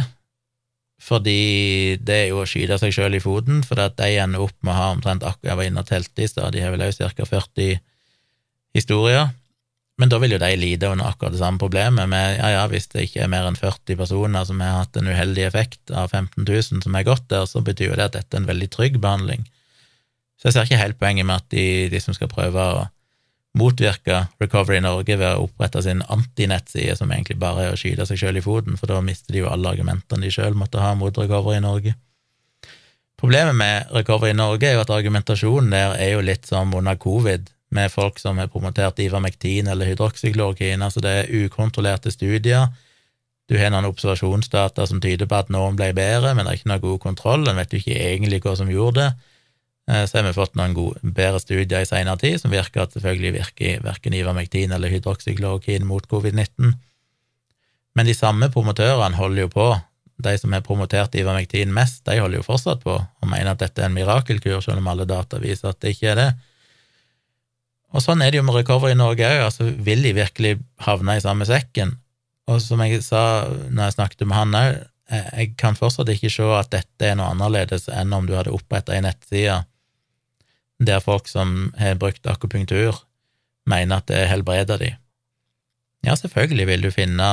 [1.03, 4.57] fordi det er jo å skyte seg sjøl i foten, for at de ender opp
[4.63, 6.87] med å ha omtrent akkurat Jeg var inne og telte i stad, de har vel
[6.87, 7.27] òg ca.
[7.27, 7.79] 40
[8.79, 9.31] historier.
[9.99, 12.87] Men da vil jo de lide under akkurat det samme problemet med ja, ja, hvis
[12.93, 16.45] det ikke er mer enn 40 personer som har hatt en uheldig effekt av 15
[16.45, 19.01] 000 som har gått der, så betyr jo det at dette er en veldig trygg
[19.03, 19.49] behandling.
[20.39, 22.87] Så jeg ser ikke helt poenget med at de, de som skal prøve å
[23.59, 28.21] motvirke Recovery Norge ved å opprette sin antinettside, som egentlig bare er å skyte seg
[28.21, 31.19] sjøl i foten, for da mister de jo alle argumentene de sjøl måtte ha mot
[31.19, 31.97] Recovery Norge.
[33.19, 37.51] Problemet med Recovery Norge er jo at argumentasjonen der er jo litt som under covid,
[37.75, 42.69] med folk som har promotert Ivermektin eller hydroksyklorokin, altså det er ukontrollerte studier.
[43.49, 46.73] Du har noen observasjonsdata som tyder på at noen ble bedre, men det er ikke
[46.73, 49.29] noe god kontroll, en vet jo ikke egentlig hva som gjorde det.
[49.89, 52.97] Eh, så har vi fått noen gode, bedre studier i senere tid som virker at
[52.97, 56.75] selvfølgelig virker verken Ivermektin eller hydroksyklorokin mot covid-19.
[57.97, 59.69] Men de samme promotørene holder jo på.
[60.19, 63.81] De som har promotert Ivermektin mest, de holder jo fortsatt på og mener at dette
[63.81, 66.31] er en mirakelkur, selv om alle data viser at det ikke er det.
[67.97, 71.17] Og sånn er det jo med Recovery i Norge òg, altså vil de virkelig havne
[71.17, 71.95] i samme sekken?
[72.49, 73.23] Og som jeg sa
[73.69, 74.79] når jeg snakket med han òg,
[75.13, 78.53] eh, jeg kan fortsatt ikke se at dette er noe annerledes enn om du hadde
[78.55, 79.63] oppretta ei nettside
[80.79, 83.01] der folk som har brukt akupunktur,
[83.67, 84.93] mener at det helbreder de.
[86.07, 87.29] Ja, selvfølgelig vil du finne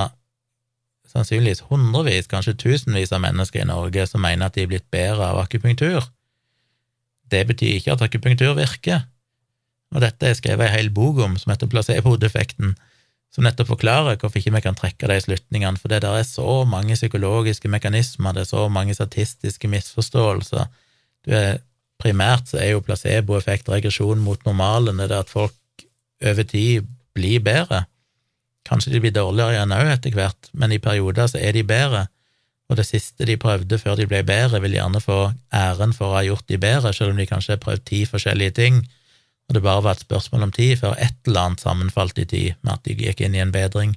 [1.11, 5.30] sannsynligvis hundrevis, kanskje tusenvis av mennesker i Norge som mener at de er blitt bedre
[5.30, 6.07] av akupunktur.
[7.32, 9.06] Det betyr ikke at akupunktur virker,
[9.94, 12.74] og dette er skrevet ei hel bok om, som heter placebo-defekten,
[13.36, 16.64] som nettopp forklarer hvorfor ikke vi kan trekke de slutningene, for det der er så
[16.70, 20.70] mange psykologiske mekanismer, det er så mange statistiske misforståelser.
[21.28, 21.60] Er
[22.02, 25.86] primært så er jo placeboeffekt regresjon mot normalen, det er at folk
[26.24, 27.86] over tid blir bedre.
[28.66, 32.06] Kanskje de blir dårligere igjen òg etter hvert, men i perioder så er de bedre,
[32.70, 35.20] og det siste de prøvde før de ble bedre, vil gjerne få
[35.53, 38.56] æren for å ha gjort de bedre, selv om de kanskje har prøvd ti forskjellige
[38.57, 38.80] ting,
[39.54, 42.74] det bare var et spørsmål om tid før et eller annet sammenfalt i tid med
[42.74, 43.94] at de gikk inn i en bedring.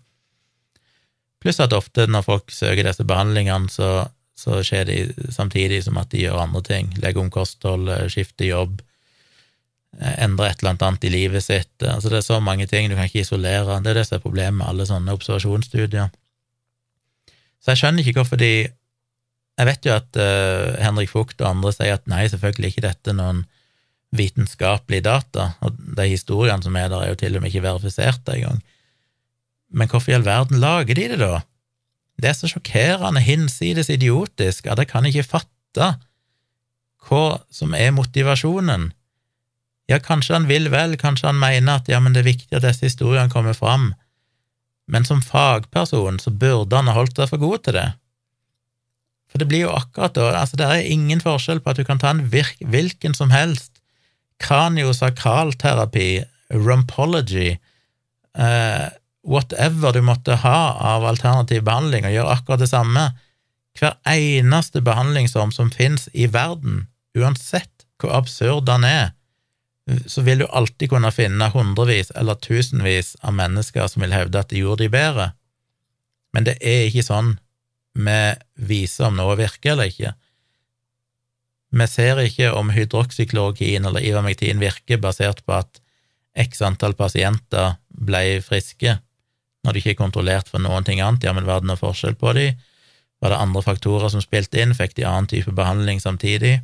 [1.40, 4.08] Pluss at ofte når folk søker disse behandlingene, så
[4.38, 4.98] så skjer det
[5.34, 6.92] samtidig som at de gjør andre ting.
[7.02, 8.78] Legger om kosthold, skifter jobb,
[9.98, 11.74] endrer et eller annet i livet sitt.
[11.82, 13.80] Altså Det er så mange ting du kan ikke isolere.
[13.82, 16.12] Det er det som er problemet med alle sånne observasjonsstudier.
[17.58, 18.68] Så jeg skjønner ikke hvorfor de
[19.58, 23.10] Jeg vet jo at uh, Henrik Fugt og andre sier at nei, selvfølgelig ikke dette
[23.10, 23.40] noen
[24.16, 28.28] vitenskapelige data, og de historiene som er der, er jo til og med ikke verifisert
[28.32, 28.62] engang.
[29.70, 31.42] Men hvorfor i all verden lager de det, da?
[32.18, 35.90] Det er så sjokkerende hinsides idiotisk at jeg kan ikke fatte
[37.08, 38.90] hva som er motivasjonen.
[39.88, 42.66] Ja, kanskje han vil vel, kanskje han mener at ja, men det er viktig at
[42.66, 43.92] disse historiene kommer fram,
[44.88, 47.88] men som fagperson så burde han ha holdt seg for god til det.
[49.28, 52.00] For det blir jo akkurat da, altså det er ingen forskjell på at du kan
[52.00, 53.77] ta en virk, hvilken som helst
[54.42, 56.24] kraniosakralterapi,
[56.54, 57.58] rumpology,
[58.38, 58.86] eh,
[59.28, 60.60] whatever du måtte ha
[60.94, 63.10] av alternativ behandling, og gjøre akkurat det samme.
[63.78, 66.86] Hver eneste behandlingsform som finnes i verden,
[67.18, 69.12] uansett hvor absurd den er,
[70.06, 74.50] så vil du alltid kunne finne hundrevis eller tusenvis av mennesker som vil hevde at
[74.52, 75.30] de gjorde de bedre.
[76.36, 77.36] Men det er ikke sånn
[77.98, 78.18] vi
[78.68, 80.12] viser om noe virker eller ikke.
[81.68, 85.82] Vi ser ikke om hydroksyklorokin eller ivermektin virker basert på at
[86.38, 88.98] x antall pasienter ble friske
[89.66, 92.14] når de ikke er kontrollert for noen ting annet, ja, men var det noen forskjell
[92.16, 92.52] på de?
[93.20, 96.60] Var det andre faktorer som spilte inn, fikk de annen type behandling samtidig?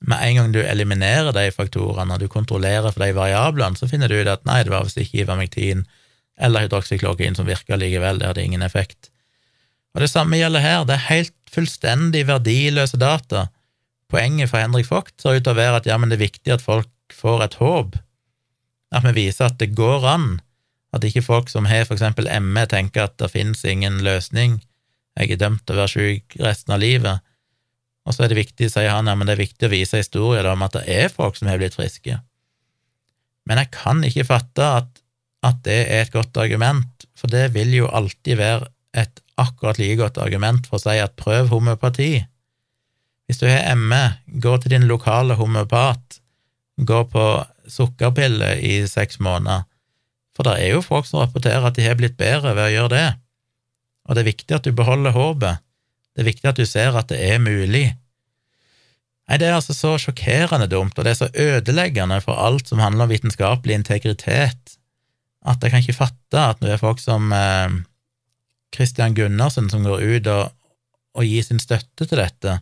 [0.00, 4.08] Med en gang du eliminerer de faktorene, og du kontrollerer for de variablene, så finner
[4.08, 5.84] du ut at nei, det var visst ikke ivermektin
[6.40, 9.10] eller hydroksyklorokin som virka likevel, det hadde ingen effekt.
[9.92, 13.50] Og det samme gjelder her, det er helt fullstendig verdiløse data.
[14.10, 16.54] Poenget for Henrik Vogt ser ut til å være at ja, men det er viktig
[16.54, 17.98] at folk får et håp,
[18.90, 20.40] at vi viser at det går an
[20.90, 24.58] at ikke folk som har for eksempel ME, tenker at det finnes ingen løsning,
[25.18, 27.22] jeg er dømt til å være syk resten av livet.
[28.06, 30.46] Og så er det viktig, sier han, ja, men det er viktig å vise historier
[30.50, 32.16] om at det er folk som har blitt friske.
[33.46, 35.02] Men jeg kan ikke fatte at,
[35.46, 39.98] at det er et godt argument, for det vil jo alltid være et akkurat like
[40.00, 42.24] godt argument for å si at prøv homøopati.
[43.30, 46.16] Hvis du har ME, gå til din lokale homeopat,
[46.82, 47.26] gå på
[47.70, 49.68] sukkerpiller i seks måneder,
[50.34, 52.90] for det er jo folk som rapporterer at de har blitt bedre ved å gjøre
[52.90, 53.04] det,
[54.08, 55.62] og det er viktig at du beholder håpet.
[56.10, 57.84] Det er viktig at du ser at det er mulig.
[59.30, 62.82] Nei, det er altså så sjokkerende dumt, og det er så ødeleggende for alt som
[62.82, 64.74] handler om vitenskapelig integritet,
[65.46, 67.78] at jeg kan ikke fatte at det er folk som eh,
[68.74, 70.50] Christian Gundersen som går ut og,
[71.14, 72.58] og gir sin støtte til dette,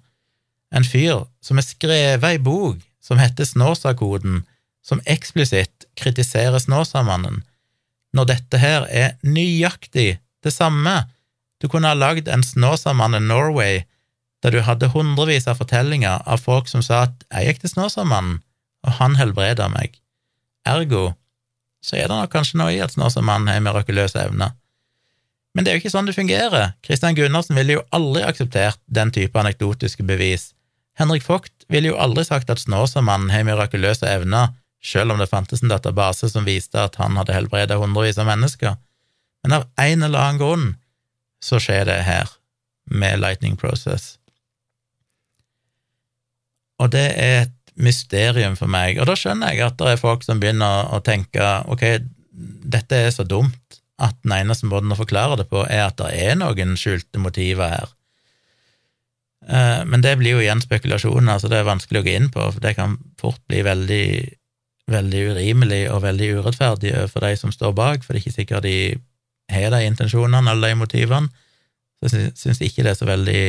[0.74, 4.43] en fyr som har skrevet ei bok som heter Snåsakoden,
[4.85, 7.43] som eksplisitt kritiserer Snåsamannen,
[8.12, 11.03] når dette her er nøyaktig det samme.
[11.61, 13.85] Du kunne ha lagd en Snåsamannen Norway
[14.43, 18.43] der du hadde hundrevis av fortellinger av folk som sa at 'jeg gikk til Snåsamannen,
[18.85, 19.99] og han helbreda meg'.
[20.66, 21.15] Ergo
[21.82, 24.53] så er det nok kanskje noe i at Snåsamannen har mirakuløse evner.
[25.55, 26.74] Men det er jo ikke sånn det fungerer.
[26.82, 30.55] Kristian Gundersen ville jo aldri akseptert den type anekdotiske bevis.
[30.98, 35.62] Henrik Vogt ville jo aldri sagt at Snåsamannen har mirakuløse evner, selv om det fantes
[35.62, 38.76] en database som viste at han hadde helbredet hundrevis av mennesker.
[39.42, 40.68] Men av en eller annen grunn
[41.44, 42.30] så skjer det her,
[42.88, 44.16] med Lightning Process.
[46.80, 50.24] Og det er et mysterium for meg, og da skjønner jeg at det er folk
[50.26, 51.84] som begynner å tenke ok,
[52.74, 56.10] dette er så dumt at den eneste måten å forklare det på, er at det
[56.16, 57.94] er noen skjulte motiver her.
[59.47, 62.48] Eh, men det blir jo igjen spekulasjoner, så det er vanskelig å gå inn på,
[62.55, 64.09] for det kan fort bli veldig,
[64.90, 68.66] veldig urimelig og veldig urettferdig for de som står bak, for det er ikke sikkert
[68.66, 68.78] de
[69.48, 71.31] har de intensjonene eller de motivene.
[71.98, 73.43] Så jeg syns ikke det er så veldig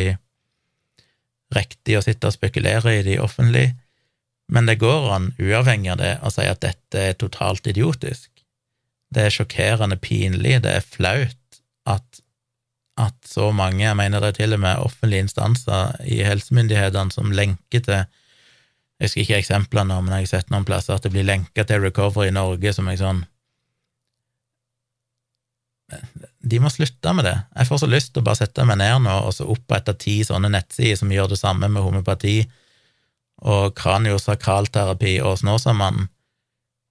[1.55, 3.71] riktig å sitte og spekulere i de offentlig,
[4.49, 8.29] men det går an, uavhengig av det, å si at dette er totalt idiotisk.
[9.13, 11.59] Det er sjokkerende pinlig, det er flaut
[11.89, 12.21] at,
[12.99, 17.31] at så mange, jeg mener det er til og med offentlige instanser i helsemyndighetene som
[17.31, 18.01] lenker til
[18.99, 21.79] Jeg husker ikke eksemplene men jeg har sett noen plasser at det blir lenka til
[21.85, 23.23] Recovery i Norge som jeg sånn
[26.39, 27.35] de må slutte med det.
[27.55, 30.19] Jeg får så lyst til å bare sette meg ned nå og så opprette ti
[30.25, 32.37] sånne nettsider som gjør det samme med homopati
[33.49, 36.09] og kraniosakralterapi og Snåsamannen,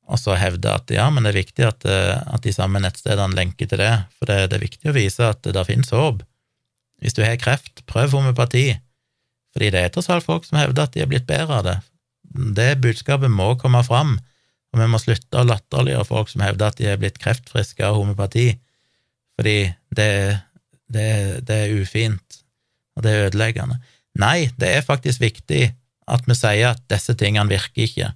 [0.08, 3.36] og så hevde at ja, men det er viktig at, eh, at de samme nettstedene
[3.36, 6.22] lenker til det, for det, det er viktig å vise at det finnes håp.
[7.02, 8.72] Hvis du har kreft, prøv homopati,
[9.54, 11.76] fordi det er tross alt folk som hevder at de er blitt bedre av det.
[12.56, 14.16] Det budskapet må komme fram,
[14.72, 17.96] og vi må slutte å latterliggjøre folk som hevder at de er blitt kreftfriske av
[17.96, 18.50] homopati
[19.38, 20.10] fordi det,
[20.90, 21.08] det,
[21.46, 22.40] det er ufint,
[22.98, 23.76] og det er ødeleggende.
[24.18, 25.60] Nei, det er faktisk viktig
[26.10, 28.08] at vi sier at disse tingene virker ikke,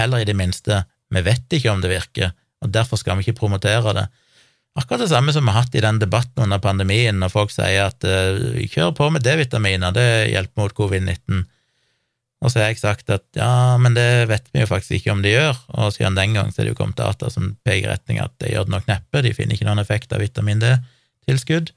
[0.00, 0.78] eller i det minste,
[1.14, 2.32] vi vet ikke om det virker,
[2.64, 4.06] og derfor skal vi ikke promotere det.
[4.76, 7.86] Akkurat det samme som vi har hatt i den debatten under pandemien, når folk sier
[7.88, 11.46] at uh, kjør på med D-vitaminer, det hjelper mot covid-19.
[12.44, 15.22] Og så har jeg sagt at ja, men det vet vi jo faktisk ikke om
[15.24, 18.20] de gjør, og siden den gang så er det jo kommet data som peker retning
[18.20, 21.72] at det gjør det nok neppe, de finner ikke noen effekt av vitamin D-tilskudd.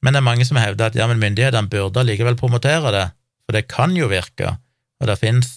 [0.00, 3.06] Men det er mange som hevder at ja, men myndighetene burde likevel promotere det,
[3.44, 4.56] for det kan jo virke,
[5.02, 5.52] og det finnes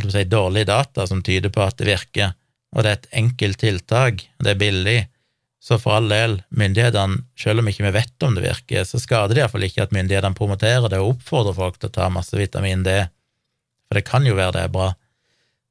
[0.00, 2.34] si, dårlige data som tyder på at det virker,
[2.72, 5.00] og det er et enkelt tiltak, det er billig,
[5.62, 9.36] så for all del, myndighetene, selv om ikke vi vet om det virker, så skader
[9.36, 12.82] det iallfall ikke at myndighetene promoterer det og oppfordrer folk til å ta masse vitamin
[12.82, 12.96] D,
[13.86, 14.88] for det kan jo være det er bra.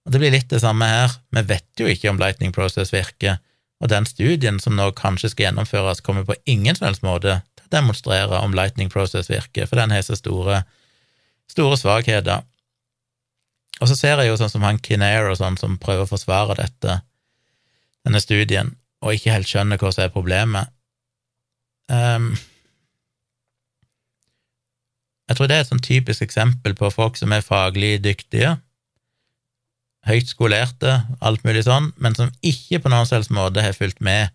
[0.06, 3.42] Og Det blir litt det samme her, vi vet jo ikke om Lightning Process virker,
[3.82, 7.66] og den studien som nå kanskje skal gjennomføres, kommer på ingen som helst måte til
[7.66, 10.62] å demonstrere om Lightning Process virker, for den har så store,
[11.52, 12.46] store svakheter.
[13.82, 16.58] Og så ser jeg jo sånn som han Kinnair og sånn som prøver å forsvare
[16.60, 17.00] dette,
[18.06, 20.70] denne studien, og ikke helt skjønner hva som er problemet.
[21.92, 22.36] Um,
[25.32, 28.60] jeg tror det er et sånn typisk eksempel på folk som er faglig dyktige,
[30.10, 34.34] høyt skolerte, alt mulig sånn, men som ikke på noen selvs måte har fulgt med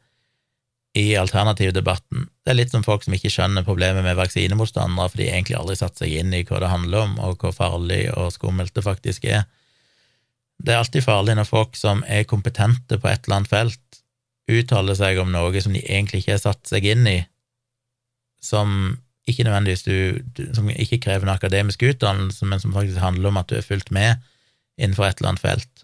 [0.96, 2.24] i alternativdebatten.
[2.44, 5.76] Det er litt som folk som ikke skjønner problemet med vaksinemotstandere, for de egentlig aldri
[5.76, 9.26] satt seg inn i hva det handler om, og hvor farlig og skummelt det faktisk
[9.28, 9.44] er.
[10.56, 14.00] Det er alltid farlig når folk som er kompetente på et eller annet felt,
[14.48, 17.18] uttaler seg om noe som de egentlig ikke har satt seg inn i,
[18.40, 18.96] som
[19.26, 23.50] ikke nødvendigvis du, som ikke krever en akademisk utdannelse, men som faktisk handler om at
[23.50, 24.22] du er fulgt med
[24.78, 25.75] innenfor et eller annet felt.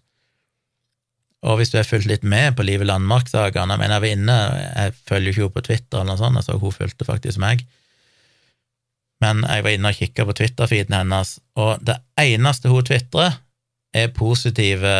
[1.42, 4.36] Og hvis du har fulgt litt med på Live Landmark-sakene mener, jeg var inne,
[4.76, 7.64] jeg følger jo ikke henne på Twitter, eller noe sånt, altså hun fulgte faktisk meg,
[9.22, 13.40] men jeg var inne og kikka på Twitter-feeden hennes, og det eneste hun tvitrer,
[13.92, 14.92] er positive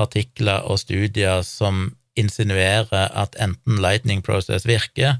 [0.00, 5.18] artikler og studier som insinuerer at enten Lightning Process virker,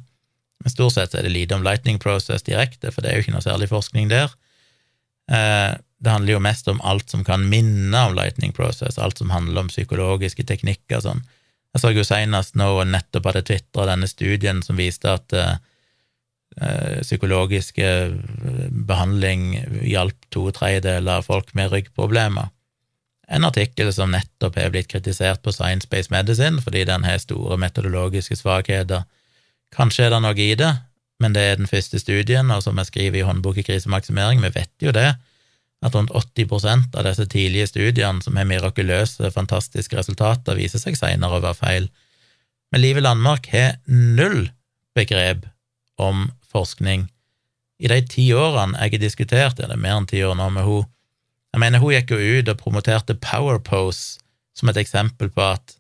[0.61, 3.37] men stort sett er det lite om Lightning Process direkte, for det er jo ikke
[3.37, 4.33] noe særlig forskning der.
[5.31, 9.31] Eh, det handler jo mest om alt som kan minne om Lightning Process, alt som
[9.31, 11.27] handler om psykologiske teknikker og sånn.
[11.75, 15.53] Jeg så jo senest nå nettopp hadde tvitra denne studien som viste at uh,
[16.59, 17.91] eh, psykologiske
[18.89, 19.53] behandling
[19.87, 22.51] hjalp to tredjedeler av folk med ryggproblemer.
[23.31, 27.61] En artikkel som nettopp er blitt kritisert på Science Based Medicine fordi den har store
[27.61, 29.05] metodologiske svakheter.
[29.71, 30.73] Kanskje er det noe i det,
[31.21, 34.53] men det er den første studien, og som jeg skriver i håndbok i krisemaksimering, vi
[34.55, 35.13] vet jo det,
[35.81, 41.39] at rundt 80% av disse tidlige studiene som har mirakuløse, fantastiske resultater, viser seg senere
[41.39, 41.89] å være feil.
[42.73, 44.51] Men Livet Landmark har null
[44.97, 45.47] begrep
[46.01, 47.09] om forskning.
[47.81, 50.69] I de ti årene jeg har diskutert, er det mer enn ti år nå med
[50.69, 50.89] hun,
[51.51, 54.21] jeg mener, hun gikk jo ut og promoterte Power Pose
[54.55, 55.75] som et eksempel på at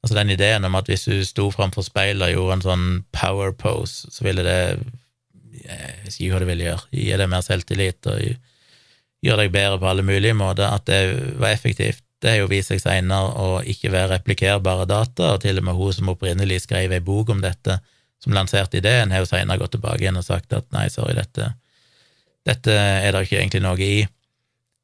[0.00, 3.52] Altså den ideen om at hvis du sto framfor speilet og gjorde en sånn power
[3.52, 4.60] pose, så ville det
[5.60, 8.20] Jeg si hva det ville gjøre, gi deg mer selvtillit og
[9.20, 10.70] gjøre deg bedre på alle mulige måter.
[10.72, 11.00] At det
[11.36, 15.60] var effektivt, det har jo vist seg seinere å ikke være replikkerbare data, og til
[15.60, 17.78] og med hun som opprinnelig skrev ei bok om dette,
[18.20, 21.52] som lanserte ideen, har jo seinere gått tilbake igjen og sagt at nei, sorry, dette,
[22.48, 24.04] dette er det ikke egentlig noe i.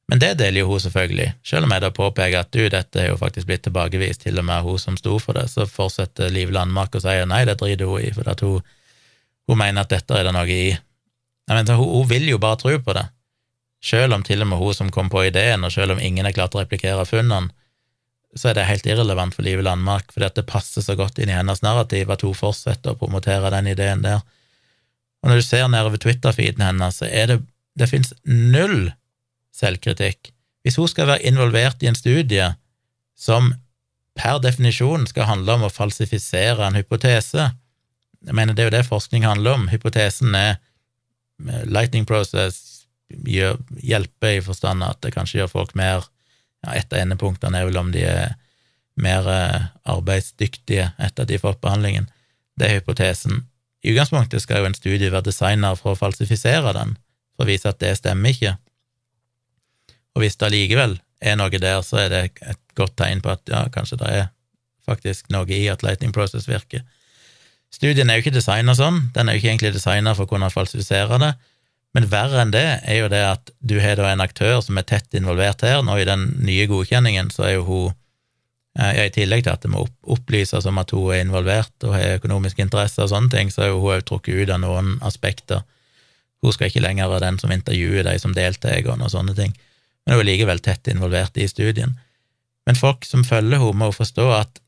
[0.07, 3.09] Men det deler jo hun selvfølgelig, selv om jeg da påpeker at du, dette er
[3.11, 6.53] jo faktisk blitt tilbakevist, til og med hun som sto for det, så fortsetter Liv
[6.55, 8.62] Landmark og sier nei, det driter hun i, for at hun,
[9.51, 10.70] hun mener at dette er det noe i.
[11.51, 13.03] Nei, men hun, hun, vil jo bare tro på det,
[13.83, 16.35] selv om til og med hun som kom på ideen, og selv om ingen har
[16.37, 17.51] klart å replikere funnene,
[18.37, 21.31] så er det helt irrelevant for Liv Landmark, fordi at det passer så godt inn
[21.33, 24.20] i hennes narrativ at hun fortsetter å promotere den ideen der.
[25.24, 27.39] Og når du ser nedover Twitter-feeden hennes, så er det
[27.81, 28.91] det finnes null
[29.57, 30.33] selvkritikk.
[30.62, 32.51] Hvis hun skal være involvert i en studie
[33.16, 33.53] som
[34.16, 37.53] per definisjon skal handle om å falsifisere en hypotese
[38.27, 39.69] Jeg mener, det er jo det forskning handler om.
[39.70, 46.09] Hypotesen er eh, lightning process hjelper i forstand at det kanskje gjør folk mer
[46.65, 48.35] ja, Et av endepunktene er vel om de er
[48.97, 52.09] mer eh, arbeidsdyktige etter at de har fått behandlingen.
[52.57, 53.45] Det er hypotesen.
[53.85, 56.97] I utgangspunktet skal jo en studie være designer for å falsifisere den,
[57.37, 58.57] for å vise at det stemmer ikke.
[60.17, 63.53] Og hvis det allikevel er noe der, så er det et godt tegn på at
[63.53, 64.31] ja, kanskje det er
[64.89, 66.85] faktisk noe i at Lightning Process virker.
[67.73, 70.49] Studien er jo ikke designa sånn, den er jo ikke egentlig designa for å kunne
[70.53, 71.35] falsifisere det,
[71.97, 74.87] men verre enn det er jo det at du har da en aktør som er
[74.89, 75.81] tett involvert her.
[75.85, 77.95] Nå i den nye godkjenningen så er jo hun
[78.77, 82.19] ja, I tillegg til at det må opplyses om at hun er involvert og har
[82.19, 85.63] økonomiske interesser og sånne ting, så er hun òg trukket ut av noen aspekter.
[86.45, 89.57] Hun skal ikke lenger være den som intervjuer de som deltar og sånne ting
[90.07, 91.97] men hun er likevel tett involvert i studien.
[92.66, 94.61] Men folk som følger henne, må forstå at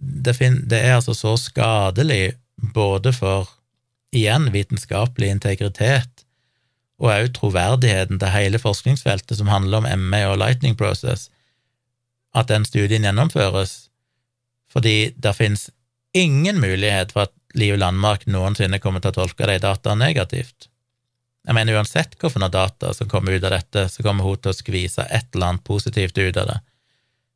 [0.00, 2.36] det, er altså så skadelig
[2.74, 3.50] både for,
[4.14, 6.24] igjen, vitenskapelig integritet
[7.00, 11.30] og òg troverdigheten til hele forskningsfeltet som handler om ME og Lightning Process,
[12.36, 13.88] at den studien gjennomføres,
[14.70, 15.70] fordi det finnes
[16.14, 20.69] ingen mulighet for at Liv Landmark noensinne kommer til å tolke de dataene negativt.
[21.48, 24.56] Jeg mener uansett hvilke data som kommer ut av dette, så kommer hun til å
[24.56, 26.58] skvise et eller annet positivt ut av det,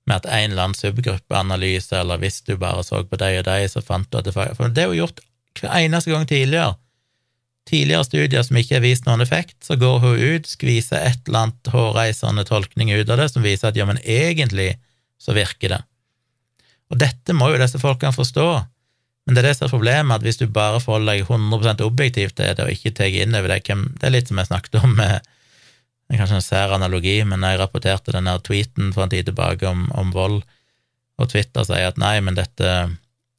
[0.05, 3.69] med at en eller annen subgruppeanalyse, eller hvis du bare så på deg og deg,
[3.73, 5.25] så fant du at det For det er jo gjort
[5.61, 6.75] hver eneste gang tidligere.
[7.65, 11.47] Tidligere studier som ikke har vist noen effekt, så går hun ut, skviser et eller
[11.47, 14.75] annet hårreisende tolkning ut av det, som viser at ja, men egentlig
[15.17, 15.81] så virker det.
[16.93, 18.49] Og dette må jo disse folkene forstå.
[19.25, 22.37] Men det er det som er problemet, at hvis du bare forholder deg 100 objektivt
[22.37, 24.97] til det, og ikke tar inn over det Det er litt som jeg snakket om
[24.99, 25.25] med
[26.05, 29.25] det er kanskje en sær analogi, men jeg rapporterte den der tweeten for en tid
[29.25, 30.43] tilbake om, om, vold,
[31.17, 32.75] og Twitter sier at nei, men dette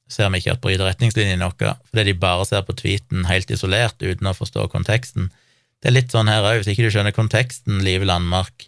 [0.10, 4.02] ser vi ikke at bryter retningslinjene noe, fordi de bare ser på tweeten helt isolert,
[4.02, 5.30] uten å forstå konteksten.
[5.78, 8.68] Det er litt sånn her òg, hvis ikke du skjønner konteksten, Live Landmark,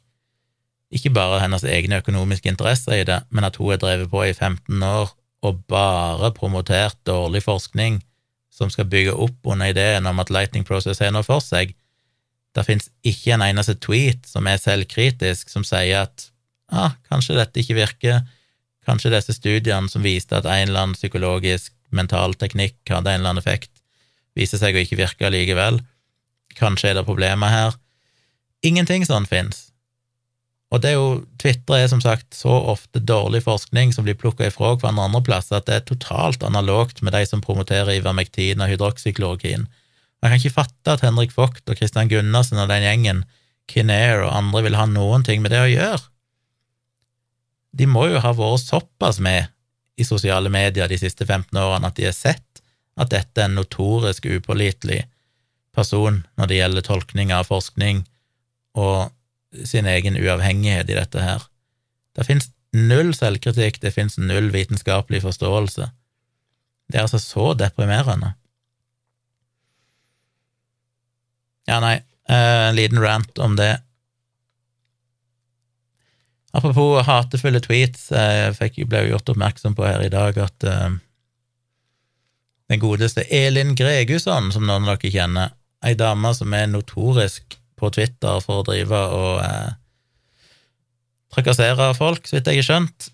[0.94, 4.34] ikke bare hennes egne økonomiske interesser i det, men at hun har drevet på i
[4.35, 5.10] 15 år
[5.48, 8.02] og bare promotert dårlig forskning
[8.53, 11.76] som skal bygge opp under ideen om at Lightning Process har noe for seg.
[12.57, 16.30] Det fins ikke en eneste tweet som er selvkritisk, som sier at
[16.74, 18.24] ah, kanskje dette ikke virker,
[18.88, 23.36] kanskje disse studiene som viste at en eller annen psykologisk mental teknikk hadde en eller
[23.36, 23.72] annen effekt,
[24.38, 25.80] viser seg å ikke virke likevel.
[26.57, 27.78] Kanskje er det problemer her.
[28.65, 29.68] Ingenting sånn fins.
[30.68, 34.49] Og det er jo, Twitter er som sagt så ofte dårlig forskning som blir plukka
[34.49, 38.73] ifra hverandre andre plasser, at det er totalt analogt med de som promoterer ivermektin og
[38.73, 39.64] hydroksyklorokin.
[40.18, 43.23] Jeg kan ikke fatte at Henrik Vogt og Christian Gunnarsen og den gjengen,
[43.68, 46.03] Kinnair og andre, vil ha noen ting med det å gjøre.
[47.77, 49.48] De må jo ha vært såpass med
[49.98, 52.61] i sosiale medier de siste 15 årene at de har sett
[52.98, 55.03] at dette er en notorisk upålitelig
[55.77, 58.02] person når det gjelder tolkning av forskning,
[58.77, 59.14] og
[59.65, 61.45] sin egen uavhengighet i dette her.
[62.18, 65.90] Det fins null selvkritikk, det fins null vitenskapelig forståelse.
[66.88, 68.34] Det er altså så deprimerende.
[71.68, 71.98] Ja, nei,
[72.30, 73.76] eh, en liten rant om det.
[76.56, 80.95] Apropos hatefulle tweets, jeg fikk, ble jo gjort oppmerksom på her i dag at uh,
[82.72, 85.53] den godeste Elin Gregusson, som noen av dere kjenner,
[85.86, 89.76] ei dame som er notorisk på Twitter for å drive og eh,
[91.34, 93.12] trakassere folk, så vidt jeg har skjønt.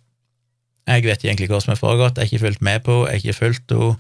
[0.90, 3.22] Jeg vet egentlig hva som har foregått, jeg har ikke fulgt med på jeg har
[3.22, 3.94] ikke fulgt henne,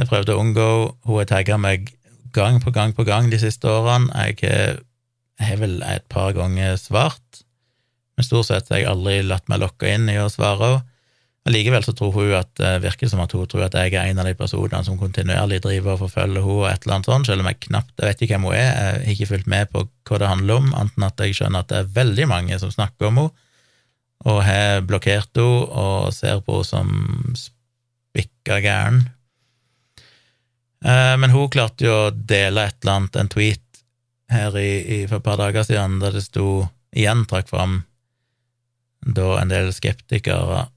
[0.00, 0.68] jeg prøvde å unngå
[1.06, 1.92] hun har tagga meg
[2.32, 4.80] gang på gang på gang de siste årene, jeg
[5.42, 7.42] har vel et par ganger svart
[8.16, 10.88] men stort sett har jeg aldri latt meg lokke inn i å svare henne.
[11.42, 14.20] Allikevel så tror hun at det virker som at hun tror at jeg er en
[14.22, 17.42] av de personene som kontinuerlig driver og forfølger henne og et eller annet sånt, selv
[17.42, 19.82] om jeg knapt jeg vet ikke hvem hun er, jeg har ikke fulgt med på
[20.06, 22.70] hva det handler om, annet enn at jeg skjønner at det er veldig mange som
[22.74, 23.48] snakker om henne,
[24.22, 29.02] og har blokkert henne og ser på henne som spikka gæren.
[30.84, 33.82] Eh, men hun klarte jo å dele et eller annet, en tweet
[34.30, 37.80] her i, i, for et par dager siden, der det sto igjen trakk fram
[39.02, 40.68] da en del skeptikere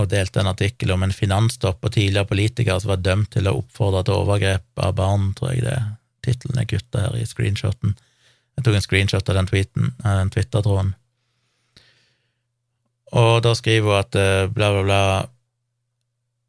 [0.00, 3.56] og delte en artikkel om en finanstopp og tidligere politikere som var dømt til å
[3.60, 5.90] oppfordre til overgrep av barn, tror jeg det er
[6.24, 7.96] tittelen jeg kutta her i screenshoten.
[8.58, 10.94] Jeg tok en screenshot av den tweeten, av den Twitter-tråden.
[13.20, 15.02] Og da skriver hun at eh, bla, bla, bla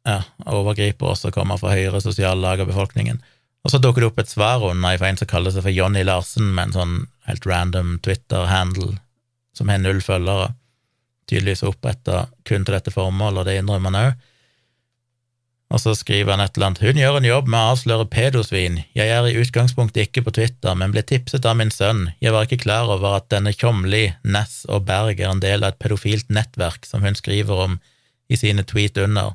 [0.06, 0.18] ja,
[0.50, 3.22] overgriper også kommer fra høyere sosiale lag av befolkningen.
[3.62, 6.02] Og så dukker det opp et svar under fra en som kaller seg for Jonny
[6.06, 6.96] Larsen, med en sånn
[7.28, 8.96] helt random Twitter-handle
[9.56, 10.52] som har null følgere
[11.32, 14.28] tydeligvis oppretta kun til dette formålet, og det innrømmer han òg.
[15.72, 18.82] Og så skriver han et eller annet Hun gjør en jobb med å avsløre pedosvin.
[18.92, 22.10] Jeg er i utgangspunktet ikke på Twitter, men ble tipset av min sønn.
[22.20, 25.72] Jeg var ikke klar over at denne Tjomli, Ness og Berg er en del av
[25.72, 27.78] et pedofilt nettverk som hun skriver om
[28.28, 29.32] i sine tweet under.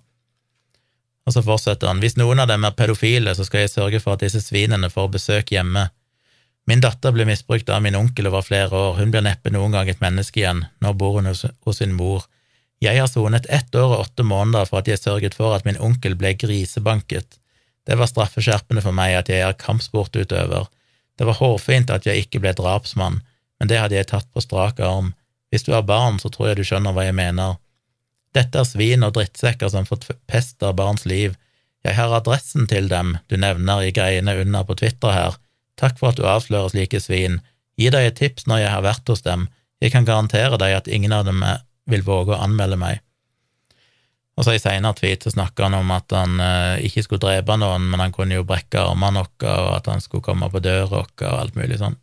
[1.26, 2.04] Og så fortsetter han.
[2.06, 5.10] Hvis noen av dem er pedofile, så skal jeg sørge for at disse svinene får
[5.18, 5.90] besøk hjemme.
[6.68, 9.88] Min datter ble misbrukt av min onkel over flere år, hun blir neppe noen gang
[9.88, 12.26] et menneske igjen, nå bor hun hos, hos sin mor.
[12.84, 15.80] Jeg har sonet ett år og åtte måneder for at jeg sørget for at min
[15.80, 17.40] onkel ble grisebanket.
[17.88, 20.68] Det var straffeskjerpende for meg at jeg er kampsportutøver.
[21.18, 23.22] Det var hårfint at jeg ikke ble drapsmann,
[23.58, 25.14] men det hadde jeg tatt på strak arm.
[25.50, 27.56] Hvis du har barn, så tror jeg du skjønner hva jeg mener.
[28.36, 31.40] Dette er svin og drittsekker som forpester barns liv.
[31.88, 35.40] Jeg har adressen til dem du nevner i greiene under på Twitter her
[35.78, 37.40] Takk for at du avslører slike svin.
[37.78, 39.48] Gi deg et tips når jeg har vært hos dem.
[39.84, 41.44] Jeg kan garantere deg at ingen av dem
[41.88, 43.04] vil våge å anmelde meg.
[44.38, 47.56] Og så I seinere tweet så snakka han om at han eh, ikke skulle drepe
[47.58, 50.86] noen, men han kunne jo brekke armene våre, og at han skulle komme på døra
[50.92, 51.98] vår, og alt mulig sånn.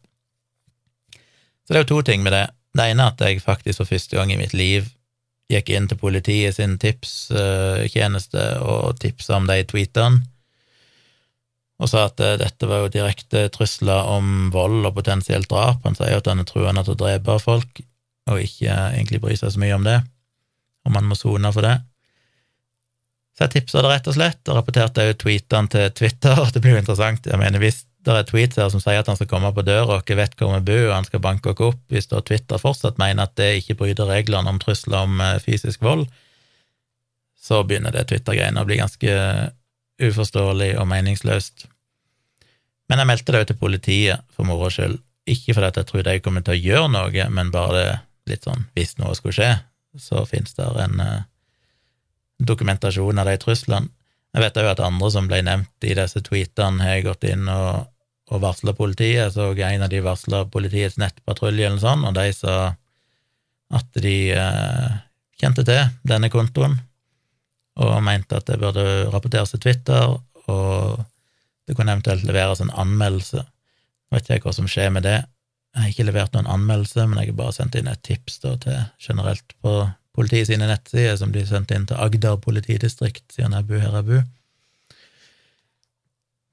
[1.64, 2.48] Så det er jo to ting med det.
[2.74, 4.90] Det ene er at jeg faktisk for første gang i mitt liv
[5.52, 10.24] gikk inn til politiet sin tipstjeneste og tipsa om de tweetene
[11.82, 15.82] og sa at uh, dette var jo direkte trusler om vold og potensielt drap.
[15.86, 17.82] Han sier at han er truende til å drepe folk,
[18.30, 19.98] og ikke uh, egentlig bryr seg så mye om det,
[20.86, 21.78] om han må sone for det.
[23.34, 26.38] Så jeg tipsa det rett og slett, og rapporterte òg tweetene til Twitter.
[26.42, 27.26] og Det blir jo interessant.
[27.26, 29.96] Jeg mener, hvis det er tweets her som sier at han skal komme på døra
[29.96, 32.60] og ikke vet hvor vi bor, og han skal banke oss opp, hvis da Twitter
[32.60, 36.05] fortsatt mener at det ikke bryter reglene om trusler om uh, fysisk vold,
[37.44, 39.16] så begynner det Twitter-greiene å bli ganske
[40.03, 41.66] uforståelig og meningsløst.
[42.91, 44.99] Men jeg meldte det jo til politiet for moro skyld,
[45.31, 47.85] ikke fordi jeg trodde jeg kom til å gjøre noe, men bare
[48.29, 49.53] litt sånn hvis noe skulle skje,
[50.01, 51.25] så finnes det en uh,
[52.43, 53.89] dokumentasjon av de truslene.
[54.35, 57.87] Jeg vet òg at andre som ble nevnt i disse tweetene, har gått inn og,
[58.35, 59.31] og varsla politiet.
[59.31, 62.57] Så en av de varsla politiets nettpatrulje eller sånn, og de sa
[63.75, 64.99] at de uh,
[65.41, 66.77] kjente til denne kontoen
[67.80, 70.14] og mente at det burde rapporteres til Twitter,
[70.46, 71.05] og
[71.66, 73.42] det kunne eventuelt leveres en anmeldelse.
[74.14, 75.18] Vet ikke hva som skjer med det.
[75.74, 78.55] Jeg har ikke levert noen anmeldelse, men jeg har bare sendt inn et tips da,
[78.62, 79.74] til generelt på
[80.14, 84.09] politiet sine nettsider, som de sendte inn til Agder politidistrikt, siden jeg bor her jeg
[84.10, 84.24] bor.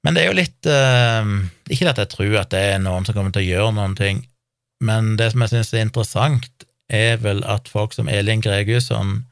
[0.02, 1.28] Men det er jo litt eh,
[1.70, 4.24] Ikke at jeg tror at det er noen som kommer til å gjøre noen ting,
[4.82, 9.22] men det som jeg syns er interessant, er vel at folk som Elin Gregusson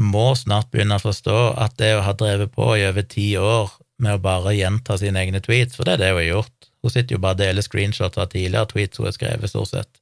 [0.00, 3.72] må snart begynne å forstå at det å ha drevet på i over ti år
[4.00, 6.92] med å bare gjenta sine egne tweets, for det er det hun har gjort, hun
[6.94, 10.00] sitter jo bare og deler screenshots av tidligere tweets hun har skrevet, stort sett,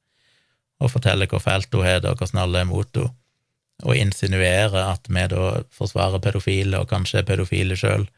[0.79, 3.15] og forteller hvor fælt hun har det, og hvordan alle er mot henne,
[3.87, 8.09] og insinuerer at vi da forsvarer pedofile, og kanskje er pedofile sjøl.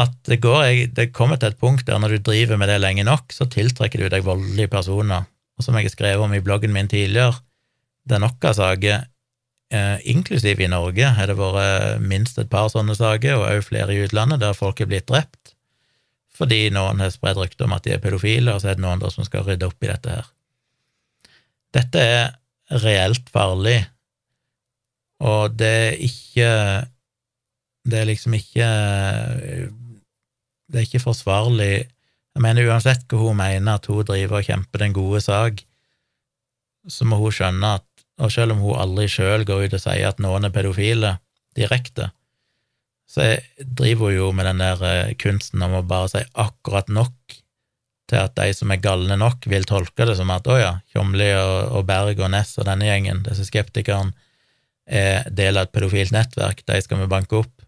[0.00, 3.04] At det går, det kommer til et punkt der når du driver med det lenge
[3.04, 5.26] nok, så tiltrekker du deg voldelige personer,
[5.58, 7.36] og som jeg har skrevet om i bloggen min tidligere,
[8.08, 9.04] det er nok av saker
[9.70, 13.94] Eh, inklusiv i Norge har det vært minst et par sånne saker, og også flere
[13.94, 15.54] i utlandet, der folk er blitt drept
[16.40, 19.02] fordi noen har spredd rykter om at de er pedofile, og så er det noen
[19.02, 20.28] der som skal rydde opp i dette her.
[21.76, 22.30] Dette er
[22.80, 23.82] reelt farlig,
[25.20, 26.50] og det er ikke
[27.90, 28.68] Det er liksom ikke
[30.64, 34.80] Det er ikke forsvarlig Jeg mener uansett hva hun mener at hun driver og kjemper
[34.80, 35.60] den gode sak,
[36.88, 37.89] så må hun skjønne at
[38.20, 41.16] og selv om hun aldri sjøl går ut og sier at noen er pedofile
[41.56, 42.10] direkte,
[43.10, 47.38] så driver hun jo med den der eh, kunsten om å bare si akkurat nok
[48.10, 51.30] til at de som er galne nok, vil tolke det som at å ja, Tjomli
[51.38, 54.14] og, Berg og Ness og denne gjengen, disse skeptikerne,
[54.90, 57.62] er del av et pedofilt nettverk, de skal vi banke opp,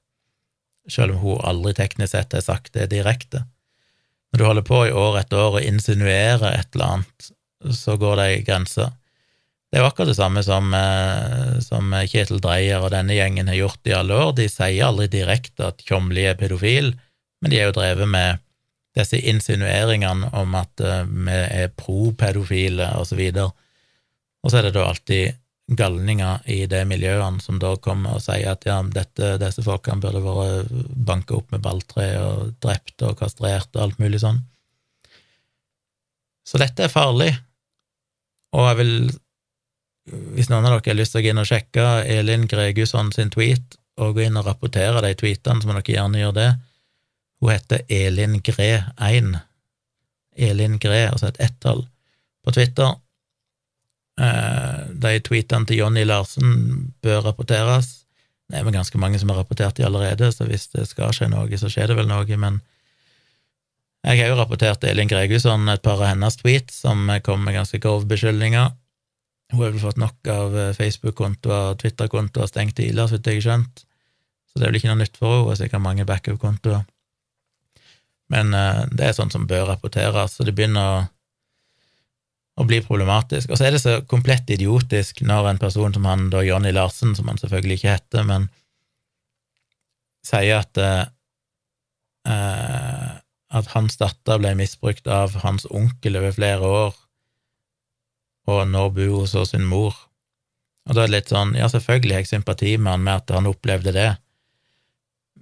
[0.90, 3.44] selv om hun aldri teknisk sett har sagt det direkte.
[4.32, 7.28] Når du holder på i år etter år og insinuerer et eller annet,
[7.78, 8.88] så går det ei grense.
[9.72, 13.56] Det er jo akkurat det samme som, eh, som Kjetil Dreyer og denne gjengen har
[13.56, 14.34] gjort i alle år.
[14.36, 16.90] De sier aldri direkte at Tjomli er pedofil,
[17.40, 18.42] men de er jo drevet med
[18.92, 23.16] disse insinueringene om at uh, vi er pro-pedofile, og så.
[24.42, 25.38] Og så er det da alltid
[25.72, 30.20] galninger i de miljøene som da kommer og sier at ja, dette, disse folkene burde
[30.20, 30.72] vært
[31.08, 34.42] banka opp med balltre og drept og kastrert og alt mulig sånn.
[36.44, 37.30] Så dette er farlig,
[38.52, 38.96] og jeg vil
[40.10, 43.30] hvis noen av dere har lyst til å gå inn og sjekke Elin Gregusson sin
[43.30, 46.50] tweet, og gå inn og rapportere de tweetene, så må dere gjerne gjøre det.
[47.42, 49.32] Hun heter Elin Gre1.
[50.48, 51.84] Elin Gre, altså et ett-tall,
[52.42, 52.96] på Twitter.
[54.20, 57.92] Eh, de tweetene til Jonny Larsen bør rapporteres.
[58.48, 61.30] Det er vel ganske mange som har rapportert de allerede, så hvis det skal skje
[61.32, 62.60] noe, så skjer det vel noe, men
[64.02, 67.78] jeg har jo rapportert Elin Gregusson et par av hennes tweets som kom med ganske
[67.78, 68.72] grove beskyldninger
[69.52, 73.40] hun har vel fått nok av eh, Facebook-kontoer og Twitter-kontoer stengt tidligere, så vidt jeg
[73.40, 73.82] har skjønt,
[74.48, 75.48] så det er vel ikke noe nytt for henne.
[75.50, 76.82] Har sikkert mange backup-kontoer.
[78.32, 81.00] Men uh, det er sånt som bør rapporteres, så det begynner å,
[82.60, 83.52] å bli problematisk.
[83.52, 87.12] Og så er det så komplett idiotisk når en person som han, da Jonny Larsen,
[87.16, 88.48] som han selvfølgelig ikke heter, men
[90.24, 91.04] sier at uh,
[93.52, 96.94] at hans datter ble misbrukt av hans onkel over flere år,
[98.50, 99.94] og nå bor hun hos sin mor.
[100.88, 103.34] Og da er det litt sånn, ja, selvfølgelig har jeg sympati med han med at
[103.36, 104.10] han opplevde det,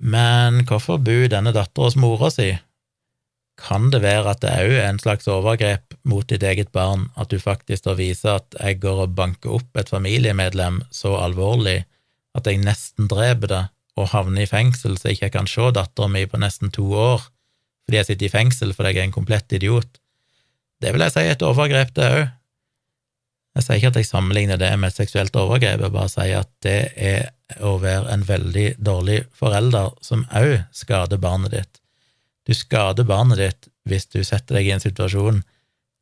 [0.01, 2.55] men hvorfor bor denne dattera hos mora si?
[3.61, 7.29] Kan det være at det òg er en slags overgrep mot ditt eget barn, at
[7.29, 11.83] du faktisk da viser at jeg går og banker opp et familiemedlem så alvorlig
[12.37, 13.63] at jeg nesten dreper det
[14.01, 17.27] og havner i fengsel så jeg ikke kan se dattera mi på nesten to år
[17.85, 20.01] fordi jeg sitter i fengsel fordi jeg er en komplett idiot?
[20.81, 22.29] Det vil jeg si er et overgrep, det òg.
[23.57, 26.51] Jeg sier ikke at jeg sammenligner det med et seksuelt overgrep, jeg bare sier at
[26.63, 27.31] det er
[27.67, 31.81] å være en veldig dårlig forelder som òg skader barnet ditt.
[32.47, 35.43] Du skader barnet ditt hvis du setter deg i en situasjon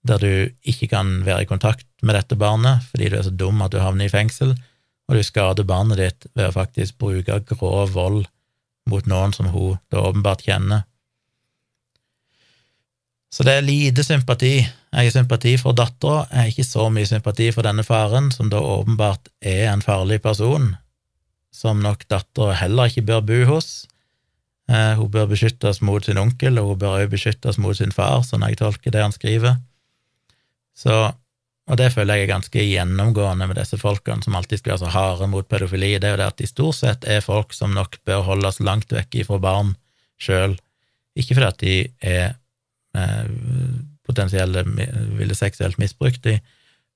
[0.08, 0.32] der du
[0.68, 3.80] ikke kan være i kontakt med dette barnet fordi du er så dum at du
[3.82, 4.54] havner i fengsel,
[5.08, 8.26] og du skader barnet ditt ved å faktisk bruke grov vold
[8.88, 10.84] mot noen som hun da åpenbart kjenner.
[13.28, 14.54] Så det er lite sympati.
[14.62, 18.48] Jeg har sympati for dattera, jeg har ikke så mye sympati for denne faren, som
[18.48, 20.70] da åpenbart er en farlig person,
[21.52, 23.70] som nok dattera heller ikke bør bo hos.
[24.68, 28.24] Eh, hun bør beskyttes mot sin onkel, og hun bør også beskyttes mot sin far,
[28.24, 29.60] sånn jeg tolker det han skriver.
[30.76, 30.96] Så,
[31.68, 34.92] og det føler jeg er ganske gjennomgående med disse folkene som alltid skal være så
[34.94, 38.00] harde mot pedofili, det er jo det at de stort sett er folk som nok
[38.08, 39.74] bør holdes langt vekk ifra barn
[40.16, 40.56] sjøl,
[41.18, 41.78] ikke fordi at de
[42.16, 42.36] er
[44.08, 44.64] potensielle
[45.18, 46.40] ville seksuelt misbrukt dem,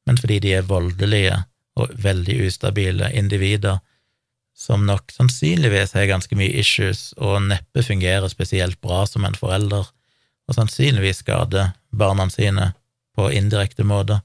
[0.06, 1.36] men fordi de er voldelige
[1.78, 3.78] og veldig ustabile individer
[4.56, 9.86] som nok sannsynligvis har ganske mye issues og neppe fungerer spesielt bra som en forelder,
[10.48, 12.72] og sannsynligvis skader barna sine
[13.16, 14.20] på indirekte måter.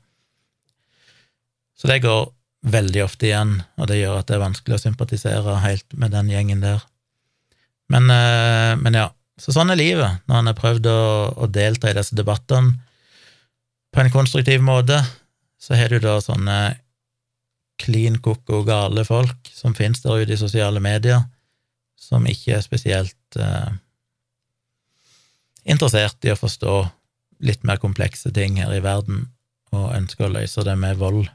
[1.77, 2.27] Så det går
[2.67, 6.31] veldig ofte igjen, og det gjør at det er vanskelig å sympatisere helt med den
[6.33, 6.83] gjengen der.
[7.87, 9.07] Men, eh, men ja,
[9.37, 10.99] så sånn er livet når han har prøvd å,
[11.45, 12.73] å delta i disse debattene
[13.93, 14.99] på en konstruktiv måte.
[15.61, 16.57] Så har du da sånne
[17.81, 21.23] klin koko gale folk som finnes der ute i sosiale medier,
[21.97, 23.71] som ikke er spesielt eh,
[25.69, 26.75] interessert i å forstå
[27.45, 29.27] litt mer komplekse ting her i verden,
[29.75, 31.27] og ønsker å løse det med vold.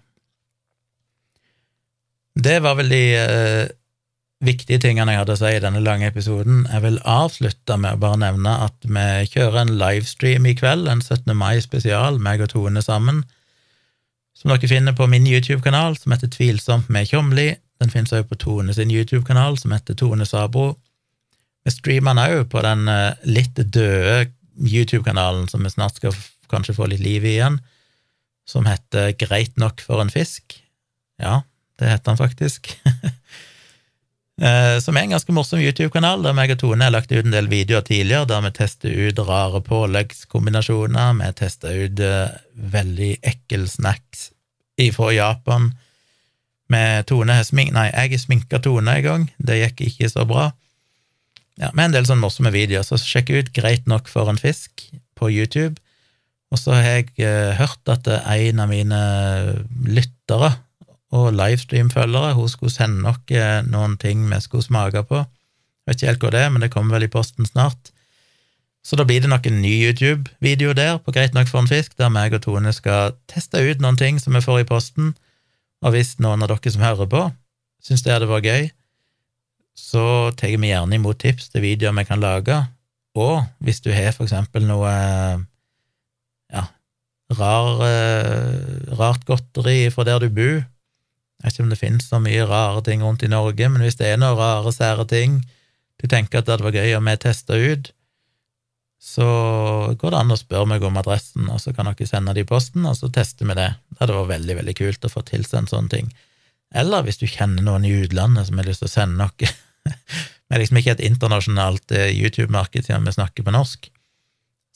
[2.35, 3.67] Det var vel de eh,
[4.43, 6.65] viktige tingene jeg hadde å si i denne lange episoden.
[6.71, 11.03] Jeg vil avslutte med å bare nevne at vi kjører en livestream i kveld, en
[11.03, 11.31] 17.
[11.39, 13.23] mai-spesial, meg og Tone sammen,
[14.37, 17.53] som dere finner på min YouTube-kanal, som heter Tvilsomt med Tjomli.
[17.83, 20.73] Den finnes også på Tone sin YouTube-kanal, som heter Tone Sabro.
[21.63, 26.17] Vi streamer den òg på den eh, litt døde YouTube-kanalen som vi snart skal
[26.51, 27.61] kanskje få litt liv i igjen,
[28.49, 30.59] som heter Greit nok for en fisk.
[31.23, 31.45] Ja,
[31.79, 32.75] det heter han faktisk.
[34.43, 37.35] Eh, som er en ganske morsom YouTube-kanal, der meg og Tone har lagt ut en
[37.35, 42.33] del videoer tidligere der vi tester ut rare påleggskombinasjoner, vi tester ut uh,
[42.73, 44.33] veldig ekkel snacks
[44.97, 45.69] fra Japan.
[46.73, 47.71] Med Tone har smink...
[47.77, 50.49] Nei, jeg har sminka Tone en gang, det gikk ikke så bra.
[51.61, 54.89] Ja, Med en del sånne morsomme videoer, så sjekk ut Greit nok for en fisk
[55.15, 55.79] på YouTube.
[56.51, 59.03] Og så har jeg uh, hørt at en av mine
[59.87, 60.57] lyttere
[61.13, 62.35] og livestream-følgere.
[62.39, 63.33] Hun skulle sende nok
[63.69, 65.23] noen ting vi skulle smake på.
[65.83, 67.93] Jeg vet ikke helt hva det er, men det kommer vel i posten snart.
[68.83, 71.95] Så da blir det nok en ny YouTube-video der, på Greit nok for en fisk,
[71.99, 75.13] der meg og Tone skal teste ut noen ting som vi får i posten,
[75.83, 77.23] og hvis noen av dere som hører på,
[77.83, 78.67] syns det hadde vært gøy,
[79.79, 80.05] så
[80.39, 82.59] tar vi gjerne imot tips til videoer vi kan lage,
[83.19, 84.91] og hvis du har for eksempel noe
[86.51, 86.67] ja,
[87.39, 90.63] rar, eh, rart godteri fra der du bor,
[91.43, 93.99] jeg vet ikke om det finnes så mye rare ting rundt i Norge, men hvis
[93.99, 95.41] det er noen rare, sære ting
[95.99, 97.91] du tenker at det hadde vært gøy om vi testa ut,
[99.03, 99.27] så
[99.99, 102.49] går det an å spørre meg om adressen, og så kan dere sende det i
[102.49, 103.73] posten, og så tester vi det.
[103.91, 106.13] Det hadde vært veldig, veldig kult å få tilsendt sånne ting.
[106.75, 109.51] Eller hvis du kjenner noen i utlandet som har lyst til å sende noe.
[110.53, 113.87] Vi er liksom ikke et internasjonalt eh, YouTube-marked siden vi snakker på norsk,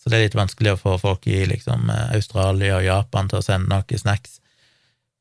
[0.01, 3.43] så det er litt vanskelig å få folk i liksom eh, Australia og Japan til
[3.43, 4.39] å sende noe snacks.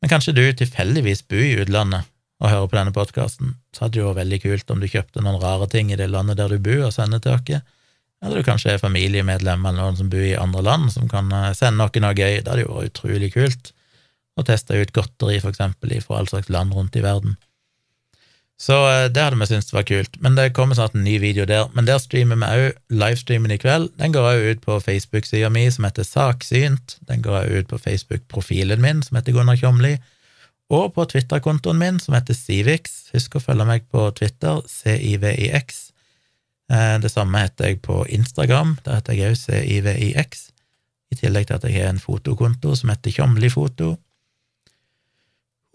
[0.05, 2.05] Men kanskje du tilfeldigvis bor i utlandet
[2.37, 5.23] og hører på denne podkasten, så hadde det jo vært veldig kult om du kjøpte
[5.25, 7.63] noen rare ting i det landet der du bor, og sender til oss.
[8.21, 11.47] Eller du kanskje er familiemedlem eller noen som bor i andre land, som kan eh,
[11.57, 12.37] sende noe noe gøy.
[12.37, 13.71] Det hadde jo vært utrolig kult
[14.37, 17.33] å teste ut godteri, for eksempel, fra all slags land rundt i verden.
[18.61, 20.17] Så eh, det hadde vi syntes var kult.
[20.23, 21.67] Men det kommer snart en ny video der.
[21.75, 23.89] Men der streamer vi òg livestreamen i kveld.
[23.99, 26.97] Den går òg ut på Facebook-sida mi, som heter Saksynt.
[27.09, 29.97] Den går òg ut på Facebook-profilen min, som heter Gunnar Kjomli.
[30.73, 33.03] Og på Twitter-kontoen min, som heter Civix.
[33.13, 35.83] Husk å følge meg på Twitter, CIVIX.
[36.71, 38.77] Eh, det samme heter jeg på Instagram.
[38.87, 40.47] Der heter jeg òg CIVIX.
[41.11, 43.91] I tillegg til at jeg har en fotokonto som heter Tjomlifoto.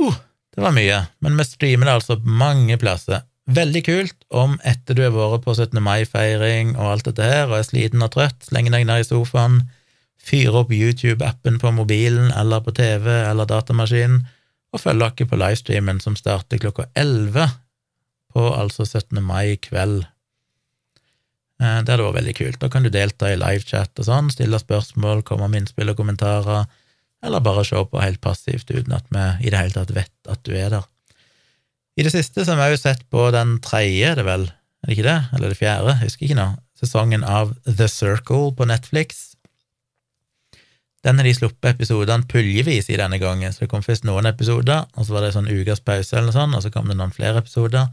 [0.00, 0.16] Uh,
[0.54, 3.22] det var mye, men vi streamer det altså mange plasser.
[3.50, 5.78] Veldig kult om etter du har vært på 17.
[5.82, 9.62] mai-feiring og alt dette her, og er sliten og trøtt, slenger deg ned i sofaen,
[10.20, 14.22] fyrer opp YouTube-appen på mobilen eller på TV eller datamaskinen,
[14.70, 17.48] og følger dere på livestreamen som starter klokka 11
[18.30, 19.18] på altså 17.
[19.26, 20.04] mai kveld.
[21.60, 22.60] Eh, det hadde vært veldig kult.
[22.62, 26.68] Da kan du delta i livechat og sånn, stille spørsmål, komme med innspill og kommentarer
[27.22, 30.42] eller bare se på helt passivt uten at vi i det hele tatt vet at
[30.46, 30.86] du er der.
[31.98, 34.96] I det siste så har vi jo sett på den tredje, det vel, er det
[34.96, 36.46] ikke det, eller det fjerde, jeg husker ikke nå,
[36.80, 39.26] sesongen av The Circle på Netflix.
[41.04, 44.86] Den har de sluppet episodene puljevis i denne gangen, så det kom først noen episoder,
[44.96, 47.14] og så var det sånn ukas pause eller noe sånt, og så kom det noen
[47.14, 47.88] flere episoder.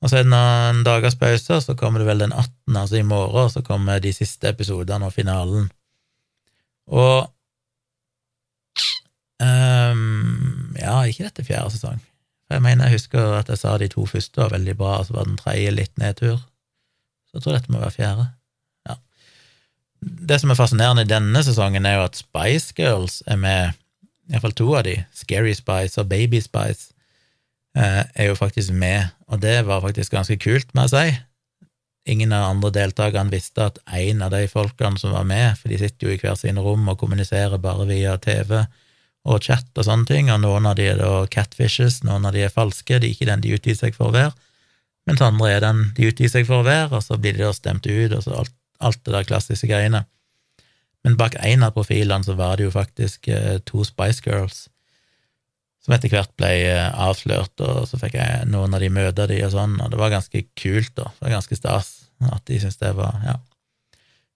[0.00, 2.98] Og så er det noen dagers pause, og så kommer det vel den 18., altså
[2.98, 5.68] i morgen, og så kommer de siste episodene og finalen.
[6.90, 7.30] Og
[9.40, 12.00] Um, ja, ikke dette fjerde sesong.
[12.50, 15.16] Jeg mener jeg husker at jeg sa de to første var veldig bra, og så
[15.16, 16.40] var den tredje litt nedtur.
[17.30, 18.26] Så jeg tror dette må være fjerde.
[18.88, 18.96] Ja.
[20.32, 23.78] Det som er fascinerende i denne sesongen, er jo at Spice Girls er med,
[24.32, 26.90] iallfall to av de, Scary Spice og Baby Spice,
[27.78, 31.18] eh, er jo faktisk med, og det var faktisk ganske kult, må jeg si.
[32.10, 35.78] Ingen av andre deltakerne visste at en av de folkene som var med, for de
[35.78, 38.64] sitter jo i hver sine rom og kommuniserer bare via TV,
[39.28, 42.46] og chat og sånne ting, og noen av de er da catfishes, noen av de
[42.46, 44.32] er falske, de er ikke den de utgir seg for å være,
[45.08, 47.52] mens andre er den de utgir seg for å være, og så blir de da
[47.56, 50.04] stemt ut, og så alt, alt det der klassiske greiene.
[51.04, 54.68] Men bak en av profilene så var det jo faktisk eh, to Spice Girls,
[55.80, 59.40] som etter hvert ble eh, avslørt, og så fikk jeg noen av de møte de
[59.46, 61.96] og sånn, og det var ganske kult, da, det var ganske stas
[62.28, 63.38] at de syntes det var ja.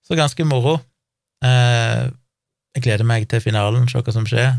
[0.05, 0.79] Så ganske moro.
[1.45, 2.09] Eh,
[2.77, 4.55] jeg gleder meg til finalen, se hva som skjer.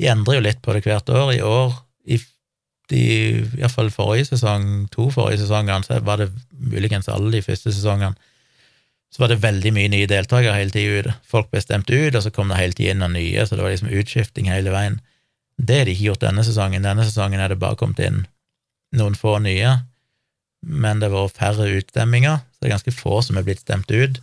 [0.00, 1.32] De endrer jo litt på det hvert år.
[1.36, 2.18] I år, i
[2.90, 3.02] de,
[3.60, 8.16] iallfall forrige sesong, to forrige sesongene, så var det muligens alle de første sesongene,
[9.14, 11.16] så var det veldig mye nye deltakere hele tida ute.
[11.30, 13.62] Folk ble stemt ut, og så kom det hele tida inn noen nye, så det
[13.62, 14.98] var liksom utskifting hele veien.
[15.54, 16.82] Det har de ikke gjort denne sesongen.
[16.82, 18.24] Denne sesongen er det bare kommet inn
[18.98, 19.76] noen få nye,
[20.66, 23.94] men det har vært færre utstemminger, så det er ganske få som er blitt stemt
[23.94, 24.18] ut.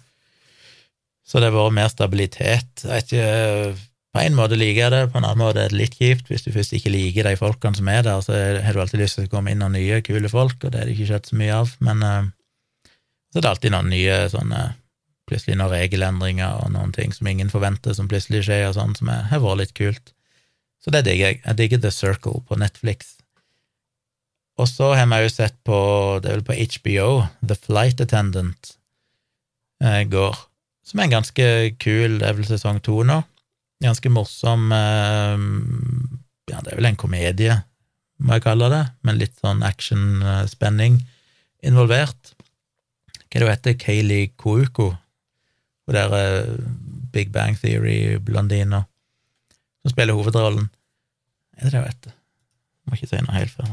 [1.23, 2.84] Så det har vært mer stabilitet.
[2.84, 5.79] Jeg vet ikke på en måte liker jeg det, på en annen måte er det
[5.79, 6.27] litt kjipt.
[6.27, 9.19] Hvis du først ikke liker de folkene som er der, så har du alltid lyst
[9.19, 11.39] til å komme inn noen nye, kule folk, og det har det ikke skjedd så
[11.39, 11.71] mye av.
[11.79, 12.31] Men uh,
[13.31, 14.65] så er det alltid noen nye sånne
[15.31, 19.11] plutselig noen regelendringer og noen ting som ingen forventer, som plutselig skjer, og sånn, som
[19.11, 20.13] har vært litt kult.
[20.83, 21.41] Så det digger jeg.
[21.45, 23.15] Jeg digger The Circle på Netflix.
[24.59, 25.77] Og så har vi jo sett på,
[26.21, 27.09] det er vel på HBO,
[27.47, 28.73] The Flight Attendant
[29.81, 30.35] eh, går,
[30.85, 31.47] som er en ganske
[31.81, 33.21] kul, det er vel sesong to nå.
[33.82, 35.45] Ganske morsom eh,
[36.52, 37.56] Ja, det er vel en komedie,
[38.22, 40.99] må jeg kalle det, med litt sånn action-spenning
[41.66, 42.34] involvert.
[43.32, 43.78] Hva er det hun heter?
[43.80, 44.91] Kayleigh Kouko?
[45.88, 46.58] Hun der uh,
[47.14, 48.84] Big Bang Theory-blondina
[49.82, 50.68] som spiller hovedrollen.
[51.58, 52.18] Er det det hun heter?
[52.86, 53.72] Må ikke si noe helt før.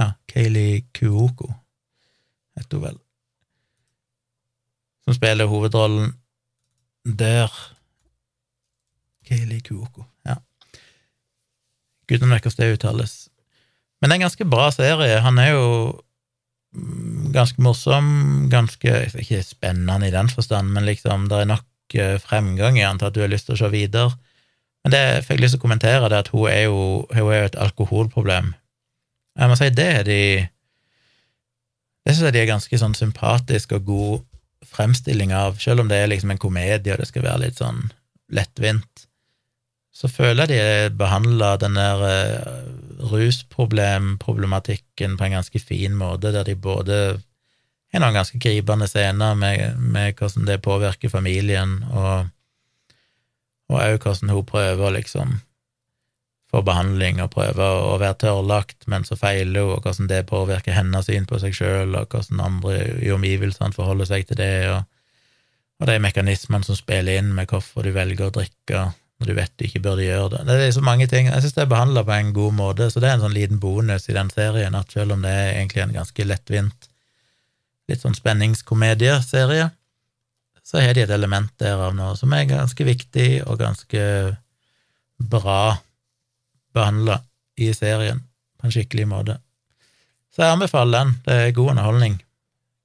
[0.00, 1.48] Ja, Kayleigh Kuoko
[2.58, 2.98] heter hun vel.
[5.06, 6.12] Som spiller hovedrollen
[7.04, 7.50] der.
[9.26, 10.38] Kayleigh Kuoko, ja.
[12.10, 13.12] Gudene vet hvordan det uttales.
[14.00, 15.20] Men det er en ganske bra serie.
[15.22, 15.66] Han er jo
[16.74, 22.18] mm, ganske morsom, ganske Ikke spennende i den forstand, men liksom, det er nok eh,
[22.20, 24.10] fremgang i han til at du har lyst til å se videre.
[24.82, 26.80] Men det jeg fikk lyst til å kommentere, det at hun er jo,
[27.14, 28.50] hun er et alkoholproblem.
[29.38, 30.22] Jeg må si det er de
[32.02, 34.24] Det syns jeg de er ganske sånn sympatisk og god
[34.72, 37.84] fremstilling av, selv om det er liksom en komedie og det skal være litt sånn
[38.32, 39.06] lettvint
[39.92, 42.64] så føler jeg de behandla den der uh,
[43.12, 47.20] rusproblemproblematikken på en ganske fin måte, der de både
[47.92, 52.24] har noen ganske gripende scener med, med, hvordan det påvirker familien, og
[53.72, 55.44] òg hvordan hun prøver å liksom
[56.52, 60.76] få behandling og prøver å være tørrlagt, men så feiler hun, og hvordan det påvirker
[60.76, 64.82] hennes syn på seg sjøl, og hvordan andre i omgivelsene forholder seg til det, og,
[65.80, 68.82] og de mekanismene som spiller inn med hvorfor du velger å drikke,
[69.22, 70.42] når du vet du ikke burde gjøre det.
[70.50, 71.28] Det er så mange ting.
[71.30, 73.60] Jeg syns det er behandla på en god måte, så det er en sånn liten
[73.62, 76.90] bonus i den serien, at selv om det er egentlig en ganske lettvint,
[77.88, 79.70] litt sånn spenningskomedieserie,
[80.62, 84.04] så har de et element der av noe som er ganske viktig og ganske
[85.32, 85.78] bra
[86.74, 87.20] behandla
[87.60, 88.22] i serien,
[88.58, 89.38] på en skikkelig måte.
[90.32, 91.16] Så jeg anbefaler den.
[91.26, 92.20] Det er god underholdning.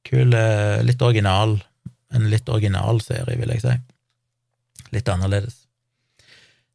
[0.07, 1.57] Kul, eh, litt original.
[2.13, 3.75] En litt original serie, vil jeg si.
[4.95, 5.63] Litt annerledes.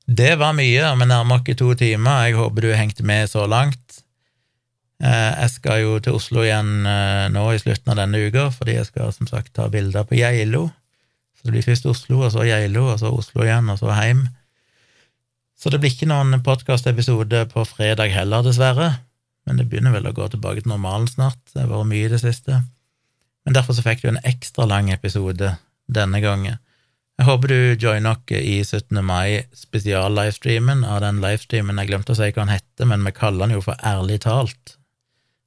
[0.06, 2.26] Det var mye, vi nærmer oss to timer.
[2.26, 4.02] Jeg håper du har hengt med så langt.
[5.02, 8.76] Eh, jeg skal jo til Oslo igjen eh, nå i slutten av denne uka, fordi
[8.76, 10.68] jeg skal som sagt ta bilder på Geilo.
[11.34, 14.28] Så det blir først Oslo, og så Geilo, og så Oslo igjen, og så hjem.
[15.62, 18.88] Så det blir ikke noen podkastepisode på fredag heller, dessverre.
[19.46, 21.38] Men det begynner vel å gå tilbake til normalen snart.
[21.52, 22.56] Det har vært mye i det siste.
[23.46, 25.52] Men derfor så fikk du en ekstra lang episode
[25.86, 26.58] denne gangen.
[27.20, 28.98] Jeg håper du joiner oss i 17.
[29.06, 33.46] mai spesial-livestreamen av den livestreamen jeg glemte å si hva han heter, men vi kaller
[33.46, 34.76] den jo for Ærlig talt.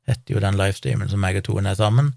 [0.07, 2.13] Heter jo den livestreamen som jeg og Tone er sammen.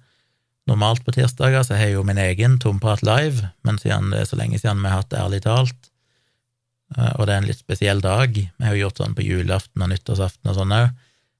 [0.71, 4.31] Normalt på tirsdager så har jeg jo min egen Tomprat live, men siden det er
[4.31, 5.89] så lenge siden vi har hatt Ærlig talt,
[6.97, 9.91] og det er en litt spesiell dag, vi har jo gjort sånn på julaften og
[9.93, 10.95] nyttårsaften og sånn òg,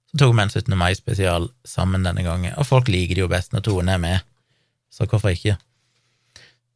[0.09, 0.75] så tok vi en 17.
[0.81, 4.29] mai-spesial sammen denne gangen, og folk liker det jo best når Tone er med,
[4.93, 5.57] så hvorfor ikke?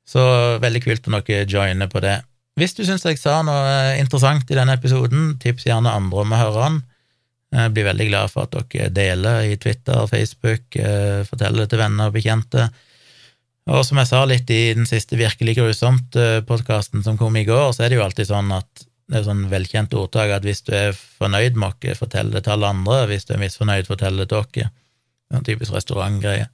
[0.09, 0.23] Så
[0.63, 2.19] veldig kult om dere joiner på det.
[2.61, 6.35] Hvis du syns jeg sa noe eh, interessant i denne episoden, tips gjerne andre om
[6.35, 6.81] å høre den.
[7.53, 11.81] Jeg blir veldig glad for at dere deler i Twitter Facebook, eh, forteller det til
[11.81, 12.69] venner og bekjente.
[13.71, 17.85] Og som jeg sa litt i den siste Virkelig grusomt-podkasten som kom i går, så
[17.85, 20.97] er det jo alltid sånn at det er sånn velkjent ordtak at hvis du er
[20.97, 23.05] fornøyd med oss, fortell det til alle andre.
[23.11, 24.71] Hvis du er misfornøyd, fortell det til oss.
[25.33, 26.49] En typisk restaurantgreie.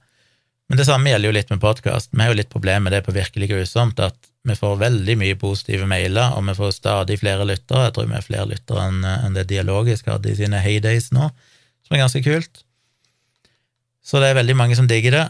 [0.69, 2.11] Men det samme gjelder jo litt med podkast.
[2.13, 5.37] Vi har jo litt problemer med det på Virkelig grusomt, at vi får veldig mye
[5.39, 7.87] positive mailer, og vi får stadig flere lyttere.
[7.87, 11.31] Jeg tror vi er flere lyttere enn det Dialogisk hadde i sine heydays nå,
[11.87, 12.61] som er ganske kult.
[14.05, 15.25] Så det er veldig mange som digger det.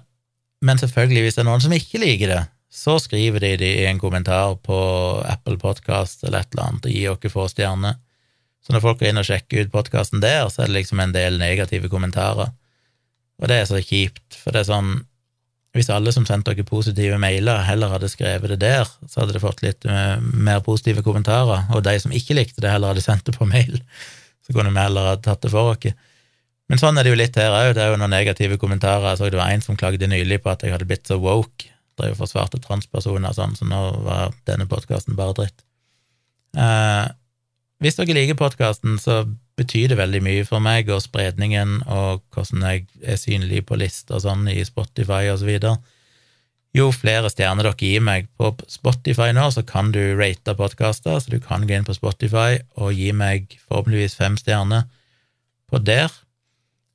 [0.65, 3.88] Men selvfølgelig, hvis det er noen som ikke liker det, så skriver de det i
[3.90, 4.77] en kommentar på
[5.26, 7.98] Apple Podcast eller et eller annet og gir oss få stjerner.
[8.61, 11.15] Så når folk går inn og sjekker ut podkasten der, så er det liksom en
[11.15, 12.52] del negative kommentarer.
[13.40, 14.91] Og det er så kjipt, for det er sånn
[15.77, 19.44] hvis alle som sendte dere positive mailer, heller hadde skrevet det der, så hadde det
[19.44, 23.27] fått litt uh, mer positive kommentarer, og de som ikke likte det, heller hadde sendt
[23.30, 23.77] det på mail,
[24.45, 25.94] så kunne vi heller ha tatt det for oss.
[26.70, 29.08] Men sånn er det jo litt her òg, det er jo noen negative kommentarer.
[29.12, 31.72] Jeg så det var en som klagde nylig på at jeg hadde blitt så woke,
[31.98, 35.64] drev og forsvarte transpersoner og sånn, så nå var denne podkasten bare dritt.
[36.58, 37.08] Eh,
[37.80, 39.24] hvis dere liker podkasten, så
[39.60, 44.20] betyr det veldig mye for meg, og spredningen og hvordan jeg er synlig på lister
[44.20, 45.80] og sånn i Spotify og så videre.
[46.76, 51.34] Jo flere stjerner dere gir meg på Spotify nå, så kan du rate podkaster, så
[51.34, 54.86] du kan gå inn på Spotify og gi meg forhåpentligvis fem stjerner
[55.70, 56.14] på der.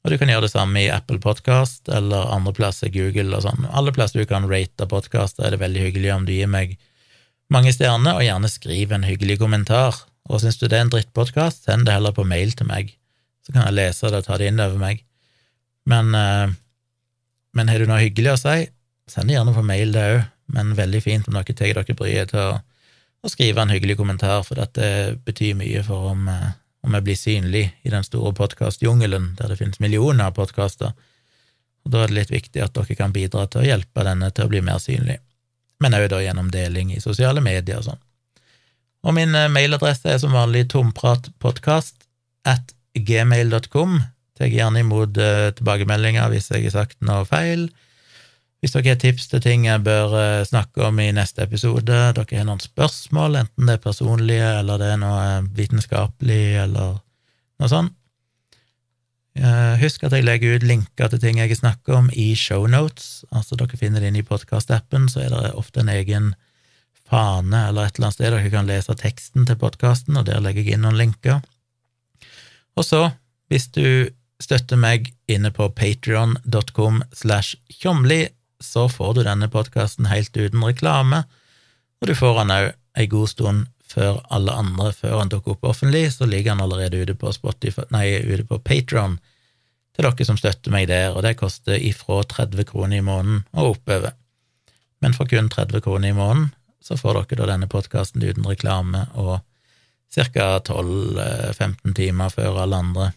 [0.05, 3.65] Og du kan gjøre det samme i Apple Podcast eller andre plasser, Google og sånn.
[3.73, 6.75] Alle plasser du kan rate podkaster, er det veldig hyggelig om du gir meg
[7.53, 9.97] mange stjerner, og gjerne skriv en hyggelig kommentar.
[10.29, 12.93] Og syns du det er en drittpodkast, send det heller på mail til meg,
[13.45, 15.01] så kan jeg lese det og ta det inn over meg.
[15.89, 16.53] Men, eh,
[17.57, 18.69] men har du noe hyggelig å si,
[19.09, 20.23] send det gjerne på mail, det òg,
[20.55, 22.59] men veldig fint om dere tar dere bryet til å,
[23.25, 26.53] å, skrive en hyggelig kommentar, for dette betyr mye for om eh,
[26.85, 30.93] om jeg blir synlig i den store podkastjungelen der det finnes millioner av podkaster.
[31.85, 34.47] Og Da er det litt viktig at dere kan bidra til å hjelpe denne til
[34.47, 35.19] å bli mer synlig,
[35.81, 38.03] men òg da gjennom deling i sosiale medier og sånn.
[39.05, 42.07] Og min eh, mailadresse er som vanlig tompratpodkast
[42.49, 43.99] at gmail.com.
[44.35, 47.69] Tar gjerne imot uh, tilbakemeldinger hvis jeg har sagt noe feil.
[48.65, 51.85] Hvis dere har tips til ting jeg bør uh, snakke om i neste episode,
[52.17, 56.95] dere har noen spørsmål, enten det er personlige eller det er noe uh, vitenskapelig eller
[57.61, 57.93] noe sånt,
[59.37, 63.27] uh, husk at jeg legger ut linker til ting jeg har snakket om i shownotes.
[63.37, 66.31] Altså, dere finner det inne i podkastappen, så er det ofte en egen
[67.05, 70.65] fane eller et eller annet sted dere kan lese teksten til podkasten, og der legger
[70.65, 71.43] jeg inn noen linker.
[72.81, 73.03] Og så,
[73.53, 74.09] hvis du
[74.41, 78.23] støtter meg inne på patrion.com slash tjomli,
[78.65, 81.25] så får du denne podkasten helt uten reklame,
[82.01, 85.69] og du får den òg ei god stund før alle andre, før den dukker opp
[85.71, 89.19] offentlig, så ligger den allerede ute på Spotify, nei, ute på Patron
[89.95, 93.77] til dere som støtter meg der, og det koster ifra 30 kroner i måneden og
[93.77, 94.17] oppover.
[95.05, 96.51] Men for kun 30 kroner i måneden
[96.85, 99.39] så får dere da denne podkasten uten reklame og
[100.15, 100.49] ca.
[100.59, 103.13] 12-15 timer før alle andre,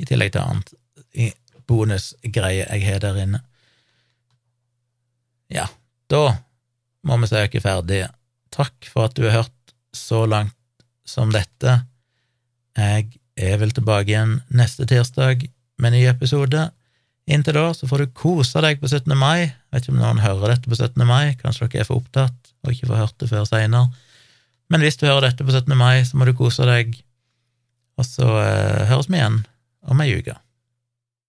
[0.00, 0.74] i tillegg til annet
[1.66, 3.40] bonusgreier jeg har der inne.
[5.52, 5.66] Ja,
[6.10, 6.24] da
[7.06, 8.04] må vi søke ferdig.
[8.54, 10.54] Takk for at du har hørt så langt
[11.06, 11.78] som dette.
[12.76, 13.06] Jeg
[13.36, 15.46] er vel tilbake igjen neste tirsdag
[15.82, 16.68] med ny episode.
[17.26, 19.12] Inntil da så får du kose deg på 17.
[19.18, 19.52] mai.
[19.74, 21.02] Vet ikke om noen hører dette på 17.
[21.06, 23.90] mai, kanskje dere er for opptatt og ikke får hørt det før seinere.
[24.70, 25.76] Men hvis du hører dette på 17.
[25.78, 26.96] mai, så må du kose deg,
[27.98, 29.44] og så eh, høres vi igjen
[29.86, 30.34] om ei uke.